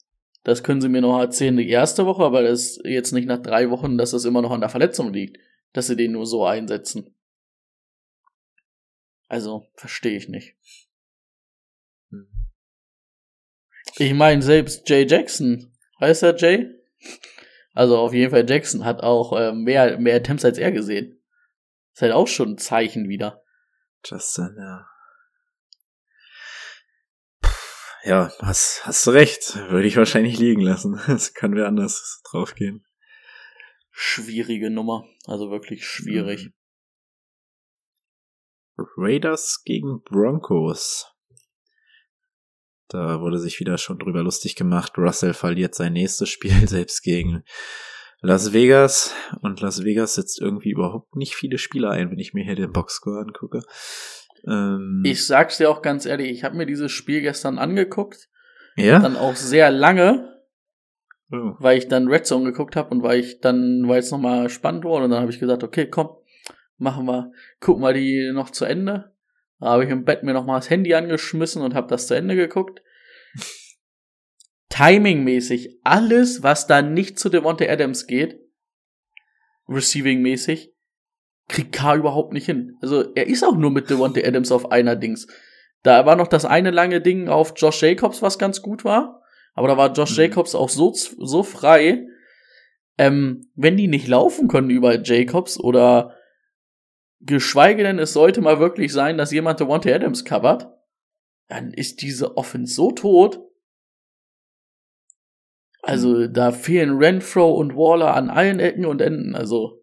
das 0.45 0.63
können 0.63 0.81
sie 0.81 0.89
mir 0.89 1.01
noch 1.01 1.19
erzählen, 1.19 1.57
die 1.57 1.69
erste 1.69 2.07
Woche, 2.07 2.25
aber 2.25 2.43
das 2.43 2.77
ist 2.77 2.85
jetzt 2.85 3.13
nicht 3.13 3.27
nach 3.27 3.41
drei 3.41 3.71
Wochen, 3.71 3.99
dass 3.99 4.11
das 4.11 4.25
immer 4.25 4.43
noch 4.43 4.51
an 4.51 4.61
der 4.61 4.71
Verletzung 4.71 5.13
liegt, 5.13 5.39
dass 5.73 5.87
sie 5.87 5.97
den 5.97 6.13
nur 6.13 6.27
so 6.27 6.45
einsetzen. 6.45 7.15
Also, 9.29 9.69
verstehe 9.75 10.17
ich 10.17 10.29
nicht. 10.29 10.57
Hm. 12.11 12.29
Ich 13.97 14.15
meine, 14.15 14.43
selbst 14.43 14.89
Jay 14.89 15.07
Jackson, 15.07 15.73
heißt 16.01 16.23
er 16.23 16.37
Jay? 16.37 16.83
Also 17.75 17.97
auf 17.99 18.13
jeden 18.13 18.31
Fall 18.31 18.49
Jackson 18.49 18.85
hat 18.85 19.03
auch 19.03 19.33
äh, 19.33 19.53
mehr, 19.53 19.99
mehr 19.99 20.17
Attempts 20.17 20.45
als 20.45 20.59
er 20.59 20.73
gesehen. 20.73 21.23
Ist 21.95 22.03
halt 22.03 22.13
auch 22.13 22.29
schon 22.29 22.53
ein 22.53 22.59
Zeichen 22.59 23.09
wieder. 23.09 23.43
Justin, 24.05 24.57
ja. 24.59 24.87
Puh, 27.41 27.51
Ja, 28.05 28.33
hast, 28.41 28.85
hast 28.85 29.07
du 29.07 29.13
recht. 29.13 29.57
Würde 29.71 29.87
ich 29.87 29.97
wahrscheinlich 29.97 30.39
liegen 30.39 30.61
lassen. 30.61 31.01
Es 31.09 31.35
kann 31.35 31.55
wer 31.55 31.67
anders 31.67 32.21
draufgehen. 32.25 32.85
Schwierige 33.91 34.71
Nummer. 34.71 35.05
Also 35.27 35.51
wirklich 35.51 35.87
schwierig. 35.87 36.51
Raiders 38.97 39.63
gegen 39.65 40.03
Broncos. 40.03 41.13
Da 42.89 43.21
wurde 43.21 43.39
sich 43.39 43.61
wieder 43.61 43.79
schon 43.79 43.99
drüber 43.99 44.23
lustig 44.23 44.57
gemacht. 44.57 44.99
Russell 44.99 45.35
verliert 45.35 45.75
sein 45.75 45.93
nächstes 45.93 46.29
Spiel 46.29 46.53
selbst 46.69 47.03
gegen 47.03 47.45
Las 48.21 48.53
Vegas. 48.53 49.15
Und 49.43 49.61
Las 49.61 49.85
Vegas 49.85 50.15
setzt 50.15 50.41
irgendwie 50.41 50.71
überhaupt 50.71 51.15
nicht 51.15 51.35
viele 51.35 51.59
Spieler 51.59 51.91
ein, 51.91 52.11
wenn 52.11 52.19
ich 52.19 52.35
mir 52.35 52.45
hier 52.45 52.57
den 52.57 52.73
Boxscore 52.73 53.21
angucke. 53.21 53.63
Ähm, 54.47 55.03
Ich 55.07 55.27
sag's 55.27 55.59
dir 55.59 55.71
auch 55.71 55.83
ganz 55.83 56.07
ehrlich, 56.07 56.31
ich 56.31 56.45
habe 56.45 56.57
mir 56.57 56.67
dieses 56.67 56.91
Spiel 56.93 57.21
gestern 57.21 57.59
angeguckt. 57.59 58.29
ja? 58.77 58.99
Dann 58.99 59.17
auch 59.17 59.37
sehr 59.37 59.71
lange, 59.71 60.29
Oh. 61.31 61.55
weil 61.61 61.79
ich 61.79 61.89
dann 61.89 62.09
Red 62.09 62.27
Zone 62.27 62.45
geguckt 62.45 62.77
habe 62.77 62.91
und 62.91 63.03
weil 63.03 63.19
ich 63.21 63.41
dann, 63.41 63.85
weil 63.87 64.01
es 64.01 64.11
nochmal 64.11 64.51
spannend 64.51 64.85
wurde. 64.85 65.05
Und 65.05 65.11
dann 65.13 65.21
habe 65.23 65.31
ich 65.33 65.41
gesagt, 65.41 65.63
okay, 65.65 65.87
komm, 65.89 66.11
machen 66.77 67.07
wir, 67.07 67.33
gucken 67.61 67.83
wir 67.83 67.93
die 67.95 68.31
noch 68.35 68.51
zu 68.51 68.65
Ende. 68.67 69.15
Da 69.59 69.67
habe 69.69 69.85
ich 69.85 69.91
im 69.91 70.05
Bett 70.05 70.25
mir 70.25 70.35
nochmal 70.35 70.59
das 70.59 70.69
Handy 70.71 70.93
angeschmissen 70.95 71.63
und 71.63 71.75
habe 71.75 71.87
das 71.89 72.07
zu 72.07 72.15
Ende 72.15 72.37
geguckt. 72.37 72.83
Timing-mäßig, 74.69 75.81
alles, 75.85 76.43
was 76.43 76.67
da 76.67 76.83
nicht 76.83 77.19
zu 77.19 77.29
Devontae 77.29 77.69
Adams 77.69 78.07
geht, 78.07 78.41
Receiving-mäßig, 79.69 80.71
kriegt 81.49 81.73
K 81.73 81.97
überhaupt 81.97 82.33
nicht 82.33 82.47
hin. 82.47 82.77
Also 82.81 83.13
er 83.15 83.27
ist 83.27 83.45
auch 83.45 83.57
nur 83.57 83.71
mit 83.71 83.91
Devontae 83.91 84.27
Adams 84.27 84.53
auf 84.53 84.71
einer 84.71 84.97
Dings. 84.97 85.27
Da 85.83 86.07
war 86.07 86.17
noch 86.17 86.29
das 86.29 86.45
eine 86.45 86.71
lange 86.71 87.01
Ding 87.01 87.29
auf 87.29 87.55
Josh 87.57 87.83
Jacobs, 87.83 88.23
was 88.23 88.39
ganz 88.39 88.63
gut 88.63 88.85
war. 88.85 89.23
Aber 89.55 89.69
da 89.69 89.77
war 89.77 89.93
Josh 89.93 90.17
Mhm. 90.17 90.23
Jacobs 90.23 90.55
auch 90.55 90.69
so, 90.69 90.93
so 90.95 91.43
frei. 91.43 92.07
Ähm, 92.99 93.51
wenn 93.55 93.77
die 93.77 93.89
nicht 93.89 94.07
laufen 94.09 94.49
können 94.49 94.71
über 94.71 95.03
Jacobs 95.03 95.59
oder 95.59 96.15
geschweige 97.21 97.83
denn, 97.83 97.99
es 97.99 98.13
sollte 98.13 98.41
mal 98.41 98.61
wirklich 98.61 98.93
sein, 98.93 99.19
dass 99.19 99.33
jemand 99.33 99.61
Devontae 99.61 99.95
Adams 99.95 100.25
covert, 100.25 100.69
dann 101.49 101.73
ist 101.73 102.03
diese 102.03 102.37
Offense 102.37 102.75
so 102.75 102.93
tot. 102.93 103.41
Also 105.83 106.29
da 106.29 106.53
fehlen 106.53 106.97
Renfro 106.99 107.53
und 107.53 107.77
Waller 107.77 108.15
an 108.15 108.31
allen 108.31 108.61
Ecken 108.61 108.87
und 108.87 109.01
Enden. 109.01 109.35
Also 109.35 109.82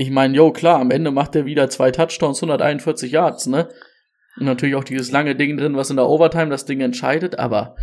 ich 0.00 0.10
meine, 0.10 0.34
jo 0.34 0.50
klar, 0.50 0.80
am 0.80 0.90
Ende 0.90 1.10
macht 1.10 1.36
er 1.36 1.44
wieder 1.44 1.68
zwei 1.68 1.90
Touchdowns, 1.90 2.38
141 2.38 3.12
Yards, 3.12 3.46
ne? 3.46 3.68
Und 4.38 4.46
natürlich 4.46 4.74
auch 4.74 4.84
dieses 4.84 5.12
lange 5.12 5.36
Ding 5.36 5.58
drin, 5.58 5.76
was 5.76 5.90
in 5.90 5.96
der 5.96 6.08
Overtime 6.08 6.48
das 6.48 6.64
Ding 6.64 6.80
entscheidet, 6.80 7.38
aber 7.38 7.76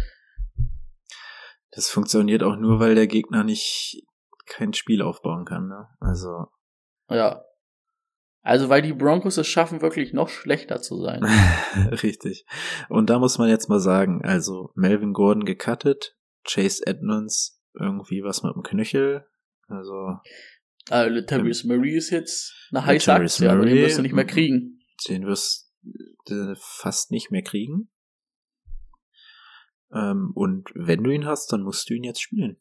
Das 1.70 1.90
funktioniert 1.90 2.42
auch 2.42 2.56
nur, 2.56 2.80
weil 2.80 2.96
der 2.96 3.06
Gegner 3.06 3.44
nicht 3.44 4.02
kein 4.48 4.74
Spiel 4.74 5.04
aufbauen 5.04 5.46
kann. 5.46 5.68
Ne? 5.68 5.90
Also 6.00 6.48
ja. 7.08 7.44
Also 8.42 8.68
weil 8.68 8.82
die 8.82 8.94
Broncos 8.94 9.38
es 9.38 9.46
schaffen, 9.46 9.84
wirklich 9.84 10.12
noch 10.12 10.30
schlechter 10.30 10.82
zu 10.82 11.00
sein. 11.00 11.24
richtig. 12.02 12.48
Und 12.90 13.12
da 13.12 13.20
muss 13.20 13.38
man 13.38 13.50
jetzt 13.50 13.70
mal 13.70 13.80
sagen, 13.80 14.26
also 14.26 14.72
Melvin 14.74 15.14
Gordon 15.14 15.46
gecuttet, 15.46 16.18
Chase 16.44 16.82
Edmonds 16.88 17.62
irgendwie 17.76 18.24
was 18.24 18.42
mit 18.42 18.56
dem 18.56 18.64
Knöchel. 18.64 19.28
Also 19.68 20.18
Also 20.90 21.16
Latavius 21.16 21.64
Murray 21.64 21.96
ist 21.96 22.10
jetzt 22.10 22.54
eine 22.72 22.86
heiße 22.86 23.12
Aktie, 23.14 23.50
aber 23.50 23.66
den 23.66 23.74
Murray, 23.74 23.84
wirst 23.84 23.98
du 23.98 24.02
nicht 24.02 24.14
mehr 24.14 24.24
mhm. 24.24 24.30
kriegen. 24.30 24.80
den 25.08 25.26
wirst 25.26 25.72
du 26.26 26.56
fast 26.60 27.12
nicht 27.12 27.32
mehr 27.32 27.44
kriegen. 27.44 27.90
Ähm, 29.94 30.32
und 30.34 30.70
wenn 30.76 31.04
du 31.04 31.12
ihn 31.12 31.26
hast, 31.26 31.52
dann 31.52 31.62
musst 31.62 31.90
du 31.90 31.94
ihn 31.94 32.04
jetzt 32.04 32.22
spielen. 32.22 32.58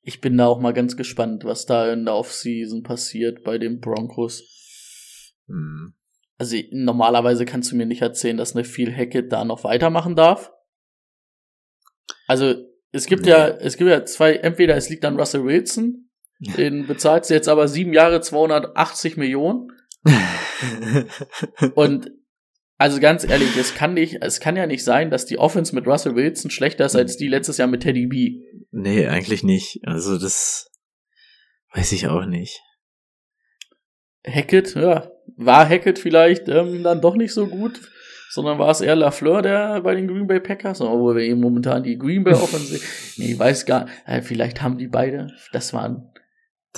Ich 0.00 0.20
bin 0.20 0.36
da 0.38 0.46
auch 0.46 0.60
mal 0.60 0.72
ganz 0.72 0.96
gespannt, 0.96 1.44
was 1.44 1.66
da 1.66 1.92
in 1.92 2.04
der 2.04 2.14
Offseason 2.14 2.82
passiert 2.82 3.44
bei 3.44 3.58
den 3.58 3.80
Broncos. 3.80 5.34
Hm. 5.46 5.94
Also 6.38 6.56
normalerweise 6.70 7.44
kannst 7.44 7.72
du 7.72 7.76
mir 7.76 7.84
nicht 7.84 8.02
erzählen, 8.02 8.36
dass 8.36 8.54
eine 8.54 8.64
Phil 8.64 8.94
Hackett 8.94 9.32
da 9.32 9.44
noch 9.44 9.64
weitermachen 9.64 10.14
darf. 10.14 10.52
Also 12.26 12.54
es 12.92 13.06
gibt 13.06 13.22
Nee. 13.22 13.30
ja, 13.30 13.48
es 13.48 13.76
gibt 13.76 13.90
ja 13.90 14.04
zwei, 14.04 14.34
entweder 14.34 14.76
es 14.76 14.88
liegt 14.88 15.04
an 15.04 15.18
Russell 15.18 15.44
Wilson, 15.44 16.07
den 16.38 16.86
bezahlst 16.86 17.30
du 17.30 17.34
jetzt 17.34 17.48
aber 17.48 17.68
sieben 17.68 17.92
Jahre 17.92 18.20
280 18.20 19.16
Millionen. 19.16 19.72
Und 21.74 22.10
also 22.76 23.00
ganz 23.00 23.28
ehrlich, 23.28 23.56
es 23.56 23.74
kann 23.74 23.94
nicht, 23.94 24.18
es 24.20 24.38
kann 24.38 24.56
ja 24.56 24.66
nicht 24.66 24.84
sein, 24.84 25.10
dass 25.10 25.26
die 25.26 25.38
Offense 25.38 25.74
mit 25.74 25.86
Russell 25.86 26.14
Wilson 26.14 26.50
schlechter 26.50 26.86
ist 26.86 26.94
als 26.94 27.16
die 27.16 27.26
letztes 27.26 27.58
Jahr 27.58 27.66
mit 27.66 27.82
Teddy 27.82 28.06
B. 28.06 28.40
nee, 28.70 29.06
eigentlich 29.06 29.42
nicht. 29.42 29.80
Also 29.84 30.16
das 30.16 30.70
weiß 31.74 31.90
ich 31.92 32.06
auch 32.06 32.24
nicht. 32.24 32.60
Hackett, 34.24 34.74
ja, 34.74 35.10
war 35.36 35.68
Hackett 35.68 35.98
vielleicht 35.98 36.48
ähm, 36.48 36.82
dann 36.84 37.00
doch 37.00 37.16
nicht 37.16 37.32
so 37.32 37.48
gut, 37.48 37.80
sondern 38.30 38.58
war 38.58 38.70
es 38.70 38.80
eher 38.80 38.96
Lafleur, 38.96 39.42
der 39.42 39.80
bei 39.80 39.94
den 39.94 40.06
Green 40.06 40.26
Bay 40.26 40.38
Packers, 40.38 40.80
obwohl 40.80 41.16
wir 41.16 41.24
eben 41.24 41.40
momentan 41.40 41.82
die 41.82 41.98
Green 41.98 42.24
Bay 42.24 42.34
Offensive, 42.34 42.84
nee, 43.16 43.32
ich 43.32 43.38
weiß 43.38 43.66
gar, 43.66 43.86
äh, 44.06 44.22
vielleicht 44.22 44.62
haben 44.62 44.78
die 44.78 44.88
beide, 44.88 45.28
das 45.52 45.72
waren, 45.72 46.12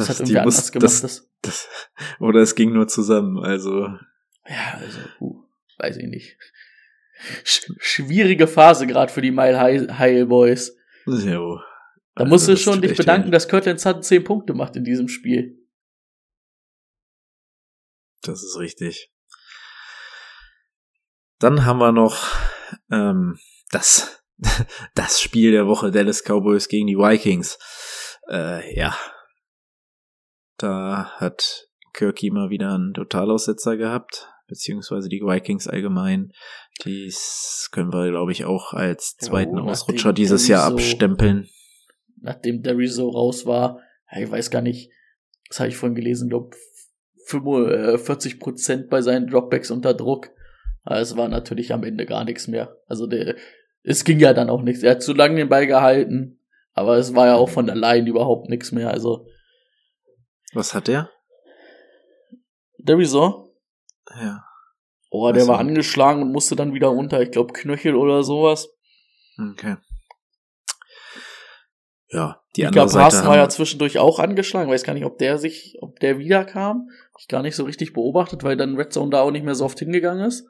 das, 0.00 0.08
hat 0.10 0.20
irgendwie 0.20 0.40
muss- 0.42 0.54
anders 0.56 0.72
gemacht, 0.72 0.84
das, 0.84 1.00
das, 1.02 1.28
das, 1.42 1.68
oder 2.20 2.40
es 2.40 2.54
ging 2.54 2.72
nur 2.72 2.88
zusammen. 2.88 3.38
Also 3.38 3.86
ja, 4.46 4.78
also, 4.80 4.98
uh, 5.20 5.44
weiß 5.78 5.96
ich 5.98 6.06
nicht. 6.06 6.36
Sch 7.44 7.70
schwierige 7.78 8.46
Phase 8.46 8.86
gerade 8.86 9.12
für 9.12 9.20
die 9.20 9.30
Mile 9.30 9.58
High, 9.60 9.88
High 9.98 10.26
Boys. 10.26 10.74
jo. 11.06 11.60
Da 12.14 12.24
Also, 12.24 12.28
musst 12.30 12.48
du 12.48 12.52
das 12.52 12.60
schon 12.60 12.80
dich 12.82 12.96
bedanken, 12.96 13.28
weh. 13.28 13.32
dass 13.32 13.46
Kirtland 13.48 13.78
Sutton 13.80 14.02
10 14.02 14.24
Punkte 14.24 14.54
macht 14.54 14.74
in 14.76 14.84
diesem 14.84 15.08
Spiel. 15.08 15.58
Das 18.22 18.42
ist 18.42 18.58
richtig. 18.58 19.10
Dann 21.38 21.64
haben 21.64 21.78
wir 21.78 21.92
noch 21.92 22.26
ähm, 22.90 23.38
das, 23.70 24.22
das 24.94 25.20
Spiel 25.20 25.52
der 25.52 25.66
Woche 25.66 25.90
Dallas 25.90 26.22
Cowboys 26.24 26.68
gegen 26.68 26.86
die 26.86 26.96
Vikings. 26.98 27.58
Äh, 28.28 28.76
ja. 28.76 28.96
Da 30.60 31.06
hat 31.16 31.68
Kirky 31.94 32.30
mal 32.30 32.50
wieder 32.50 32.74
einen 32.74 32.92
Totalaussetzer 32.94 33.76
gehabt, 33.76 34.28
beziehungsweise 34.46 35.08
die 35.08 35.20
Vikings 35.20 35.68
allgemein. 35.68 36.32
Dies 36.84 37.68
können 37.72 37.92
wir, 37.92 38.10
glaube 38.10 38.32
ich, 38.32 38.44
auch 38.44 38.72
als 38.72 39.16
zweiten 39.16 39.54
nachdem 39.54 39.68
Ausrutscher 39.70 40.12
dieses 40.12 40.48
Jahr 40.48 40.68
Derry 40.68 40.82
so- 40.82 40.90
abstempeln. 40.90 41.48
Nachdem 42.22 42.62
Derry 42.62 42.86
so 42.86 43.08
raus 43.08 43.46
war, 43.46 43.80
ja, 44.12 44.20
ich 44.20 44.30
weiß 44.30 44.50
gar 44.50 44.60
nicht, 44.60 44.90
das 45.48 45.60
habe 45.60 45.70
ich 45.70 45.76
vorhin 45.76 45.94
gelesen, 45.94 46.28
glaube 46.28 46.56
40 47.26 48.40
Prozent 48.40 48.90
bei 48.90 49.02
seinen 49.02 49.28
Dropbacks 49.28 49.70
unter 49.70 49.94
Druck. 49.94 50.30
Aber 50.82 50.98
es 51.00 51.16
war 51.16 51.28
natürlich 51.28 51.72
am 51.72 51.84
Ende 51.84 52.06
gar 52.06 52.24
nichts 52.24 52.48
mehr. 52.48 52.76
Also 52.86 53.06
der, 53.06 53.36
es 53.82 54.04
ging 54.04 54.18
ja 54.18 54.32
dann 54.34 54.50
auch 54.50 54.62
nichts. 54.62 54.82
Er 54.82 54.92
hat 54.92 55.02
zu 55.02 55.14
lange 55.14 55.36
den 55.36 55.48
Ball 55.48 55.66
gehalten, 55.66 56.40
aber 56.72 56.96
es 56.98 57.14
war 57.14 57.26
ja 57.26 57.36
auch 57.36 57.48
von 57.48 57.66
Line 57.66 58.08
überhaupt 58.08 58.48
nichts 58.48 58.72
mehr. 58.72 58.90
Also 58.90 59.26
Was 60.52 60.74
hat 60.74 60.88
der? 60.88 61.10
der 62.78 62.96
Resort, 62.96 63.50
Ja. 64.18 64.42
oh, 65.10 65.26
der 65.32 65.42
Also- 65.42 65.52
war 65.52 65.58
angeschlagen 65.58 66.22
und 66.22 66.32
musste 66.32 66.56
dann 66.56 66.72
wieder 66.72 66.88
runter. 66.88 67.20
Ich 67.20 67.30
glaube 67.30 67.52
Knöchel 67.52 67.94
oder 67.94 68.22
sowas. 68.22 68.68
Okay. 69.38 69.76
Ja, 72.08 72.42
die 72.56 72.62
Die 72.62 72.66
andere 72.66 72.86
Mika 72.86 73.10
Seite 73.10 73.26
war 73.28 73.36
ja 73.36 73.48
zwischendurch 73.48 73.98
auch 73.98 74.18
angeschlagen. 74.18 74.70
Weiß 74.70 74.82
gar 74.82 74.94
nicht, 74.94 75.04
ob 75.04 75.18
der 75.18 75.38
sich, 75.38 75.76
ob 75.80 76.00
der 76.00 76.18
wiederkam. 76.18 76.88
Ich 77.20 77.28
gar 77.28 77.42
nicht 77.42 77.54
so 77.54 77.64
richtig 77.64 77.92
beobachtet, 77.92 78.42
weil 78.42 78.56
dann 78.56 78.76
Red 78.76 78.92
Zone 78.92 79.10
da 79.10 79.20
auch 79.20 79.30
nicht 79.30 79.44
mehr 79.44 79.54
so 79.54 79.64
oft 79.64 79.78
hingegangen 79.78 80.24
ist. 80.26 80.46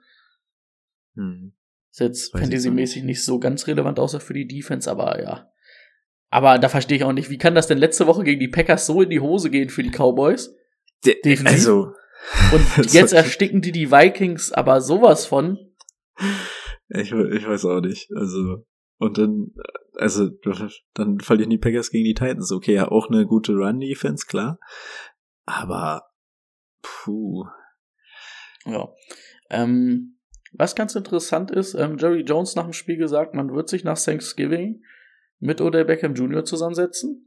hm. 1.16 1.52
Ist 1.90 1.98
jetzt 2.00 2.30
fantasymäßig 2.32 3.02
nicht 3.02 3.24
so 3.24 3.40
ganz 3.40 3.66
relevant, 3.66 3.98
außer 3.98 4.20
für 4.20 4.32
die 4.32 4.46
Defense, 4.46 4.88
aber 4.88 5.20
ja. 5.20 5.50
Aber 6.30 6.58
da 6.58 6.68
verstehe 6.68 6.96
ich 6.96 7.04
auch 7.04 7.12
nicht, 7.12 7.28
wie 7.28 7.38
kann 7.38 7.54
das 7.56 7.66
denn 7.66 7.78
letzte 7.78 8.06
Woche 8.06 8.22
gegen 8.22 8.40
die 8.40 8.48
Packers 8.48 8.86
so 8.86 9.02
in 9.02 9.10
die 9.10 9.20
Hose 9.20 9.50
gehen 9.50 9.68
für 9.68 9.82
die 9.82 9.90
Cowboys? 9.90 10.54
De- 11.04 11.20
definitiv. 11.22 11.52
Also, 11.58 11.92
Und 12.52 12.86
jetzt 12.92 13.12
ersticken 13.12 13.60
die 13.60 13.72
die 13.72 13.90
Vikings 13.90 14.52
aber 14.52 14.80
sowas 14.80 15.26
von. 15.26 15.58
ich, 16.88 17.10
ich 17.12 17.48
weiß 17.48 17.64
auch 17.64 17.80
nicht. 17.80 18.10
Also, 18.14 18.64
und 18.98 19.18
dann, 19.18 19.52
also, 19.96 20.28
dann 20.94 21.18
verlieren 21.20 21.50
die 21.50 21.58
Packers 21.58 21.90
gegen 21.90 22.04
die 22.04 22.14
Titans. 22.14 22.52
Okay, 22.52 22.74
ja, 22.74 22.88
auch 22.88 23.08
eine 23.08 23.26
gute 23.26 23.52
Run-Defense, 23.52 24.26
klar. 24.26 24.58
Aber, 25.46 26.10
puh. 26.82 27.44
Ja. 28.66 28.88
Ähm, 29.50 30.18
was 30.52 30.76
ganz 30.76 30.94
interessant 30.94 31.50
ist, 31.50 31.74
ähm, 31.74 31.96
Jerry 31.98 32.20
Jones 32.22 32.54
nach 32.54 32.64
dem 32.64 32.72
Spiel 32.72 32.98
gesagt, 32.98 33.34
man 33.34 33.52
wird 33.52 33.68
sich 33.68 33.82
nach 33.82 33.98
Thanksgiving 33.98 34.82
mit 35.40 35.60
Odell 35.60 35.84
Beckham 35.84 36.14
Jr. 36.14 36.44
zusammensetzen. 36.44 37.26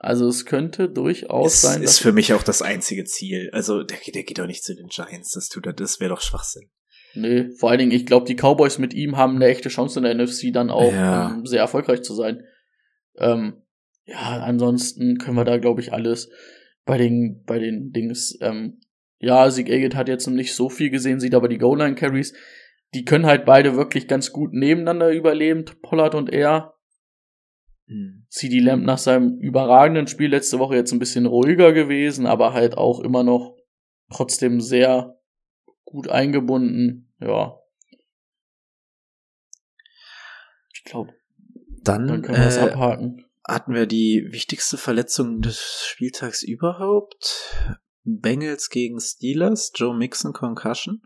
Also 0.00 0.28
es 0.28 0.46
könnte 0.46 0.88
durchaus 0.88 1.54
Ist, 1.54 1.62
sein, 1.62 1.82
ist 1.82 1.98
für 1.98 2.12
mich 2.12 2.32
auch 2.32 2.44
das 2.44 2.62
einzige 2.62 3.04
Ziel. 3.04 3.50
Also, 3.52 3.82
der, 3.82 3.96
geht- 3.98 4.14
der 4.14 4.22
geht 4.22 4.38
doch 4.38 4.46
nicht 4.46 4.62
zu 4.62 4.74
den 4.76 4.86
Giants. 4.86 5.32
Das 5.32 5.48
tut 5.48 5.66
er, 5.66 5.72
das 5.72 5.98
wäre 5.98 6.10
doch 6.10 6.20
Schwachsinn. 6.20 6.70
Nee, 7.14 7.50
vor 7.58 7.70
allen 7.70 7.80
Dingen, 7.80 7.90
ich 7.92 8.06
glaube, 8.06 8.26
die 8.26 8.36
Cowboys 8.36 8.78
mit 8.78 8.94
ihm 8.94 9.16
haben 9.16 9.36
eine 9.36 9.46
echte 9.46 9.70
Chance 9.70 9.98
in 9.98 10.04
der 10.04 10.14
NFC 10.14 10.52
dann 10.52 10.70
auch 10.70 10.92
Ja. 10.92 11.30
ähm, 11.34 11.46
sehr 11.46 11.60
erfolgreich 11.60 12.02
zu 12.02 12.14
sein. 12.14 12.44
Ähm, 13.16 13.62
ja, 14.04 14.40
ansonsten 14.42 15.18
können 15.18 15.36
wir 15.36 15.44
da, 15.44 15.56
glaube 15.58 15.80
ich, 15.80 15.92
alles 15.92 16.30
bei 16.84 16.96
den, 16.96 17.42
bei 17.44 17.58
den 17.58 17.90
Dings, 17.90 18.38
ähm, 18.40 18.80
ja, 19.18 19.50
Sieg 19.50 19.68
Agate 19.68 19.96
hat 19.96 20.08
jetzt 20.08 20.26
noch 20.28 20.34
nicht 20.34 20.54
so 20.54 20.68
viel 20.70 20.90
gesehen, 20.90 21.18
sieht 21.18 21.34
aber 21.34 21.48
die 21.48 21.58
Goal-Line-Carries, 21.58 22.34
die 22.94 23.04
können 23.04 23.26
halt 23.26 23.44
beide 23.44 23.76
wirklich 23.76 24.08
ganz 24.08 24.32
gut 24.32 24.52
nebeneinander 24.52 25.10
überleben, 25.12 25.64
Pollard 25.82 26.14
und 26.14 26.30
er. 26.32 26.74
Hm. 27.86 28.26
CD 28.28 28.60
Lamb 28.60 28.84
nach 28.84 28.98
seinem 28.98 29.38
überragenden 29.38 30.06
Spiel 30.06 30.30
letzte 30.30 30.58
Woche 30.58 30.76
jetzt 30.76 30.92
ein 30.92 30.98
bisschen 30.98 31.26
ruhiger 31.26 31.72
gewesen, 31.72 32.26
aber 32.26 32.52
halt 32.52 32.76
auch 32.76 33.00
immer 33.00 33.22
noch 33.24 33.56
trotzdem 34.10 34.60
sehr 34.60 35.18
gut 35.84 36.08
eingebunden. 36.08 37.12
Ja. 37.20 37.58
Ich 40.74 40.84
glaube, 40.84 41.14
Dann, 41.82 42.06
dann 42.06 42.22
können 42.22 42.38
wir 42.38 42.44
das 42.44 42.56
äh, 42.56 42.60
abhaken. 42.60 43.24
hatten 43.46 43.74
wir 43.74 43.86
die 43.86 44.26
wichtigste 44.30 44.76
Verletzung 44.76 45.40
des 45.40 45.84
Spieltags 45.86 46.42
überhaupt. 46.42 47.78
Bengals 48.04 48.70
gegen 48.70 49.00
Steelers, 49.00 49.72
Joe 49.74 49.94
Mixon 49.94 50.32
Concussion. 50.32 51.02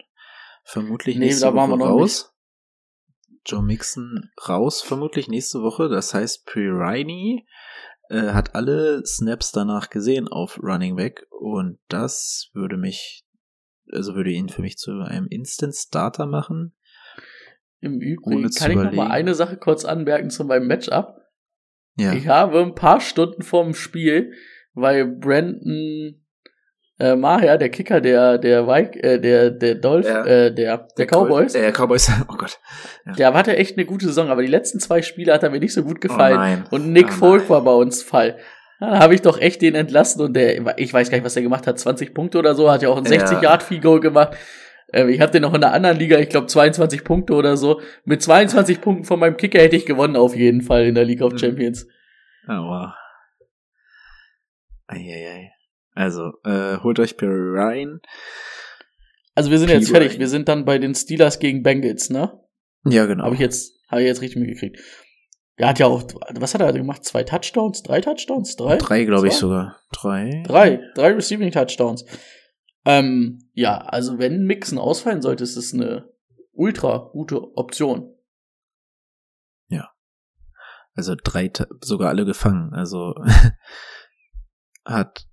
Vermutlich 0.65 1.17
Nee, 1.17 1.27
nächste 1.27 1.47
da 1.47 1.55
waren 1.55 1.71
Woche 1.71 1.85
raus. 1.85 2.35
Joe 3.45 3.63
Mixon 3.63 4.31
raus, 4.49 4.83
vermutlich 4.83 5.29
nächste 5.29 5.63
Woche. 5.63 5.89
Das 5.89 6.15
heißt, 6.15 6.47
Pirani 6.47 7.47
äh, 8.09 8.33
hat 8.33 8.55
alle 8.55 9.05
Snaps 9.05 9.53
danach 9.53 9.91
gesehen 9.91 10.29
auf 10.29 10.61
Running 10.63 10.97
Back 10.97 11.27
und 11.31 11.79
das 11.89 12.51
würde 12.53 12.77
mich, 12.77 13.25
also 13.91 14.15
würde 14.15 14.31
ihn 14.31 14.49
für 14.49 14.63
mich 14.63 14.77
zu 14.77 14.93
einem 15.01 15.27
Instant 15.29 15.75
Starter 15.75 16.27
machen. 16.27 16.75
Im 17.81 18.01
Übrigen 18.01 18.49
kann 18.51 18.71
ich 18.71 18.77
noch 18.77 18.93
mal 18.93 19.11
eine 19.11 19.35
Sache 19.35 19.57
kurz 19.57 19.85
anmerken 19.85 20.31
zu 20.31 20.45
meinem 20.45 20.69
Matchup. 20.69 21.17
Ja. 21.97 22.13
Ich 22.13 22.29
habe 22.29 22.61
ein 22.61 22.77
paar 22.77 23.01
Stunden 23.01 23.43
vorm 23.43 23.75
Spiel, 23.75 24.33
weil 24.73 25.07
Brandon 25.07 26.22
äh, 27.03 27.17
Maher, 27.17 27.59
der 27.59 27.69
Kicker 27.69 28.01
der 28.01 28.39
der 28.39 28.67
Vik 28.67 28.97
äh, 29.03 29.19
der 29.19 29.51
der 29.51 29.75
Dolph 29.75 30.07
Ja. 30.07 30.25
äh, 30.25 30.55
der 30.55 30.87
der 30.97 31.07
Cowboys, 31.07 31.53
Der 31.53 31.73
Cowboys, 31.73 32.11
oh 32.29 32.37
Gott. 32.37 32.59
der 33.19 33.35
hatte 33.35 33.57
echt 33.57 33.77
eine 33.77 33.85
gute 33.87 34.07
Saison, 34.07 34.29
aber 34.31 34.43
die 34.43 34.49
letzten 34.49 34.79
zwei 34.81 35.03
Spiele 35.03 35.33
hat 35.33 35.43
er 35.43 35.51
mir 35.51 35.61
nicht 35.61 35.75
so 35.75 35.83
gut 35.83 36.01
gefallen. 36.01 36.37
Oh 36.37 36.41
nein. 36.41 36.65
Und 36.71 36.93
Nick 36.93 37.09
Oh 37.09 37.13
Folk 37.19 37.51
war 37.51 37.63
bei 37.63 37.73
uns 37.75 38.03
Fall. 38.03 38.39
Ja, 38.81 38.91
Da 38.91 38.99
habe 39.01 39.15
ich 39.15 39.23
doch 39.23 39.39
echt 39.41 39.63
den 39.63 39.75
entlassen 39.75 40.21
und 40.23 40.35
der, 40.35 40.79
ich 40.79 40.93
weiß 40.93 41.11
gar 41.11 41.17
nicht, 41.19 41.25
was 41.25 41.37
er 41.37 41.43
gemacht 41.43 41.67
hat, 41.67 41.79
20 41.79 42.15
Punkte 42.15 42.39
oder 42.39 42.55
so, 42.55 42.71
hat 42.71 42.83
ja 42.83 42.89
auch 42.89 42.97
ein 42.99 43.05
Ja. 43.05 43.11
60-Yard-Field-Goal 43.25 44.01
gemacht. 44.01 44.37
Ähm, 44.93 45.09
Ich 45.09 45.21
habe 45.21 45.33
den 45.33 45.43
noch 45.43 45.55
in 45.55 45.63
einer 45.63 45.73
anderen 45.73 45.99
Liga, 45.99 46.19
ich 46.19 46.29
glaube 46.29 46.47
22 46.49 47.05
Punkte 47.05 47.35
oder 47.35 47.57
so. 47.57 47.81
Mit 48.05 48.23
22 48.23 48.81
Punkten 48.81 49.05
von 49.05 49.19
meinem 49.21 49.37
Kicker 49.37 49.61
hätte 49.61 49.77
ich 49.77 49.87
gewonnen 49.87 50.17
auf 50.17 50.35
jeden 50.37 50.61
Fall 50.63 50.85
in 50.87 50.95
der 50.95 51.05
League 51.05 51.23
of 51.23 51.33
Mhm. 51.33 51.39
Champions. 51.39 51.87
Aua. 52.49 52.95
Eieiei. 54.89 55.53
Also, 55.95 56.33
äh, 56.45 56.79
holt 56.79 56.99
euch 56.99 57.17
Perrine. 57.17 58.01
Also 59.35 59.51
wir 59.51 59.59
sind 59.59 59.71
jetzt 59.71 59.87
P. 59.87 59.93
fertig, 59.93 60.13
Ryan. 60.13 60.21
wir 60.21 60.29
sind 60.29 60.49
dann 60.49 60.65
bei 60.65 60.79
den 60.79 60.95
Steelers 60.95 61.39
gegen 61.39 61.63
Bengals, 61.63 62.11
ne? 62.11 62.39
Ja, 62.85 63.07
genau. 63.07 63.25
Habe 63.25 63.35
ich 63.35 63.41
jetzt, 63.41 63.75
habe 63.89 64.03
ich 64.03 64.07
jetzt 64.07 64.21
richtig 64.21 64.41
mitgekriegt. 64.41 64.79
Er 65.57 65.69
hat 65.69 65.79
ja 65.79 65.87
auch, 65.87 66.03
was 66.35 66.55
hat 66.55 66.61
er 66.61 66.73
gemacht? 66.73 67.05
Zwei 67.05 67.25
Touchdowns? 67.25 67.83
Drei 67.83 68.01
Touchdowns? 68.01 68.57
Drei? 68.57 68.79
Drei, 68.79 69.05
glaube 69.05 69.29
ich 69.29 69.35
sogar. 69.35 69.81
Drei? 69.93 70.43
Drei, 70.47 70.81
drei 70.95 71.13
Receiving 71.13 71.51
Touchdowns. 71.51 72.05
Ähm, 72.85 73.51
ja, 73.53 73.79
also 73.79 74.19
wenn 74.19 74.45
Mixen 74.45 74.79
ausfallen 74.79 75.23
sollte, 75.23 75.45
ist 75.45 75.57
es 75.57 75.73
eine 75.73 76.11
ultra 76.53 77.11
gute 77.13 77.57
Option. 77.57 78.13
Also 80.95 81.15
drei, 81.23 81.51
sogar 81.81 82.11
alle 82.11 82.25
gefangen. 82.25 82.73
Also 82.75 83.15
hat 84.85 85.27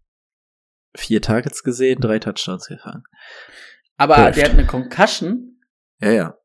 vier 0.96 1.22
Targets 1.22 1.64
gesehen, 1.64 2.00
drei 2.02 2.20
Touchdowns 2.20 2.68
gefangen. 2.68 3.04
Aber 3.98 4.18
Läuft. 4.18 4.38
der 4.38 4.46
hat 4.46 4.52
eine 4.54 4.66
Concussion, 4.66 5.60
Ja, 6.02 6.12
ja. 6.12 6.36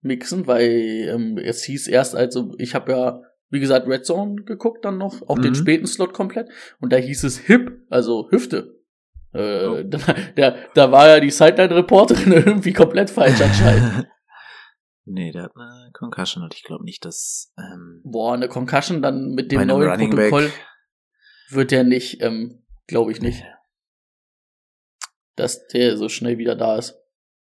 Mixen, 0.00 0.46
weil 0.46 1.08
ähm, 1.08 1.38
es 1.38 1.62
hieß 1.64 1.86
erst, 1.88 2.14
also 2.14 2.54
ich 2.58 2.74
habe 2.74 2.92
ja, 2.92 3.22
wie 3.50 3.60
gesagt, 3.60 3.86
Red 3.88 4.04
Zone 4.04 4.42
geguckt 4.42 4.84
dann 4.84 4.98
noch, 4.98 5.22
auf 5.28 5.40
den 5.40 5.52
Mhm. 5.52 5.54
späten 5.56 5.86
Slot 5.86 6.12
komplett. 6.12 6.48
Und 6.80 6.92
da 6.92 6.96
hieß 6.96 7.24
es 7.24 7.38
Hip, 7.38 7.80
also 7.88 8.28
Hüfte. 8.30 8.80
Äh, 9.32 9.66
Oh. 9.66 9.82
da, 9.84 9.98
da, 10.36 10.56
da 10.74 10.92
war 10.92 11.08
ja 11.08 11.20
die 11.20 11.30
Sideline-Reporterin 11.30 12.32
irgendwie 12.46 12.72
komplett 12.72 13.10
falsch 13.10 13.40
anscheinend. 13.40 14.06
nee, 15.06 15.32
der 15.32 15.44
hat 15.44 15.52
eine 15.56 15.90
Concussion 15.92 16.44
und 16.44 16.52
ich 16.54 16.62
glaube 16.64 16.84
nicht, 16.84 17.04
dass 17.04 17.52
ähm, 17.58 18.00
Boah, 18.04 18.34
eine 18.34 18.48
Concussion 18.48 19.00
dann 19.02 19.30
mit 19.34 19.50
dem 19.52 19.66
neuen 19.66 19.88
Running 19.90 20.10
Protokoll 20.10 20.44
Back. 20.44 20.60
wird 21.50 21.70
der 21.70 21.84
nicht, 21.84 22.20
ähm, 22.22 22.62
glaube 22.86 23.10
ich 23.12 23.20
nicht, 23.22 23.42
dass 25.36 25.66
der 25.68 25.96
so 25.96 26.08
schnell 26.08 26.38
wieder 26.38 26.56
da 26.56 26.76
ist. 26.76 26.96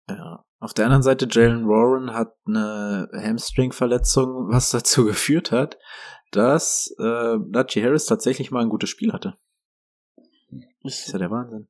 Ja. 0.09 0.45
Auf 0.59 0.73
der 0.73 0.87
anderen 0.87 1.03
Seite, 1.03 1.29
Jalen 1.31 1.69
Warren 1.69 2.15
hat 2.15 2.35
eine 2.47 3.09
Hamstring-Verletzung, 3.13 4.49
was 4.51 4.71
dazu 4.71 5.05
geführt 5.07 5.53
hat, 5.53 5.79
dass 6.31 6.95
äh, 6.99 7.37
Najee 7.37 7.83
Harris 7.83 8.07
tatsächlich 8.07 8.51
mal 8.51 8.63
ein 8.63 8.71
gutes 8.71 8.91
Spiel 8.91 9.13
hatte. 9.13 9.37
Das 10.83 11.01
ist 11.01 11.13
ja 11.13 11.19
der 11.19 11.31
Wahnsinn. 11.31 11.69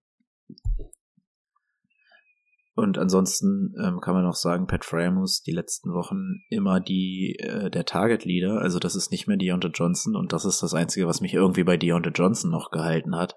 Und 2.76 2.98
ansonsten 2.98 3.74
ähm, 3.82 4.00
kann 4.00 4.14
man 4.14 4.24
noch 4.24 4.34
sagen, 4.34 4.66
Pat 4.66 4.84
Framus 4.84 5.42
die 5.42 5.52
letzten 5.52 5.94
Wochen 5.94 6.42
immer 6.50 6.78
die 6.78 7.36
äh, 7.38 7.70
der 7.70 7.86
Target 7.86 8.26
Leader, 8.26 8.60
also 8.60 8.78
das 8.78 8.94
ist 8.94 9.10
nicht 9.10 9.26
mehr 9.26 9.38
Deontay 9.38 9.70
Johnson 9.72 10.14
und 10.14 10.34
das 10.34 10.44
ist 10.44 10.62
das 10.62 10.74
einzige, 10.74 11.06
was 11.06 11.22
mich 11.22 11.32
irgendwie 11.32 11.64
bei 11.64 11.78
Deontay 11.78 12.10
Johnson 12.10 12.50
noch 12.50 12.70
gehalten 12.70 13.16
hat. 13.16 13.36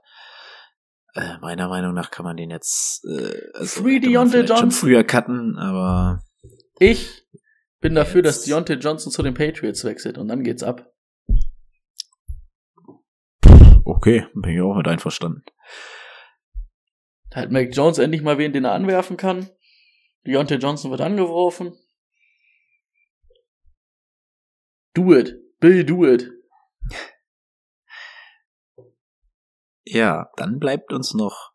Äh, 1.16 1.38
meiner 1.42 1.68
Meinung 1.68 1.94
nach 1.94 2.12
kann 2.12 2.24
man 2.24 2.38
den 2.38 2.52
jetzt 2.52 3.04
äh, 3.06 3.42
also 3.54 3.82
Free 3.82 4.00
Deontay 4.00 4.42
Johnson. 4.42 4.72
früher 4.72 5.04
cutten, 5.04 5.58
aber 5.58 6.24
Ich 6.80 7.24
bin 7.82 7.96
dafür, 7.96 8.22
dass. 8.22 8.44
Deontay 8.44 8.76
Johnson 8.76 9.12
zu 9.12 9.24
den 9.24 9.34
Patriots 9.34 9.84
wechselt 9.84 10.18
und 10.18 10.28
dann 10.28 10.44
geht's 10.44 10.64
ab. 10.64 10.92
okay, 13.86 14.28
bin 14.36 14.54
ich 14.54 14.62
auch 14.62 14.76
mit 14.76 14.88
einverstanden. 14.88 15.44
Da 17.32 17.42
hat 17.42 17.52
Mac 17.52 17.70
Jones 17.76 17.98
endlich 17.98 18.22
mal 18.22 18.38
wen, 18.38 18.54
den 18.54 18.66
er 18.66 18.74
anwerfen 18.74 19.18
kann. 19.18 19.50
Deontay 20.26 20.56
Johnson 20.56 20.92
wird 20.92 21.02
angeworfen. 21.02 21.74
Do 24.94 25.14
it. 25.16 25.36
Bill, 25.60 25.84
do 25.84 26.06
it. 26.06 26.30
Ja, 29.92 30.30
dann 30.36 30.60
bleibt 30.60 30.94
uns 30.94 31.16
noch 31.16 31.52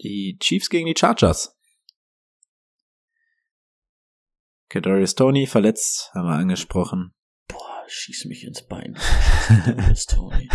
die 0.00 0.38
Chiefs 0.40 0.70
gegen 0.70 0.86
die 0.86 0.94
Chargers. 0.96 1.56
Kadarius 4.68 5.16
Tony 5.16 5.48
verletzt, 5.48 6.12
haben 6.14 6.28
wir 6.28 6.36
angesprochen. 6.36 7.14
Boah, 7.48 7.82
schieß 7.88 8.26
mich 8.26 8.44
ins 8.44 8.64
Bein. 8.64 8.96
Kadarius 9.64 10.06
Tony. 10.06 10.48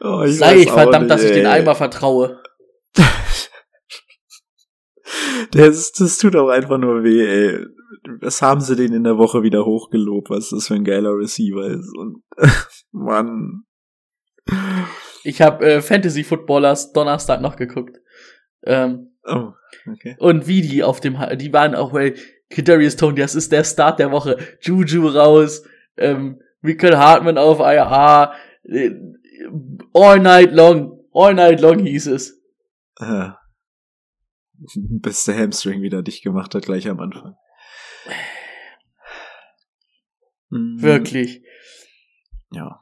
oh, 0.00 0.22
ich 0.24 0.36
Sei 0.36 0.56
ich 0.56 0.70
verdammt, 0.70 1.04
nicht, 1.04 1.10
dass 1.12 1.22
ich 1.22 1.30
den. 1.32 1.46
Eimer 1.46 1.74
vertraue. 1.76 2.42
Das, 5.52 5.90
das 5.92 6.18
tut 6.18 6.36
auch 6.36 6.48
einfach 6.48 6.78
nur 6.78 7.02
weh, 7.02 7.26
ey. 7.26 7.66
Was 8.20 8.40
haben 8.42 8.60
sie 8.60 8.76
den 8.76 8.92
in 8.92 9.04
der 9.04 9.18
Woche 9.18 9.42
wieder 9.42 9.64
hochgelobt, 9.64 10.30
was 10.30 10.50
das 10.50 10.68
für 10.68 10.74
ein 10.74 10.84
geiler 10.84 11.16
Receiver 11.16 11.66
ist. 11.66 11.92
Und 11.96 12.22
Mann. 12.92 13.64
Ich 15.24 15.42
habe 15.42 15.64
äh, 15.66 15.80
Fantasy 15.82 16.24
Footballers 16.24 16.92
Donnerstag 16.92 17.40
noch 17.40 17.56
geguckt. 17.56 17.98
Ähm, 18.64 19.10
Oh, 19.24 19.52
okay. 19.86 20.16
und 20.18 20.46
wie 20.46 20.62
die 20.62 20.82
auf 20.82 21.00
dem, 21.00 21.18
die 21.36 21.52
waren 21.52 21.74
auch, 21.74 21.92
ey, 21.94 22.14
Kadarius 22.48 22.96
Tony, 22.96 23.20
das 23.20 23.34
ist 23.34 23.52
der 23.52 23.64
Start 23.64 23.98
der 23.98 24.10
Woche. 24.10 24.36
Juju 24.60 25.08
raus, 25.08 25.62
ähm, 25.96 26.40
Michael 26.62 26.96
Hartman 26.96 27.38
auf 27.38 27.60
IR, 27.60 28.32
äh, 28.64 28.90
all 29.92 30.18
night 30.20 30.52
long, 30.52 31.04
all 31.12 31.34
night 31.34 31.60
long 31.60 31.80
hieß 31.80 32.06
es. 32.08 32.36
Ja. 33.00 33.38
Bis 34.76 35.24
der 35.24 35.38
Hamstring 35.38 35.80
wieder 35.80 36.02
dicht 36.02 36.22
gemacht 36.22 36.54
hat, 36.54 36.66
gleich 36.66 36.86
am 36.86 37.00
Anfang. 37.00 37.34
Mhm. 40.50 40.82
Wirklich. 40.82 41.42
Ja. 42.52 42.80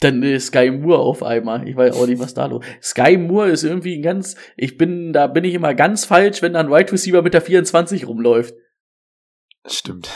Dann 0.00 0.22
äh, 0.22 0.38
Sky 0.38 0.70
Moore 0.70 1.00
auf 1.00 1.22
einmal. 1.22 1.68
Ich 1.68 1.76
weiß 1.76 1.96
auch 1.96 2.06
nicht, 2.06 2.20
was 2.20 2.34
da 2.34 2.46
los. 2.46 2.64
Sky 2.82 3.16
Moore 3.16 3.50
ist 3.50 3.64
irgendwie 3.64 3.96
ein 3.96 4.02
ganz, 4.02 4.36
ich 4.56 4.76
bin, 4.76 5.12
da 5.12 5.26
bin 5.26 5.44
ich 5.44 5.54
immer 5.54 5.74
ganz 5.74 6.04
falsch, 6.04 6.40
wenn 6.42 6.52
da 6.52 6.60
ein 6.60 6.70
Wide 6.70 6.92
Receiver 6.92 7.22
mit 7.22 7.34
der 7.34 7.42
24 7.42 8.06
rumläuft. 8.06 8.54
Stimmt. 9.66 10.08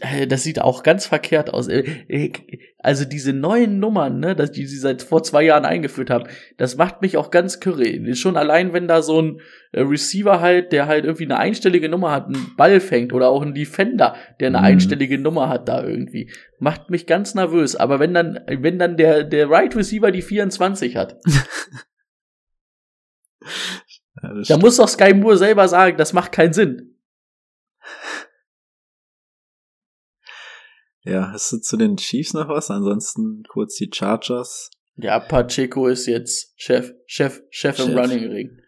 Äh, 0.00 0.26
Das 0.28 0.42
sieht 0.44 0.60
auch 0.60 0.82
ganz 0.84 1.06
verkehrt 1.06 1.52
aus. 1.52 1.66
Äh, 1.68 1.80
äh, 2.08 2.32
Also 2.78 3.04
diese 3.04 3.32
neuen 3.32 3.78
Nummern, 3.80 4.20
ne, 4.20 4.34
dass 4.36 4.52
die 4.52 4.66
sie 4.66 4.78
seit 4.78 5.02
vor 5.02 5.22
zwei 5.22 5.42
Jahren 5.42 5.64
eingeführt 5.64 6.10
haben, 6.10 6.28
das 6.56 6.76
macht 6.76 7.02
mich 7.02 7.16
auch 7.16 7.30
ganz 7.30 7.58
curry. 7.60 8.14
Schon 8.14 8.36
allein, 8.36 8.72
wenn 8.72 8.86
da 8.88 9.02
so 9.02 9.20
ein 9.20 9.40
Receiver 9.74 10.40
halt, 10.40 10.72
der 10.72 10.86
halt 10.86 11.04
irgendwie 11.04 11.24
eine 11.24 11.38
einstellige 11.38 11.88
Nummer 11.88 12.12
hat, 12.12 12.26
einen 12.26 12.54
Ball 12.56 12.80
fängt 12.80 13.12
oder 13.12 13.28
auch 13.28 13.42
ein 13.42 13.52
Defender, 13.54 14.14
der 14.38 14.48
eine 14.48 14.58
Mhm. 14.58 14.64
einstellige 14.64 15.18
Nummer 15.18 15.48
hat 15.48 15.68
da 15.68 15.84
irgendwie, 15.84 16.30
macht 16.58 16.88
mich 16.90 17.06
ganz 17.06 17.34
nervös. 17.34 17.76
Aber 17.76 17.98
wenn 18.00 18.14
dann, 18.14 18.40
wenn 18.48 18.78
dann 18.78 18.96
der 18.96 19.24
der 19.24 19.50
Right 19.50 19.74
Receiver 19.76 20.10
die 20.12 20.22
24 20.22 20.96
hat, 20.96 21.16
Ja, 24.22 24.34
da 24.48 24.58
muss 24.58 24.76
doch 24.76 24.88
Sky 24.88 25.14
Moore 25.14 25.38
selber 25.38 25.66
sagen, 25.68 25.96
das 25.96 26.12
macht 26.12 26.32
keinen 26.32 26.52
Sinn. 26.52 26.96
Ja, 31.02 31.30
hast 31.32 31.50
du 31.52 31.58
zu 31.58 31.76
den 31.76 31.96
Chiefs 31.96 32.34
noch 32.34 32.48
was? 32.48 32.70
Ansonsten 32.70 33.42
kurz 33.48 33.76
die 33.76 33.90
Chargers. 33.92 34.70
Ja, 34.96 35.18
Pacheco 35.18 35.86
ist 35.86 36.06
jetzt 36.06 36.52
Chef, 36.56 36.92
Chef, 37.06 37.40
Chef, 37.48 37.78
im 37.78 37.86
Chef. 37.86 37.96
Running 37.96 38.30
Ring. 38.30 38.58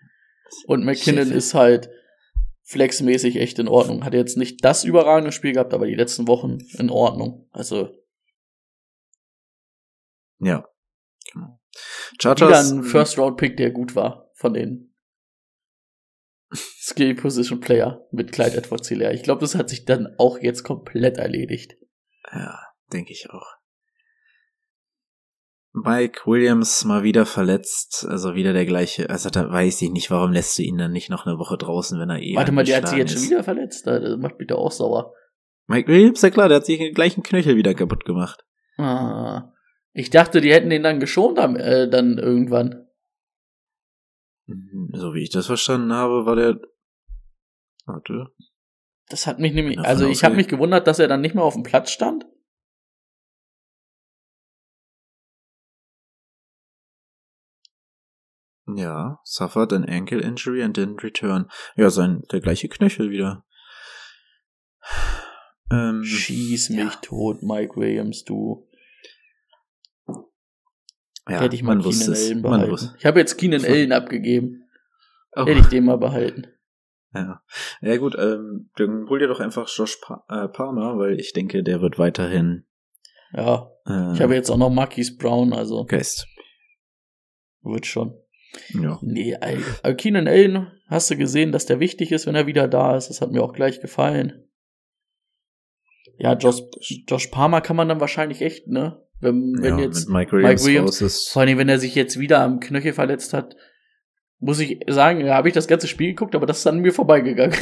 Und 0.67 0.85
McKinnon 0.85 1.27
Chef. 1.27 1.37
ist 1.37 1.55
halt 1.55 1.91
flexmäßig 2.65 3.37
echt 3.37 3.59
in 3.59 3.69
Ordnung. 3.69 4.05
Hat 4.05 4.15
jetzt 4.15 4.39
nicht 4.39 4.65
das 4.65 4.85
überragende 4.85 5.33
Spiel 5.33 5.53
gehabt, 5.53 5.75
aber 5.75 5.87
die 5.87 5.95
letzten 5.95 6.27
Wochen 6.27 6.59
in 6.79 6.89
Ordnung. 6.91 7.49
Also 7.53 7.91
Ja. 10.39 10.67
Genau. 11.33 11.61
wieder 12.19 12.37
Chargers. 12.39 12.73
ein 12.73 12.83
First-Round-Pick, 12.83 13.57
der 13.57 13.71
gut 13.71 13.95
war 13.95 14.31
von 14.35 14.55
den 14.55 14.95
Skill-Position-Player 16.55 18.07
mit 18.11 18.33
Clyde 18.33 18.57
edwards 18.57 18.89
hilaire 18.89 19.15
Ich 19.15 19.23
glaube, 19.23 19.41
das 19.41 19.55
hat 19.55 19.69
sich 19.71 19.85
dann 19.85 20.15
auch 20.19 20.39
jetzt 20.39 20.65
komplett 20.65 21.17
erledigt. 21.19 21.77
Ja, 22.33 22.59
denke 22.93 23.13
ich 23.13 23.31
auch. 23.31 23.47
Mike 25.75 26.27
Williams 26.27 26.85
mal 26.85 27.03
wieder 27.03 27.25
verletzt, 27.25 28.07
also 28.07 28.35
wieder 28.35 28.53
der 28.53 28.67
gleiche. 28.67 29.09
Also 29.09 29.31
da 29.31 29.51
weiß 29.51 29.81
ich 29.83 29.91
nicht, 29.91 30.11
warum 30.11 30.33
lässt 30.33 30.59
du 30.59 30.63
ihn 30.63 30.77
dann 30.77 30.93
nicht 30.93 31.09
noch 31.09 31.25
eine 31.25 31.39
Woche 31.39 31.57
draußen, 31.57 31.99
wenn 31.99 32.11
er 32.11 32.21
eh 32.21 32.37
Warte 32.37 32.53
mal, 32.53 32.65
der 32.65 32.79
hat 32.79 32.89
sich 32.89 32.99
jetzt 32.99 33.15
schon 33.15 33.23
wieder 33.23 33.43
verletzt. 33.43 33.87
Das 33.87 34.19
macht 34.19 34.39
mich 34.39 34.49
doch 34.49 34.59
auch 34.59 34.71
sauer. 34.71 35.15
Mike 35.67 35.89
Williams, 35.89 36.21
ja 36.21 36.31
klar, 36.31 36.49
der 36.49 36.57
hat 36.59 36.67
sich 36.67 36.79
den 36.79 36.93
gleichen 36.93 37.23
Knöchel 37.23 37.57
wieder 37.57 37.75
kaputt 37.75 38.05
gemacht. 38.05 38.45
Ah. 38.77 39.53
Ich 39.95 40.11
dachte, 40.11 40.41
die 40.41 40.53
hätten 40.53 40.71
den 40.71 40.83
dann 40.83 41.01
geschont 41.01 41.39
am, 41.39 41.57
äh, 41.57 41.89
dann 41.89 42.19
irgendwann. 42.19 42.87
Mhm, 44.47 44.91
So 44.95 45.15
wie 45.15 45.23
ich 45.23 45.31
das 45.31 45.47
verstanden 45.47 45.93
habe, 45.93 46.27
war 46.27 46.37
der. 46.37 46.61
Warte. 47.87 48.27
Das 49.13 49.27
hat 49.27 49.39
mich 49.39 49.53
nämlich, 49.53 49.79
also 49.79 50.09
ich 50.09 50.25
habe 50.25 50.37
mich 50.37 50.49
gewundert, 50.49 50.87
dass 50.87 50.99
er 50.99 51.07
dann 51.07 51.21
nicht 51.21 51.35
mehr 51.35 51.45
auf 51.45 51.53
dem 51.53 51.65
Platz 51.65 51.91
stand. 51.91 52.25
Ja, 58.67 59.21
suffered 59.23 59.75
an 59.75 59.85
ankle 59.85 60.23
injury 60.23 60.63
and 60.63 60.79
didn't 60.79 61.03
return. 61.03 61.51
Ja, 61.77 61.91
sein 61.91 62.23
der 62.33 62.41
gleiche 62.41 62.71
Knöchel 62.71 63.11
wieder. 63.11 63.45
Ähm, 65.71 66.05
Schieß 66.05 66.69
mich 66.69 66.79
ja. 66.81 67.01
tot, 67.01 67.43
Mike 67.43 67.77
Williams, 67.77 68.25
du. 68.25 68.69
ja, 71.27 71.41
Hätte 71.41 71.55
ich 71.57 71.63
mal 71.63 71.81
Keenan. 71.81 72.13
Allen 72.13 72.43
behalten. 72.43 72.95
Ich 72.99 73.07
habe 73.07 73.21
jetzt 73.21 73.39
Keenan 73.39 73.65
Allen 73.65 73.93
abgegeben. 73.93 74.69
Oh. 75.35 75.47
Hätte 75.47 75.61
ich 75.61 75.69
den 75.69 75.87
mal 75.87 75.97
behalten. 75.97 76.49
Ja. 77.15 77.43
ja 77.83 77.97
gut, 77.99 78.17
ähm, 78.19 78.71
dann 78.77 79.07
hol 79.09 79.19
dir 79.19 79.29
doch 79.29 79.41
einfach 79.41 79.69
Josh 79.69 79.97
pa 80.01 80.25
äh, 80.29 80.49
Palmer, 80.49 80.99
weil 80.99 81.21
ich 81.21 81.33
denke, 81.33 81.63
der 81.63 81.83
wird 81.83 81.99
weiterhin 81.99 82.65
Ja, 83.33 83.71
äh, 83.87 84.13
ich 84.15 84.23
habe 84.23 84.35
jetzt 84.35 84.51
auch 84.51 84.57
noch 84.57 84.71
Marquis 84.71 85.17
Brown, 85.17 85.53
also 85.53 85.85
Geist. 85.85 86.27
wird 87.63 87.87
schon. 87.87 88.19
Ja. 88.75 88.99
Nee, 89.03 89.37
aber 89.37 89.95
Keenan 89.95 90.29
Allen, 90.29 90.71
hast 90.87 91.11
du 91.11 91.17
gesehen, 91.17 91.53
dass 91.53 91.67
der 91.67 91.81
wichtig 91.81 92.13
ist, 92.13 92.27
wenn 92.27 92.35
er 92.35 92.47
wieder 92.47 92.69
da 92.69 92.97
ist? 92.97 93.09
Das 93.09 93.21
hat 93.21 93.31
mir 93.31 93.43
auch 93.43 93.55
gleich 93.55 93.81
gefallen. 93.81 94.49
Ja, 96.19 96.35
Josh, 96.35 96.63
Josh 97.09 97.29
Palmer 97.29 97.61
kann 97.61 97.77
man 97.77 97.89
dann 97.89 98.01
wahrscheinlich 98.01 98.43
echt, 98.43 98.69
ne? 98.69 99.03
Wenn, 99.21 99.55
wenn 99.61 99.79
ja, 99.79 99.85
jetzt 99.85 100.09
Mike 100.09 100.33
Williams, 100.33 100.63
Mike 100.63 100.65
Williams 100.65 100.91
raus 100.91 101.01
ist. 101.01 101.29
Vor 101.31 101.43
allem, 101.43 101.59
wenn 101.59 101.69
er 101.69 101.79
sich 101.79 101.95
jetzt 101.95 102.19
wieder 102.19 102.41
am 102.41 102.61
Knöchel 102.61 102.93
verletzt 102.93 103.33
hat, 103.33 103.57
muss 104.43 104.59
ich 104.59 104.81
sagen, 104.89 105.25
da 105.25 105.35
habe 105.35 105.49
ich 105.49 105.55
das 105.55 105.69
ganze 105.69 105.87
Spiel 105.89 106.09
geguckt, 106.09 106.35
aber 106.35 106.47
das 106.47 106.59
ist 106.59 106.67
an 106.67 106.81
mir 106.81 106.93
vorbeigegangen. 106.93 107.57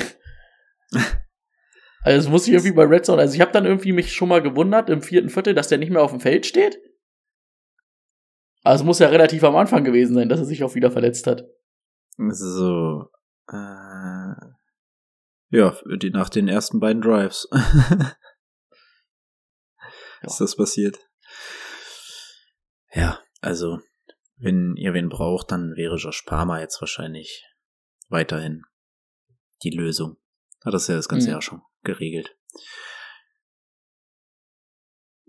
also 2.02 2.16
das 2.16 2.28
muss 2.28 2.46
ich 2.46 2.54
irgendwie 2.54 2.72
bei 2.72 2.84
Red 2.84 3.04
Zone, 3.04 3.20
also 3.20 3.34
ich 3.34 3.40
habe 3.40 3.52
dann 3.52 3.66
irgendwie 3.66 3.92
mich 3.92 4.12
schon 4.12 4.28
mal 4.28 4.42
gewundert 4.42 4.88
im 4.88 5.02
vierten 5.02 5.28
Viertel, 5.28 5.54
dass 5.54 5.68
der 5.68 5.78
nicht 5.78 5.90
mehr 5.90 6.02
auf 6.02 6.10
dem 6.10 6.20
Feld 6.20 6.46
steht. 6.46 6.80
Also 8.62 8.82
es 8.82 8.86
muss 8.86 8.98
ja 8.98 9.08
relativ 9.08 9.44
am 9.44 9.56
Anfang 9.56 9.84
gewesen 9.84 10.14
sein, 10.14 10.28
dass 10.28 10.40
er 10.40 10.46
sich 10.46 10.64
auch 10.64 10.74
wieder 10.74 10.90
verletzt 10.90 11.26
hat. 11.26 11.46
So, 12.16 13.06
äh, 13.48 14.34
ja, 15.50 15.76
die, 15.96 16.10
nach 16.10 16.28
den 16.28 16.48
ersten 16.48 16.80
beiden 16.80 17.02
Drives 17.02 17.48
ist 20.22 20.40
das 20.40 20.56
passiert. 20.56 20.98
Ja, 22.92 23.20
also, 23.40 23.80
wenn 24.40 24.74
ihr 24.76 24.94
wen 24.94 25.08
braucht, 25.08 25.50
dann 25.50 25.76
wäre 25.76 25.96
Josh 25.96 26.22
Palmer 26.22 26.60
jetzt 26.60 26.80
wahrscheinlich 26.80 27.44
weiterhin 28.08 28.62
die 29.62 29.70
Lösung. 29.70 30.16
Hat 30.64 30.74
das 30.74 30.88
ja 30.88 30.96
das 30.96 31.08
ganze 31.08 31.26
Mhm. 31.28 31.32
Jahr 31.32 31.42
schon 31.42 31.62
geregelt. 31.82 32.36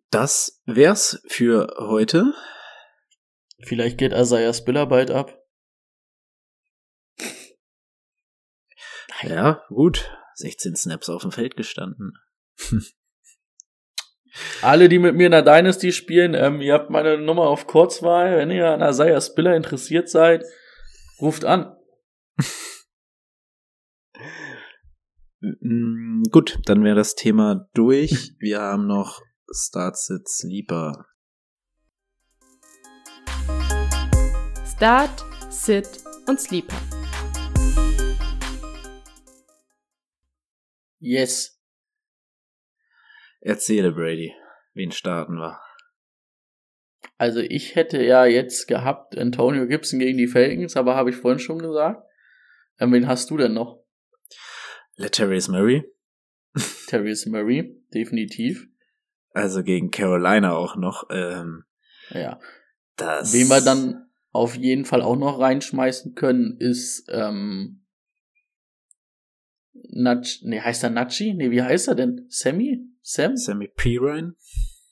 Das 0.10 0.62
wär's 0.66 1.22
für 1.28 1.74
heute. 1.78 2.34
Vielleicht 3.64 3.98
geht 3.98 4.14
Isaiah 4.14 4.54
Spiller 4.54 4.86
bald 4.86 5.12
ab. 5.12 5.38
Ja, 9.24 9.64
gut. 9.70 10.10
16 10.36 10.76
Snaps 10.76 11.10
auf 11.10 11.22
dem 11.22 11.32
Feld 11.32 11.56
gestanden. 11.56 12.14
Alle, 14.62 14.88
die 14.90 15.00
mit 15.00 15.16
mir 15.16 15.26
in 15.26 15.32
der 15.32 15.42
Dynasty 15.42 15.92
spielen, 15.92 16.34
ähm, 16.34 16.62
ihr 16.62 16.74
habt 16.74 16.90
meine 16.90 17.18
Nummer 17.18 17.48
auf 17.48 17.68
Kurzwahl. 17.68 18.38
Wenn 18.38 18.52
ihr 18.52 18.70
an 18.70 18.82
Isaiah 18.82 19.20
Spiller 19.20 19.56
interessiert 19.56 20.10
seid, 20.10 20.46
ruft 21.20 21.46
an. 21.46 21.76
Mm, 25.42 26.24
Gut, 26.32 26.60
dann 26.66 26.84
wäre 26.84 26.96
das 26.96 27.16
Thema 27.16 27.68
durch. 27.74 28.34
Wir 28.40 28.62
haben 28.62 28.88
noch 28.88 29.22
Start 29.52 29.98
Sit 29.98 30.30
Sleeper. 30.30 31.06
Start, 34.66 35.26
Sit 35.50 35.88
und 36.28 36.40
Sleeper. 36.40 36.76
Yes. 41.00 41.61
Erzähle, 43.42 43.92
Brady. 43.92 44.34
Wen 44.74 44.92
starten 44.92 45.34
wir? 45.36 45.60
Also 47.18 47.40
ich 47.40 47.76
hätte 47.76 48.04
ja 48.04 48.26
jetzt 48.26 48.68
gehabt 48.68 49.18
Antonio 49.18 49.68
Gibson 49.68 50.00
gegen 50.00 50.18
die 50.18 50.28
Falcons, 50.28 50.78
aber 50.78 50.96
habe 50.96 51.10
ich 51.10 51.16
vorhin 51.16 51.40
schon 51.40 51.60
gesagt. 51.60 52.04
Ähm, 52.80 52.94
wen 52.94 53.08
hast 53.08 53.30
du 53.30 53.38
denn 53.38 53.54
noch? 53.54 53.84
Letterius 54.96 55.48
Murray. 55.48 55.84
Terrius 56.88 57.26
Murray, 57.26 57.84
definitiv. 57.94 58.68
Also 59.34 59.64
gegen 59.64 59.90
Carolina 59.92 60.54
auch 60.54 60.76
noch. 60.76 61.10
Ähm, 61.10 61.64
Ja. 62.10 62.40
das 62.98 63.34
Wen 63.34 63.48
wir 63.48 63.62
dann 63.62 64.10
auf 64.32 64.56
jeden 64.56 64.86
Fall 64.86 65.02
auch 65.02 65.16
noch 65.16 65.40
reinschmeißen 65.40 66.14
können, 66.16 66.58
ist 66.60 67.08
ähm, 67.10 67.81
Nach 69.74 70.22
nee, 70.44 70.60
heißt 70.60 70.84
er 70.84 70.90
Nachi? 70.90 71.34
Nee, 71.34 71.52
wie 71.52 71.62
heißt 71.62 71.88
er 71.88 71.96
denn? 71.96 72.26
Sammy? 72.30 72.82
Sam? 73.02 73.38
Sammy 73.38 73.70
Pirine. 73.76 74.34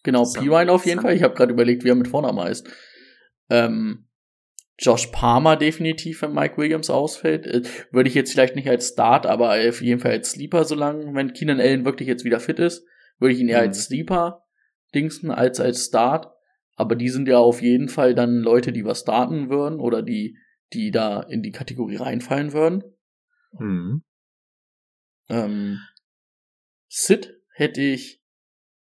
Genau, 0.03 0.23
Sam- 0.23 0.43
Pirine 0.43 0.71
auf 0.71 0.85
jeden 0.85 0.97
Sam- 0.99 1.03
Fall. 1.05 1.15
Ich 1.15 1.23
habe 1.23 1.35
gerade 1.35 1.51
überlegt, 1.53 1.83
wie 1.83 1.89
er 1.89 1.95
mit 1.95 2.07
Vornamen 2.07 2.39
heißt. 2.39 2.67
Ähm, 3.49 4.05
Josh 4.77 5.07
Palmer 5.07 5.57
definitiv, 5.57 6.21
wenn 6.21 6.33
Mike 6.33 6.55
Williams 6.57 6.89
ausfällt. 6.89 7.45
Äh, 7.45 7.63
Würde 7.91 8.07
ich 8.09 8.15
jetzt 8.15 8.31
vielleicht 8.31 8.55
nicht 8.55 8.69
als 8.69 8.87
Start, 8.89 9.25
aber 9.25 9.49
auf 9.67 9.81
jeden 9.81 9.99
Fall 9.99 10.11
als 10.11 10.31
Sleeper, 10.31 10.63
solange, 10.63 11.13
wenn 11.13 11.33
Keenan 11.33 11.59
Allen 11.59 11.83
wirklich 11.83 12.07
jetzt 12.07 12.23
wieder 12.23 12.39
fit 12.39 12.59
ist, 12.59 12.85
würde 13.19 13.33
ich 13.33 13.41
ihn 13.41 13.49
eher 13.49 13.61
Mhm. 13.61 13.67
als 13.67 13.83
Sleeper 13.85 14.45
dingsen 14.95 15.31
als 15.31 15.59
als 15.59 15.85
Start. 15.85 16.31
Aber 16.77 16.95
die 16.95 17.09
sind 17.09 17.27
ja 17.27 17.37
auf 17.39 17.61
jeden 17.61 17.89
Fall 17.89 18.15
dann 18.15 18.37
Leute, 18.37 18.71
die 18.71 18.85
was 18.85 19.01
starten 19.01 19.49
würden 19.49 19.81
oder 19.81 20.01
die, 20.01 20.37
die 20.71 20.91
da 20.91 21.21
in 21.23 21.43
die 21.43 21.51
Kategorie 21.51 21.97
reinfallen 21.97 22.53
würden. 22.53 22.83
Mhm. 23.59 24.03
Ähm, 25.29 25.79
Sid 26.87 27.39
hätte 27.53 27.81
ich 27.81 28.21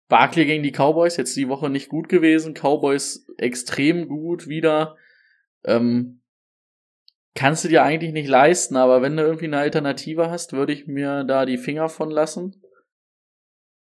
Barkley 0.08 0.46
gegen 0.46 0.64
die 0.64 0.72
Cowboys, 0.72 1.18
jetzt 1.18 1.36
die 1.38 1.48
Woche 1.48 1.70
nicht 1.70 1.90
gut 1.90 2.10
gewesen. 2.10 2.54
Cowboys 2.54 3.26
extrem 3.38 4.08
gut 4.08 4.48
wieder. 4.48 4.98
Ähm, 5.64 6.22
kannst 7.36 7.64
du 7.64 7.68
dir 7.68 7.84
eigentlich 7.84 8.14
nicht 8.14 8.28
leisten, 8.28 8.76
aber 8.76 9.02
wenn 9.02 9.16
du 9.16 9.24
irgendwie 9.24 9.46
eine 9.46 9.60
Alternative 9.60 10.30
hast, 10.30 10.54
würde 10.54 10.74
ich 10.74 10.88
mir 10.88 11.24
da 11.24 11.46
die 11.46 11.58
Finger 11.58 11.90
von 11.90 12.12
lassen. 12.12 12.62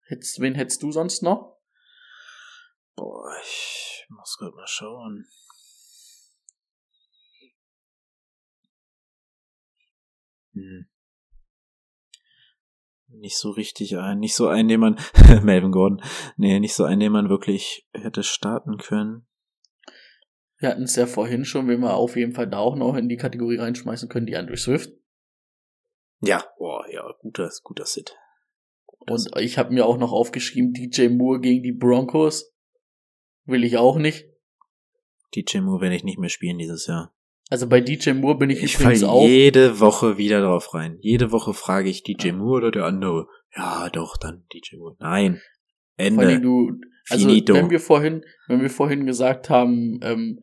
Hättest, 0.06 0.40
wen 0.40 0.54
hättest 0.54 0.82
du 0.82 0.90
sonst 0.90 1.22
noch? 1.22 1.58
Boah, 2.96 3.30
ich 3.42 4.06
muss 4.08 4.36
gerade 4.38 4.56
mal 4.56 4.66
schauen. 4.66 5.26
Hm. 10.54 10.88
Nicht 13.10 13.38
so 13.38 13.50
richtig 13.50 13.96
ein, 13.96 14.18
nicht 14.18 14.34
so 14.34 14.48
ein, 14.48 14.68
den 14.68 14.80
man, 14.80 14.98
Melvin 15.42 15.72
Gordon, 15.72 16.02
nee, 16.36 16.60
nicht 16.60 16.74
so 16.74 16.84
ein, 16.84 17.00
den 17.00 17.12
man 17.12 17.28
wirklich 17.28 17.88
hätte 17.92 18.22
starten 18.22 18.76
können. 18.76 19.26
Wir 20.58 20.70
hatten 20.70 20.82
es 20.82 20.96
ja 20.96 21.06
vorhin 21.06 21.44
schon, 21.44 21.68
wenn 21.68 21.80
wir 21.80 21.94
auf 21.94 22.16
jeden 22.16 22.32
Fall 22.32 22.48
da 22.48 22.58
auch 22.58 22.76
noch 22.76 22.96
in 22.96 23.08
die 23.08 23.16
Kategorie 23.16 23.56
reinschmeißen 23.56 24.08
können, 24.08 24.26
die 24.26 24.36
Andrew 24.36 24.56
Swift. 24.56 24.92
Ja, 26.20 26.44
boah, 26.58 26.84
ja, 26.90 27.02
guter, 27.20 27.48
guter 27.62 27.86
Sit. 27.86 28.16
Und 28.86 29.30
ich 29.38 29.56
habe 29.56 29.72
mir 29.72 29.86
auch 29.86 29.98
noch 29.98 30.12
aufgeschrieben, 30.12 30.72
DJ 30.72 31.08
Moore 31.08 31.40
gegen 31.40 31.62
die 31.62 31.72
Broncos. 31.72 32.52
Will 33.44 33.64
ich 33.64 33.78
auch 33.78 33.96
nicht. 33.96 34.26
DJ 35.34 35.60
Moore 35.60 35.82
werde 35.82 35.96
ich 35.96 36.04
nicht 36.04 36.18
mehr 36.18 36.28
spielen 36.28 36.58
dieses 36.58 36.86
Jahr. 36.86 37.14
Also 37.48 37.66
bei 37.68 37.80
DJ 37.80 38.10
Moore 38.12 38.38
bin 38.38 38.50
ich, 38.50 38.62
Ich 38.62 38.78
übrigens 38.78 39.00
falle 39.00 39.12
auch. 39.12 39.26
jede 39.26 39.80
Woche 39.80 40.18
wieder 40.18 40.42
drauf 40.42 40.74
rein. 40.74 40.98
Jede 41.00 41.32
Woche 41.32 41.54
frage 41.54 41.88
ich 41.88 42.02
DJ 42.02 42.32
Moore 42.32 42.58
oder 42.58 42.70
der 42.70 42.84
andere. 42.84 43.26
Ja, 43.56 43.88
doch, 43.90 44.16
dann 44.18 44.46
DJ 44.52 44.76
Moore. 44.76 44.96
Nein. 44.98 45.40
Vor 45.96 46.06
allem 46.06 46.18
Ende. 46.18 46.40
du, 46.40 46.72
also 47.08 47.26
Finito. 47.26 47.54
wenn 47.54 47.70
wir 47.70 47.80
vorhin, 47.80 48.24
wenn 48.46 48.60
wir 48.60 48.70
vorhin 48.70 49.06
gesagt 49.06 49.48
haben, 49.50 49.98
ähm, 50.02 50.40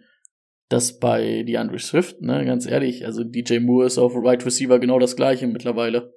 dass 0.68 1.00
bei 1.00 1.44
die 1.44 1.58
Andrew 1.60 1.78
Swift, 1.78 2.22
ne, 2.22 2.44
ganz 2.44 2.66
ehrlich, 2.66 3.06
also 3.06 3.24
DJ 3.24 3.60
Moore 3.60 3.86
ist 3.86 4.00
auf 4.00 4.14
Right 4.16 4.44
Receiver 4.44 4.80
genau 4.80 4.98
das 4.98 5.16
gleiche 5.16 5.48
mittlerweile. 5.48 6.14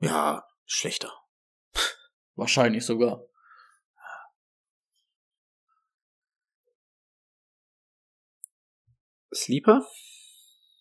Ja, 0.00 0.44
schlechter. 0.64 1.12
Wahrscheinlich 2.34 2.84
sogar. 2.84 3.24
Sleeper? 9.34 9.86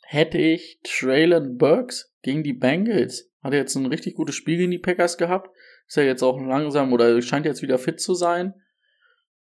Hätte 0.04 0.38
ich 0.38 0.80
Traylon 0.84 1.58
Burks 1.58 2.14
gegen 2.22 2.44
die 2.44 2.54
Bengals, 2.54 3.32
hat 3.42 3.54
er 3.54 3.60
jetzt 3.60 3.76
ein 3.76 3.86
richtig 3.86 4.16
gutes 4.16 4.36
Spiel 4.36 4.58
gegen 4.58 4.72
die 4.72 4.80
Packers 4.80 5.18
gehabt, 5.18 5.50
ist 5.88 5.98
er 5.98 6.06
jetzt 6.06 6.22
auch 6.22 6.40
langsam 6.40 6.94
oder 6.94 7.22
scheint 7.22 7.46
jetzt 7.46 7.62
wieder 7.62 7.78
fit 7.78 8.00
zu 8.00 8.14
sein. 8.14 8.54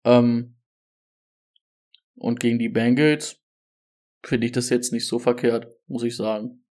Ähm, 0.03 0.57
und 2.15 2.39
gegen 2.39 2.59
die 2.59 2.69
Bengals 2.69 3.41
finde 4.23 4.47
ich 4.47 4.53
das 4.53 4.69
jetzt 4.69 4.91
nicht 4.91 5.07
so 5.07 5.19
verkehrt, 5.19 5.67
muss 5.87 6.03
ich 6.03 6.15
sagen. 6.15 6.65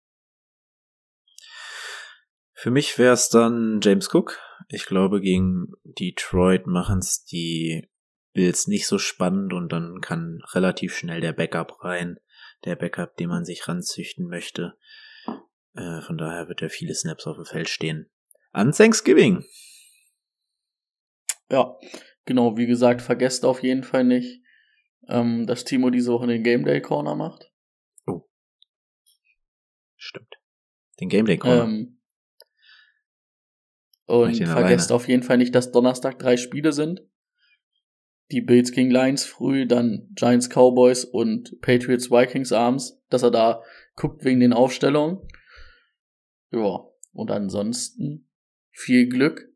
Für 2.52 2.70
mich 2.70 2.98
wäre 2.98 3.14
es 3.14 3.28
dann 3.28 3.80
James 3.82 4.12
Cook. 4.12 4.38
Ich 4.68 4.84
glaube, 4.84 5.20
gegen 5.20 5.72
Detroit 5.82 6.66
machen 6.66 6.98
es 6.98 7.24
die 7.24 7.88
Bills 8.32 8.66
nicht 8.66 8.86
so 8.86 8.98
spannend 8.98 9.52
und 9.52 9.70
dann 9.72 10.00
kann 10.00 10.42
relativ 10.52 10.96
schnell 10.96 11.20
der 11.20 11.32
Backup 11.32 11.82
rein. 11.84 12.18
Der 12.64 12.76
Backup, 12.76 13.16
den 13.16 13.28
man 13.28 13.44
sich 13.44 13.66
ranzüchten 13.66 14.28
möchte. 14.28 14.76
Äh, 15.74 16.00
von 16.02 16.18
daher 16.18 16.48
wird 16.48 16.62
er 16.62 16.70
viele 16.70 16.94
Snaps 16.94 17.26
auf 17.26 17.36
dem 17.36 17.46
Feld 17.46 17.68
stehen. 17.68 18.10
An 18.52 18.72
Thanksgiving. 18.72 19.44
Ja, 21.50 21.76
genau, 22.26 22.56
wie 22.56 22.66
gesagt, 22.66 23.02
vergesst 23.02 23.44
auf 23.44 23.62
jeden 23.62 23.82
Fall 23.82 24.04
nicht, 24.04 24.42
ähm, 25.08 25.46
dass 25.46 25.64
Timo 25.64 25.90
diese 25.90 26.12
Woche 26.12 26.26
den 26.26 26.44
Game 26.44 26.64
Day 26.64 26.80
Corner 26.80 27.14
macht. 27.14 27.50
Stimmt. 30.00 30.40
Den 30.98 31.10
Gameplay 31.10 31.36
Corner. 31.36 31.64
Ähm, 31.64 32.00
und 34.06 34.34
vergesst 34.34 34.90
alleine. 34.90 34.96
auf 34.96 35.08
jeden 35.08 35.22
Fall 35.22 35.36
nicht, 35.36 35.54
dass 35.54 35.72
Donnerstag 35.72 36.18
drei 36.18 36.38
Spiele 36.38 36.72
sind. 36.72 37.02
Die 38.30 38.40
Bills 38.40 38.72
gegen 38.72 38.90
Lions 38.90 39.24
früh, 39.24 39.66
dann 39.66 40.08
Giants 40.14 40.48
Cowboys 40.48 41.04
und 41.04 41.60
Patriots 41.60 42.10
Vikings 42.10 42.52
abends, 42.52 43.02
dass 43.08 43.22
er 43.22 43.30
da 43.30 43.62
guckt 43.96 44.24
wegen 44.24 44.40
den 44.40 44.52
Aufstellungen. 44.52 45.26
Ja, 46.50 46.80
und 47.12 47.30
ansonsten 47.30 48.28
viel 48.70 49.08
Glück. 49.08 49.48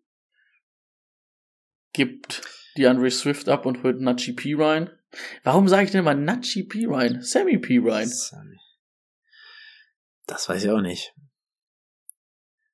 Gibt 1.93 2.43
die 2.77 2.87
Andre 2.87 3.11
Swift 3.11 3.49
ab 3.49 3.67
und 3.67 3.83
holt 3.85 4.01
Nachi 4.01 4.33
P. 4.33 4.55
Ryan. 4.55 4.91
Warum 5.45 5.69
sage 5.69 5.85
ich 5.85 5.91
denn 5.93 6.05
mal 6.05 6.17
Nachi 6.17 6.65
P. 6.65 6.87
Ryan? 6.87 7.23
Sammy 7.23 7.59
P. 7.59 7.79
Ryan. 7.79 8.11
Das 10.27 10.49
weiß 10.49 10.65
ich 10.65 10.71
auch 10.71 10.81
nicht. 10.81 11.15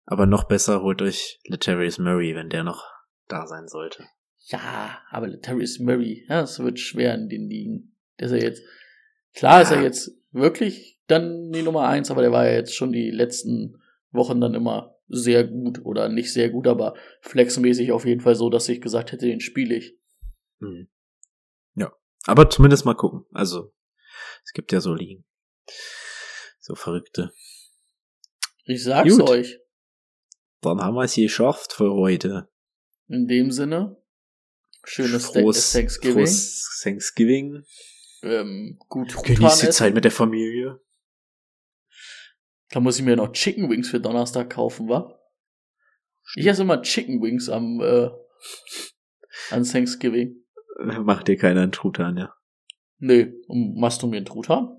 Aber 0.07 0.26
noch 0.26 0.44
besser 0.44 0.80
holt 0.80 1.03
euch 1.03 1.40
Letarius 1.44 1.98
Murray, 1.98 2.34
wenn 2.34 2.48
der 2.48 2.64
noch 2.64 2.84
da 3.28 3.46
sein 3.46 3.68
sollte. 3.68 4.09
Ja, 4.51 5.01
aber 5.11 5.40
Terrence 5.40 5.78
Murray, 5.78 6.24
ja, 6.28 6.42
es 6.42 6.59
wird 6.59 6.78
schwer 6.80 7.14
in 7.14 7.28
den 7.28 7.48
Ligen. 7.48 7.96
Der 8.18 8.26
ist 8.26 8.32
ja 8.32 8.38
jetzt, 8.38 8.62
klar 9.34 9.62
ist 9.62 9.70
er 9.70 9.78
Ja. 9.78 9.84
jetzt 9.84 10.11
wirklich 10.32 11.01
dann 11.07 11.51
die 11.53 11.62
Nummer 11.62 11.86
eins, 11.88 12.11
aber 12.11 12.22
der 12.22 12.32
war 12.32 12.46
ja 12.46 12.55
jetzt 12.55 12.74
schon 12.74 12.92
die 12.92 13.11
letzten 13.11 13.80
Wochen 14.11 14.40
dann 14.40 14.55
immer 14.55 14.96
sehr 15.09 15.44
gut 15.44 15.84
oder 15.84 16.09
nicht 16.09 16.32
sehr 16.32 16.51
gut, 16.51 16.66
aber 16.66 16.94
flexmäßig 17.20 17.92
auf 17.92 18.05
jeden 18.05 18.20
Fall 18.20 18.34
so, 18.34 18.48
dass 18.51 18.68
ich 18.68 18.80
gesagt 18.80 19.12
hätte, 19.12 19.26
den 19.26 19.40
spiele 19.40 19.74
ich. 19.74 19.96
Hm. 20.61 20.88
Ja. 21.74 21.92
Aber 22.26 22.48
zumindest 22.51 22.84
mal 22.84 22.94
gucken. 22.94 23.24
Also, 23.32 23.72
es 24.44 24.53
gibt 24.53 24.72
ja 24.72 24.80
so 24.80 24.94
Ligen. 24.94 25.24
So 26.61 26.74
verrückte. 26.74 27.32
Ich 28.64 28.84
sag's 28.84 29.16
Gut. 29.16 29.28
euch. 29.28 29.59
Dann 30.61 30.80
haben 30.80 30.94
wir 30.94 31.05
es 31.05 31.14
geschafft 31.14 31.72
für 31.72 31.92
heute. 31.92 32.48
In 33.09 33.26
dem 33.26 33.51
Sinne, 33.51 33.99
schönes 34.85 35.26
Frohes, 35.26 35.72
Thanksgiving. 35.72 36.14
frohes 36.14 36.81
Thanksgiving. 36.83 37.64
Ähm, 38.22 38.78
gut 38.89 39.14
Genießt 39.22 39.62
die 39.62 39.66
essen. 39.68 39.72
Zeit 39.72 39.95
mit 39.95 40.05
der 40.05 40.11
Familie. 40.11 40.81
Da 42.70 42.81
muss 42.81 42.99
ich 42.99 43.05
mir 43.05 43.16
noch 43.16 43.33
Chicken 43.33 43.68
Wings 43.68 43.89
für 43.89 44.01
Donnerstag 44.01 44.51
kaufen, 44.51 44.89
wa? 44.89 45.18
Ich 46.37 46.47
esse 46.47 46.62
immer 46.62 46.83
Chicken 46.83 47.20
Wings 47.20 47.49
am, 47.49 47.81
äh, 47.81 48.11
an 49.51 49.64
Thanksgiving. 49.64 50.37
Macht 50.78 51.28
dir 51.28 51.37
keiner 51.37 51.62
einen 51.62 51.72
Truthahn, 51.72 52.16
ja. 52.16 52.35
Nö, 52.99 53.33
machst 53.49 54.03
du 54.03 54.07
mir 54.07 54.18
einen 54.18 54.26
Truthahn? 54.26 54.76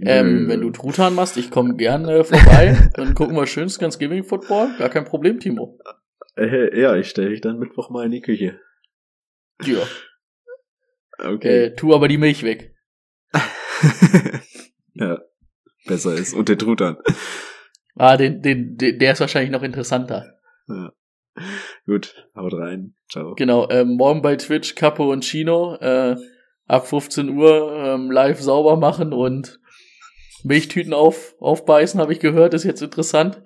Ähm, 0.00 0.48
wenn 0.48 0.60
du 0.60 0.70
Truthahn 0.70 1.14
machst, 1.14 1.36
ich 1.36 1.50
komme 1.50 1.74
gerne 1.76 2.24
vorbei. 2.24 2.90
dann 2.94 3.14
gucken 3.14 3.34
wir 3.34 3.46
schön 3.46 3.68
Thanksgiving 3.68 4.24
Football. 4.24 4.76
Gar 4.78 4.88
kein 4.90 5.04
Problem, 5.04 5.40
Timo. 5.40 5.78
Äh, 6.36 6.80
ja, 6.80 6.94
ich 6.96 7.08
stelle 7.08 7.30
dich 7.30 7.40
dann 7.40 7.58
Mittwoch 7.58 7.90
mal 7.90 8.06
in 8.06 8.12
die 8.12 8.20
Küche. 8.20 8.60
Ja. 9.64 9.86
Okay. 11.18 11.64
Äh, 11.64 11.76
tu 11.76 11.94
aber 11.94 12.08
die 12.08 12.18
Milch 12.18 12.42
weg. 12.42 12.74
ja, 14.94 15.18
besser 15.86 16.14
ist. 16.14 16.34
Und 16.34 16.48
der 16.48 16.58
Truthahn. 16.58 16.96
Ah, 17.96 18.16
den, 18.16 18.42
den, 18.42 18.76
den, 18.76 18.98
der 18.98 19.12
ist 19.12 19.20
wahrscheinlich 19.20 19.50
noch 19.50 19.62
interessanter. 19.62 20.38
Ja. 20.68 20.92
Gut, 21.86 22.28
haut 22.34 22.54
rein. 22.54 22.94
Ciao. 23.10 23.34
Genau, 23.34 23.68
ähm, 23.70 23.96
morgen 23.96 24.22
bei 24.22 24.36
Twitch 24.36 24.74
Capo 24.74 25.10
und 25.12 25.24
Chino. 25.24 25.76
Äh, 25.76 26.16
ab 26.66 26.86
15 26.86 27.30
Uhr 27.30 27.72
ähm, 27.72 28.10
live 28.10 28.40
sauber 28.40 28.76
machen 28.76 29.12
und 29.12 29.58
Milchtüten 30.44 30.94
auf, 30.94 31.34
aufbeißen, 31.40 32.00
habe 32.00 32.12
ich 32.12 32.20
gehört. 32.20 32.54
Ist 32.54 32.64
jetzt 32.64 32.82
interessant. 32.82 33.42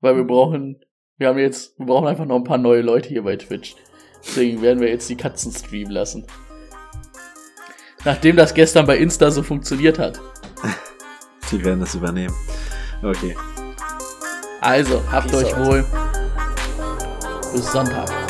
Weil 0.00 0.16
wir 0.16 0.24
brauchen, 0.24 0.80
wir 1.16 1.28
haben 1.28 1.38
jetzt, 1.38 1.78
wir 1.78 1.86
brauchen 1.86 2.08
einfach 2.08 2.26
noch 2.26 2.36
ein 2.36 2.44
paar 2.44 2.58
neue 2.58 2.82
Leute 2.82 3.08
hier 3.08 3.22
bei 3.22 3.36
Twitch. 3.36 3.76
Deswegen 4.24 4.62
werden 4.62 4.80
wir 4.80 4.88
jetzt 4.88 5.08
die 5.08 5.16
Katzen 5.16 5.52
streamen 5.52 5.92
lassen. 5.92 6.24
Nachdem 8.04 8.36
das 8.36 8.54
gestern 8.54 8.86
bei 8.86 8.96
Insta 8.98 9.30
so 9.30 9.42
funktioniert 9.42 9.98
hat. 9.98 10.20
Die 11.50 11.64
werden 11.64 11.80
das 11.80 11.94
übernehmen. 11.94 12.34
Okay. 13.02 13.36
Also, 14.60 15.02
habt 15.10 15.28
Peace 15.30 15.44
euch 15.44 15.54
out. 15.54 15.66
wohl. 15.66 15.84
Bis 17.52 17.70
Sonntag. 17.70 18.21